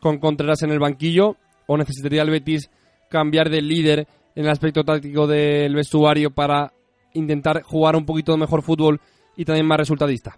con 0.00 0.18
Contreras 0.18 0.62
en 0.62 0.70
el 0.70 0.78
banquillo 0.78 1.34
o 1.66 1.76
necesitaría 1.76 2.22
el 2.22 2.30
Betis 2.30 2.70
cambiar 3.10 3.48
de 3.48 3.62
líder 3.62 4.06
en 4.34 4.44
el 4.44 4.50
aspecto 4.50 4.84
táctico 4.84 5.26
del 5.26 5.74
vestuario 5.74 6.30
para 6.30 6.70
intentar 7.14 7.62
jugar 7.62 7.96
un 7.96 8.06
poquito 8.06 8.36
mejor 8.36 8.62
fútbol 8.62 9.00
y 9.36 9.44
también 9.44 9.66
más 9.66 9.78
resultadista? 9.78 10.32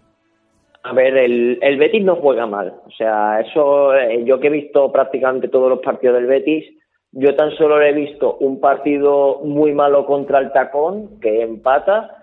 A 0.83 0.93
ver, 0.93 1.15
el, 1.15 1.59
el 1.61 1.77
Betis 1.77 2.03
no 2.03 2.15
juega 2.15 2.47
mal. 2.47 2.73
O 2.87 2.91
sea, 2.91 3.39
eso, 3.39 3.93
eh, 3.93 4.23
yo 4.25 4.39
que 4.39 4.47
he 4.47 4.51
visto 4.51 4.91
prácticamente 4.91 5.47
todos 5.47 5.69
los 5.69 5.79
partidos 5.79 6.15
del 6.15 6.25
Betis, 6.25 6.65
yo 7.11 7.35
tan 7.35 7.51
solo 7.51 7.81
he 7.81 7.93
visto 7.93 8.37
un 8.37 8.59
partido 8.59 9.39
muy 9.43 9.73
malo 9.73 10.05
contra 10.05 10.39
el 10.39 10.51
Tacón, 10.51 11.19
que 11.19 11.41
empata, 11.41 12.20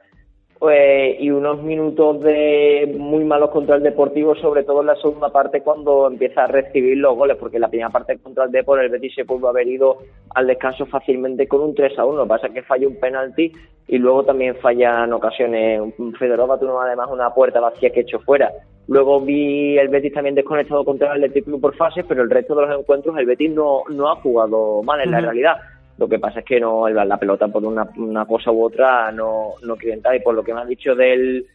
pues, 0.58 1.16
y 1.20 1.30
unos 1.30 1.62
minutos 1.62 2.20
de 2.20 2.94
muy 2.98 3.24
malos 3.24 3.50
contra 3.50 3.76
el 3.76 3.82
Deportivo, 3.82 4.34
sobre 4.34 4.64
todo 4.64 4.80
en 4.80 4.88
la 4.88 4.96
segunda 4.96 5.30
parte 5.30 5.62
cuando 5.62 6.06
empieza 6.06 6.44
a 6.44 6.46
recibir 6.46 6.98
los 6.98 7.16
goles, 7.16 7.36
porque 7.38 7.58
la 7.58 7.68
primera 7.68 7.90
parte 7.90 8.18
contra 8.18 8.44
el 8.44 8.50
Deportivo 8.50 8.84
el 8.84 8.90
Betis 8.90 9.14
se 9.14 9.24
pudo 9.24 9.48
haber 9.48 9.68
ido 9.68 9.98
al 10.34 10.46
descanso 10.46 10.86
fácilmente 10.86 11.46
con 11.46 11.60
un 11.60 11.74
3 11.74 11.98
a 11.98 12.04
1. 12.04 12.16
Lo 12.16 12.24
que 12.24 12.28
pasa 12.28 12.46
es 12.48 12.54
que 12.54 12.62
falla 12.62 12.88
un 12.88 12.98
penalti 12.98 13.52
y 13.86 13.98
luego 13.98 14.24
también 14.24 14.56
falla 14.56 15.04
en 15.04 15.12
ocasiones. 15.12 15.80
Fedorova 16.18 16.58
tuvo 16.58 16.80
además 16.80 17.08
una 17.10 17.32
puerta 17.32 17.60
vacía 17.60 17.90
que 17.90 18.00
echó 18.00 18.18
fuera. 18.20 18.50
Luego 18.88 19.20
vi 19.20 19.78
el 19.78 19.88
Betis 19.88 20.12
también 20.12 20.34
desconectado 20.34 20.84
contra 20.84 21.14
el 21.14 21.24
Atlético 21.24 21.60
por 21.60 21.76
fases, 21.76 22.04
pero 22.08 22.22
el 22.22 22.30
resto 22.30 22.54
de 22.54 22.66
los 22.66 22.80
encuentros 22.80 23.16
el 23.18 23.26
Betis 23.26 23.52
no, 23.52 23.82
no 23.90 24.10
ha 24.10 24.16
jugado 24.16 24.82
mal 24.82 25.00
en 25.00 25.10
la 25.10 25.20
realidad 25.20 25.56
lo 25.98 26.08
que 26.08 26.18
pasa 26.18 26.40
es 26.40 26.46
que 26.46 26.60
no 26.60 26.88
la, 26.88 27.16
pelota 27.18 27.48
por 27.48 27.64
una, 27.64 27.88
una, 27.96 28.24
cosa 28.24 28.52
u 28.52 28.62
otra 28.62 29.10
no, 29.10 29.54
no 29.62 29.76
entrar. 29.80 30.14
Y 30.14 30.20
por 30.20 30.34
lo 30.34 30.44
que 30.44 30.54
me 30.54 30.60
han 30.60 30.68
dicho 30.68 30.94
del, 30.94 31.46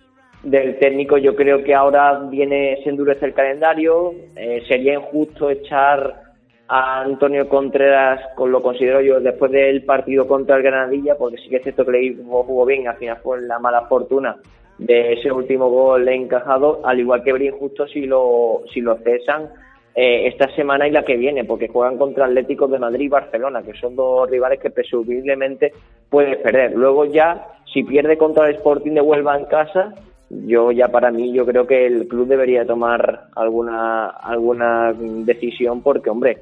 del 0.43 0.77
técnico, 0.79 1.17
yo 1.17 1.35
creo 1.35 1.63
que 1.63 1.73
ahora 1.73 2.19
viene, 2.29 2.77
se 2.83 2.89
endurece 2.89 3.25
el 3.25 3.33
calendario. 3.33 4.13
Eh, 4.35 4.61
sería 4.67 4.95
injusto 4.95 5.49
echar 5.49 6.21
a 6.67 7.01
Antonio 7.01 7.47
Contreras, 7.47 8.19
con 8.35 8.51
lo 8.51 8.61
considero 8.61 8.99
yo, 8.99 9.21
después 9.21 9.51
del 9.51 9.83
partido 9.83 10.27
contra 10.27 10.57
el 10.57 10.63
Granadilla, 10.63 11.15
porque 11.17 11.37
sí 11.37 11.49
que 11.49 11.57
es 11.57 11.63
cierto 11.63 11.85
que 11.85 11.91
le 11.91 12.15
jugó 12.15 12.65
bien, 12.65 12.87
al 12.87 12.97
final 12.97 13.17
fue 13.23 13.41
la 13.41 13.59
mala 13.59 13.81
fortuna 13.87 14.37
de 14.77 15.13
ese 15.13 15.31
último 15.31 15.69
gol 15.69 16.07
encajado, 16.07 16.81
al 16.83 16.99
igual 16.99 17.23
que 17.23 17.33
Brin 17.33 17.51
justo 17.51 17.87
si 17.87 18.05
lo, 18.05 18.63
si 18.73 18.81
lo 18.81 18.97
cesan 18.97 19.49
eh, 19.95 20.27
esta 20.27 20.47
semana 20.55 20.87
y 20.87 20.91
la 20.91 21.03
que 21.03 21.17
viene, 21.17 21.43
porque 21.45 21.67
juegan 21.67 21.97
contra 21.97 22.25
Atlético 22.25 22.67
de 22.67 22.79
Madrid 22.79 23.05
y 23.05 23.09
Barcelona, 23.09 23.61
que 23.61 23.73
son 23.73 23.95
dos 23.95 24.29
rivales 24.29 24.59
que 24.59 24.71
presumiblemente 24.71 25.71
puede 26.09 26.37
perder. 26.37 26.73
Luego 26.75 27.05
ya, 27.05 27.47
si 27.71 27.83
pierde 27.83 28.17
contra 28.17 28.47
el 28.47 28.55
Sporting 28.55 28.93
de 28.93 29.01
Huelva 29.01 29.37
en 29.37 29.45
casa, 29.45 29.93
yo 30.29 30.71
ya 30.71 30.87
para 30.87 31.11
mí 31.11 31.31
yo 31.31 31.45
creo 31.45 31.67
que 31.67 31.85
el 31.85 32.07
club 32.07 32.27
debería 32.27 32.65
tomar 32.65 33.25
alguna 33.35 34.07
alguna 34.07 34.93
decisión 34.93 35.81
porque 35.81 36.09
hombre 36.09 36.37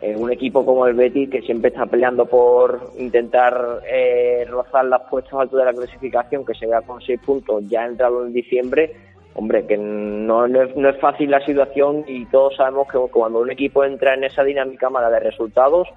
eh, 0.00 0.14
un 0.16 0.32
equipo 0.32 0.64
como 0.64 0.86
el 0.86 0.94
Betis 0.94 1.30
que 1.30 1.42
siempre 1.42 1.68
está 1.68 1.86
peleando 1.86 2.26
por 2.26 2.90
intentar 2.98 3.80
eh, 3.90 4.44
rozar 4.48 4.86
las 4.86 5.02
puestos 5.08 5.34
altos 5.34 5.58
de 5.58 5.64
la 5.64 5.72
clasificación 5.72 6.44
que 6.44 6.54
se 6.54 6.66
vea 6.66 6.82
con 6.82 7.00
seis 7.00 7.20
puntos 7.24 7.64
ya 7.68 7.86
entrado 7.86 8.26
en 8.26 8.32
diciembre 8.32 8.94
hombre 9.36 9.66
que 9.66 9.76
no, 9.76 10.48
no, 10.48 10.88
es, 10.88 10.96
fácil 10.98 11.30
la 11.30 11.44
situación 11.44 12.04
y 12.06 12.24
todos 12.26 12.56
sabemos 12.56 12.88
que 12.88 12.98
cuando 13.12 13.40
un 13.40 13.50
equipo 13.50 13.84
entra 13.84 14.14
en 14.14 14.24
esa 14.24 14.42
dinámica 14.42 14.90
mala 14.90 15.10
de 15.10 15.20
resultados 15.20 15.88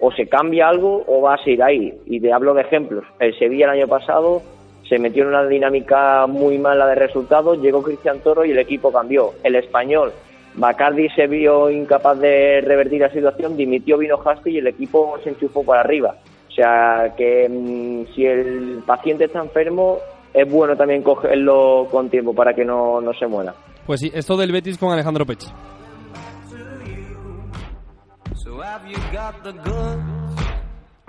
o 0.00 0.12
se 0.12 0.28
cambia 0.28 0.68
algo 0.68 1.04
o 1.06 1.22
va 1.22 1.34
a 1.34 1.44
seguir 1.44 1.62
ahí 1.62 1.94
y 2.06 2.20
te 2.20 2.32
hablo 2.32 2.54
de 2.54 2.62
ejemplos 2.62 3.04
el 3.20 3.38
Sevilla 3.38 3.66
el 3.66 3.80
año 3.80 3.88
pasado 3.88 4.42
se 4.88 4.98
metió 4.98 5.22
en 5.22 5.28
una 5.28 5.46
dinámica 5.46 6.26
muy 6.26 6.58
mala 6.58 6.86
de 6.86 6.94
resultados, 6.94 7.60
llegó 7.60 7.82
Cristian 7.82 8.20
Toro 8.20 8.44
y 8.44 8.52
el 8.52 8.58
equipo 8.58 8.90
cambió. 8.90 9.32
El 9.44 9.54
español, 9.54 10.12
Bacardi 10.54 11.08
se 11.10 11.26
vio 11.26 11.70
incapaz 11.70 12.18
de 12.18 12.62
revertir 12.62 13.02
la 13.02 13.10
situación, 13.10 13.56
dimitió 13.56 13.98
Vino 13.98 14.18
Hasti 14.24 14.50
y 14.50 14.58
el 14.58 14.66
equipo 14.66 15.18
se 15.22 15.30
enchufó 15.30 15.62
para 15.62 15.80
arriba. 15.80 16.16
O 16.48 16.50
sea 16.50 17.12
que 17.16 17.48
mm, 17.48 18.14
si 18.14 18.24
el 18.24 18.82
paciente 18.86 19.24
está 19.24 19.40
enfermo, 19.40 19.98
es 20.34 20.50
bueno 20.50 20.76
también 20.76 21.02
cogerlo 21.02 21.86
con 21.90 22.10
tiempo 22.10 22.34
para 22.34 22.54
que 22.54 22.64
no, 22.64 23.00
no 23.00 23.12
se 23.14 23.26
muera. 23.26 23.54
Pues 23.86 24.00
sí, 24.00 24.10
esto 24.14 24.36
del 24.36 24.52
Betis 24.52 24.78
con 24.78 24.92
Alejandro 24.92 25.24
Pech. 25.24 25.44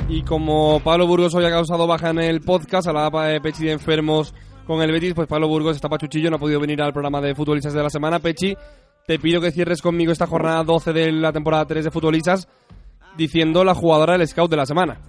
Y 0.07 0.23
como 0.23 0.79
Pablo 0.79 1.05
Burgos 1.05 1.35
hoy 1.35 1.45
ha 1.45 1.51
causado 1.51 1.85
baja 1.85 2.09
en 2.09 2.19
el 2.19 2.41
podcast, 2.41 2.87
hablaba 2.87 3.27
de 3.27 3.41
Pechi 3.41 3.65
de 3.65 3.73
enfermos 3.73 4.33
con 4.65 4.81
el 4.81 4.91
Betis, 4.91 5.13
pues 5.13 5.27
Pablo 5.27 5.47
Burgos 5.47 5.75
está 5.75 5.89
pachuchillo, 5.89 6.29
no 6.29 6.37
ha 6.37 6.39
podido 6.39 6.59
venir 6.59 6.81
al 6.81 6.93
programa 6.93 7.21
de 7.21 7.35
futbolistas 7.35 7.73
de 7.73 7.83
la 7.83 7.89
semana. 7.89 8.19
Pechi, 8.19 8.55
te 9.05 9.19
pido 9.19 9.41
que 9.41 9.51
cierres 9.51 9.81
conmigo 9.81 10.11
esta 10.11 10.27
jornada 10.27 10.63
12 10.63 10.93
de 10.93 11.11
la 11.11 11.31
temporada 11.31 11.65
3 11.65 11.85
de 11.85 11.91
futbolistas 11.91 12.47
diciendo 13.17 13.63
la 13.63 13.75
jugadora 13.75 14.17
del 14.17 14.27
scout 14.27 14.49
de 14.49 14.57
la 14.57 14.65
semana. 14.65 14.99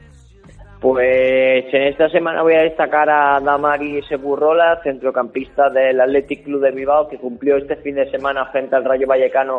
Pues 0.80 1.66
en 1.74 1.82
esta 1.82 2.08
semana 2.08 2.40
voy 2.40 2.54
a 2.54 2.62
destacar 2.62 3.10
a 3.10 3.38
Damari 3.38 4.00
Seburrola, 4.08 4.80
centrocampista 4.82 5.68
del 5.68 6.00
Athletic 6.00 6.44
Club 6.44 6.62
de 6.62 6.70
Bilbao, 6.70 7.06
que 7.06 7.18
cumplió 7.18 7.58
este 7.58 7.76
fin 7.76 7.96
de 7.96 8.10
semana 8.10 8.46
frente 8.46 8.76
al 8.76 8.86
Rayo 8.86 9.06
Vallecano 9.06 9.58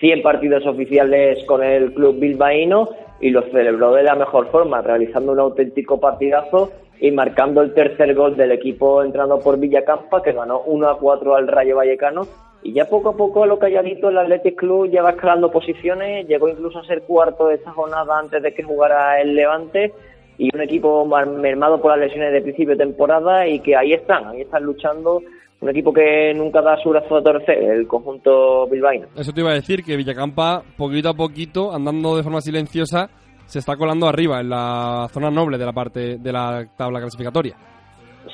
100 0.00 0.22
partidos 0.22 0.66
oficiales 0.66 1.44
con 1.44 1.62
el 1.62 1.92
club 1.92 2.18
bilbaíno 2.18 2.88
y 3.20 3.28
lo 3.28 3.42
celebró 3.50 3.92
de 3.92 4.02
la 4.02 4.14
mejor 4.14 4.50
forma, 4.50 4.80
realizando 4.80 5.32
un 5.32 5.40
auténtico 5.40 6.00
partidazo 6.00 6.72
y 6.98 7.10
marcando 7.10 7.60
el 7.60 7.74
tercer 7.74 8.14
gol 8.14 8.34
del 8.36 8.52
equipo 8.52 9.02
entrando 9.02 9.40
por 9.40 9.58
Villacampa, 9.58 10.22
que 10.22 10.32
ganó 10.32 10.62
1 10.62 10.88
a 10.88 10.98
4 10.98 11.36
al 11.36 11.48
Rayo 11.48 11.76
Vallecano. 11.76 12.22
Y 12.62 12.72
ya 12.72 12.86
poco 12.86 13.10
a 13.10 13.16
poco, 13.16 13.44
lo 13.44 13.58
que 13.58 13.66
haya 13.66 13.82
dicho 13.82 14.08
el 14.08 14.16
Athletic 14.16 14.56
Club 14.56 14.88
ya 14.88 15.02
va 15.02 15.10
escalando 15.10 15.50
posiciones, 15.50 16.26
llegó 16.26 16.48
incluso 16.48 16.78
a 16.78 16.84
ser 16.84 17.02
cuarto 17.02 17.48
de 17.48 17.56
esta 17.56 17.72
jornada 17.72 18.18
antes 18.18 18.42
de 18.42 18.54
que 18.54 18.62
jugara 18.62 19.20
el 19.20 19.34
Levante 19.34 19.92
y 20.38 20.54
un 20.54 20.62
equipo 20.62 21.06
mermado 21.06 21.80
por 21.80 21.92
las 21.92 22.00
lesiones 22.08 22.32
de 22.32 22.42
principio 22.42 22.74
de 22.76 22.84
temporada 22.84 23.46
y 23.46 23.60
que 23.60 23.76
ahí 23.76 23.92
están, 23.92 24.28
ahí 24.28 24.42
están 24.42 24.64
luchando 24.64 25.20
un 25.60 25.68
equipo 25.68 25.92
que 25.92 26.34
nunca 26.34 26.60
da 26.60 26.76
su 26.82 26.90
brazo 26.90 27.16
a 27.16 27.22
torcer, 27.22 27.56
el 27.58 27.86
conjunto 27.86 28.66
bilbaíno. 28.66 29.06
Eso 29.16 29.32
te 29.32 29.40
iba 29.40 29.50
a 29.50 29.54
decir, 29.54 29.84
que 29.84 29.96
Villacampa, 29.96 30.62
poquito 30.76 31.10
a 31.10 31.14
poquito, 31.14 31.72
andando 31.72 32.16
de 32.16 32.24
forma 32.24 32.40
silenciosa, 32.40 33.08
se 33.46 33.60
está 33.60 33.76
colando 33.76 34.08
arriba, 34.08 34.40
en 34.40 34.50
la 34.50 35.08
zona 35.12 35.30
noble 35.30 35.58
de 35.58 35.66
la 35.66 35.72
parte 35.72 36.18
de 36.18 36.32
la 36.32 36.66
tabla 36.76 37.00
clasificatoria. 37.00 37.54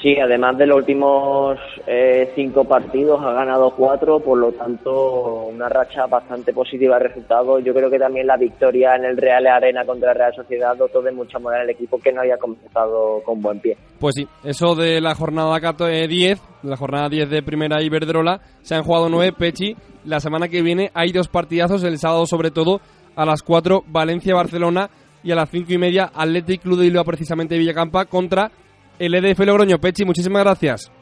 Sí, 0.02 0.16
además 0.18 0.56
de 0.58 0.66
los 0.66 0.78
últimos 0.78 1.58
eh, 1.86 2.30
cinco 2.34 2.64
partidos 2.64 3.20
ha 3.24 3.32
ganado 3.32 3.70
cuatro, 3.70 4.20
por 4.20 4.38
lo 4.38 4.52
tanto 4.52 5.46
una 5.46 5.68
racha 5.68 6.06
bastante 6.06 6.52
positiva 6.52 6.98
de 6.98 7.08
resultados. 7.08 7.64
Yo 7.64 7.74
creo 7.74 7.90
que 7.90 7.98
también 7.98 8.26
la 8.26 8.36
victoria 8.36 8.94
en 8.94 9.04
el 9.04 9.16
Real 9.16 9.46
Arena 9.46 9.84
contra 9.84 10.08
la 10.08 10.14
Real 10.14 10.34
Sociedad 10.34 10.76
dotó 10.76 11.02
de 11.02 11.12
mucha 11.12 11.38
moral 11.38 11.62
al 11.62 11.70
equipo 11.70 11.98
que 11.98 12.12
no 12.12 12.20
había 12.20 12.36
comenzado 12.36 13.22
con 13.24 13.40
buen 13.40 13.60
pie. 13.60 13.76
Pues 13.98 14.14
sí, 14.14 14.28
eso 14.44 14.74
de 14.74 15.00
la 15.00 15.14
jornada 15.14 15.58
10, 15.58 16.42
la 16.62 16.76
jornada 16.76 17.08
10 17.08 17.30
de 17.30 17.42
Primera 17.42 17.82
Iberdrola, 17.82 18.40
se 18.62 18.74
han 18.74 18.84
jugado 18.84 19.08
nueve 19.08 19.34
Pechi. 19.36 19.74
La 20.04 20.20
semana 20.20 20.48
que 20.48 20.62
viene 20.62 20.90
hay 20.94 21.12
dos 21.12 21.28
partidazos, 21.28 21.82
el 21.82 21.98
sábado 21.98 22.26
sobre 22.26 22.50
todo 22.50 22.80
a 23.16 23.24
las 23.24 23.42
4 23.42 23.82
Valencia-Barcelona 23.88 24.90
y 25.24 25.32
a 25.32 25.34
las 25.34 25.50
cinco 25.50 25.72
y 25.72 25.78
media 25.78 26.10
Athletic 26.14 26.62
Club 26.62 26.78
de 26.78 26.84
Bilbao 26.84 27.04
precisamente 27.04 27.58
Villacampa 27.58 28.04
contra 28.04 28.50
el 28.98 29.14
EDF 29.14 29.40
Logroño. 29.40 29.78
Pechi, 29.78 30.04
muchísimas 30.04 30.42
gracias. 30.44 30.92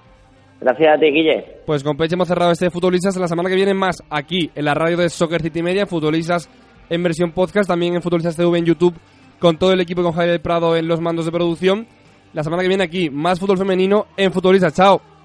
Gracias 0.61 0.97
a 0.97 0.99
ti, 0.99 1.07
Guille. 1.07 1.45
Pues 1.67 1.83
con 1.83 1.97
Pechi 1.97 2.15
hemos 2.15 2.29
cerrado 2.29 2.51
este 2.51 2.71
Futbolistas. 2.71 3.17
La 3.17 3.29
semana 3.29 3.49
que 3.49 3.57
viene 3.57 3.75
más 3.75 3.97
aquí 4.11 4.51
en 4.55 4.65
la 4.65 4.75
radio 4.75 4.97
de 4.97 5.09
Soccer 5.09 5.43
City 5.43 5.63
Media, 5.63 5.87
Futbolistas 5.87 6.49
en 6.89 7.03
versión 7.03 7.33
podcast, 7.33 7.69
también 7.69 7.95
en 7.95 8.03
Futbolistas 8.03 8.37
TV 8.37 8.59
en 8.59 8.65
YouTube, 8.65 8.95
con 9.39 9.59
todo 9.59 9.73
el 9.73 9.81
equipo 9.81 10.03
con 10.03 10.13
Javier 10.13 10.41
Prado 10.41 10.77
en 10.77 10.89
los 10.89 11.01
mandos 11.01 11.27
de 11.27 11.33
producción. 11.33 11.87
La 12.33 12.43
semana 12.43 12.63
que 12.63 12.69
viene 12.69 12.85
aquí, 12.85 13.11
más 13.11 13.41
fútbol 13.41 13.59
femenino 13.59 14.07
en 14.17 14.33
Futbolistas. 14.33 14.75
Chao. 14.75 15.16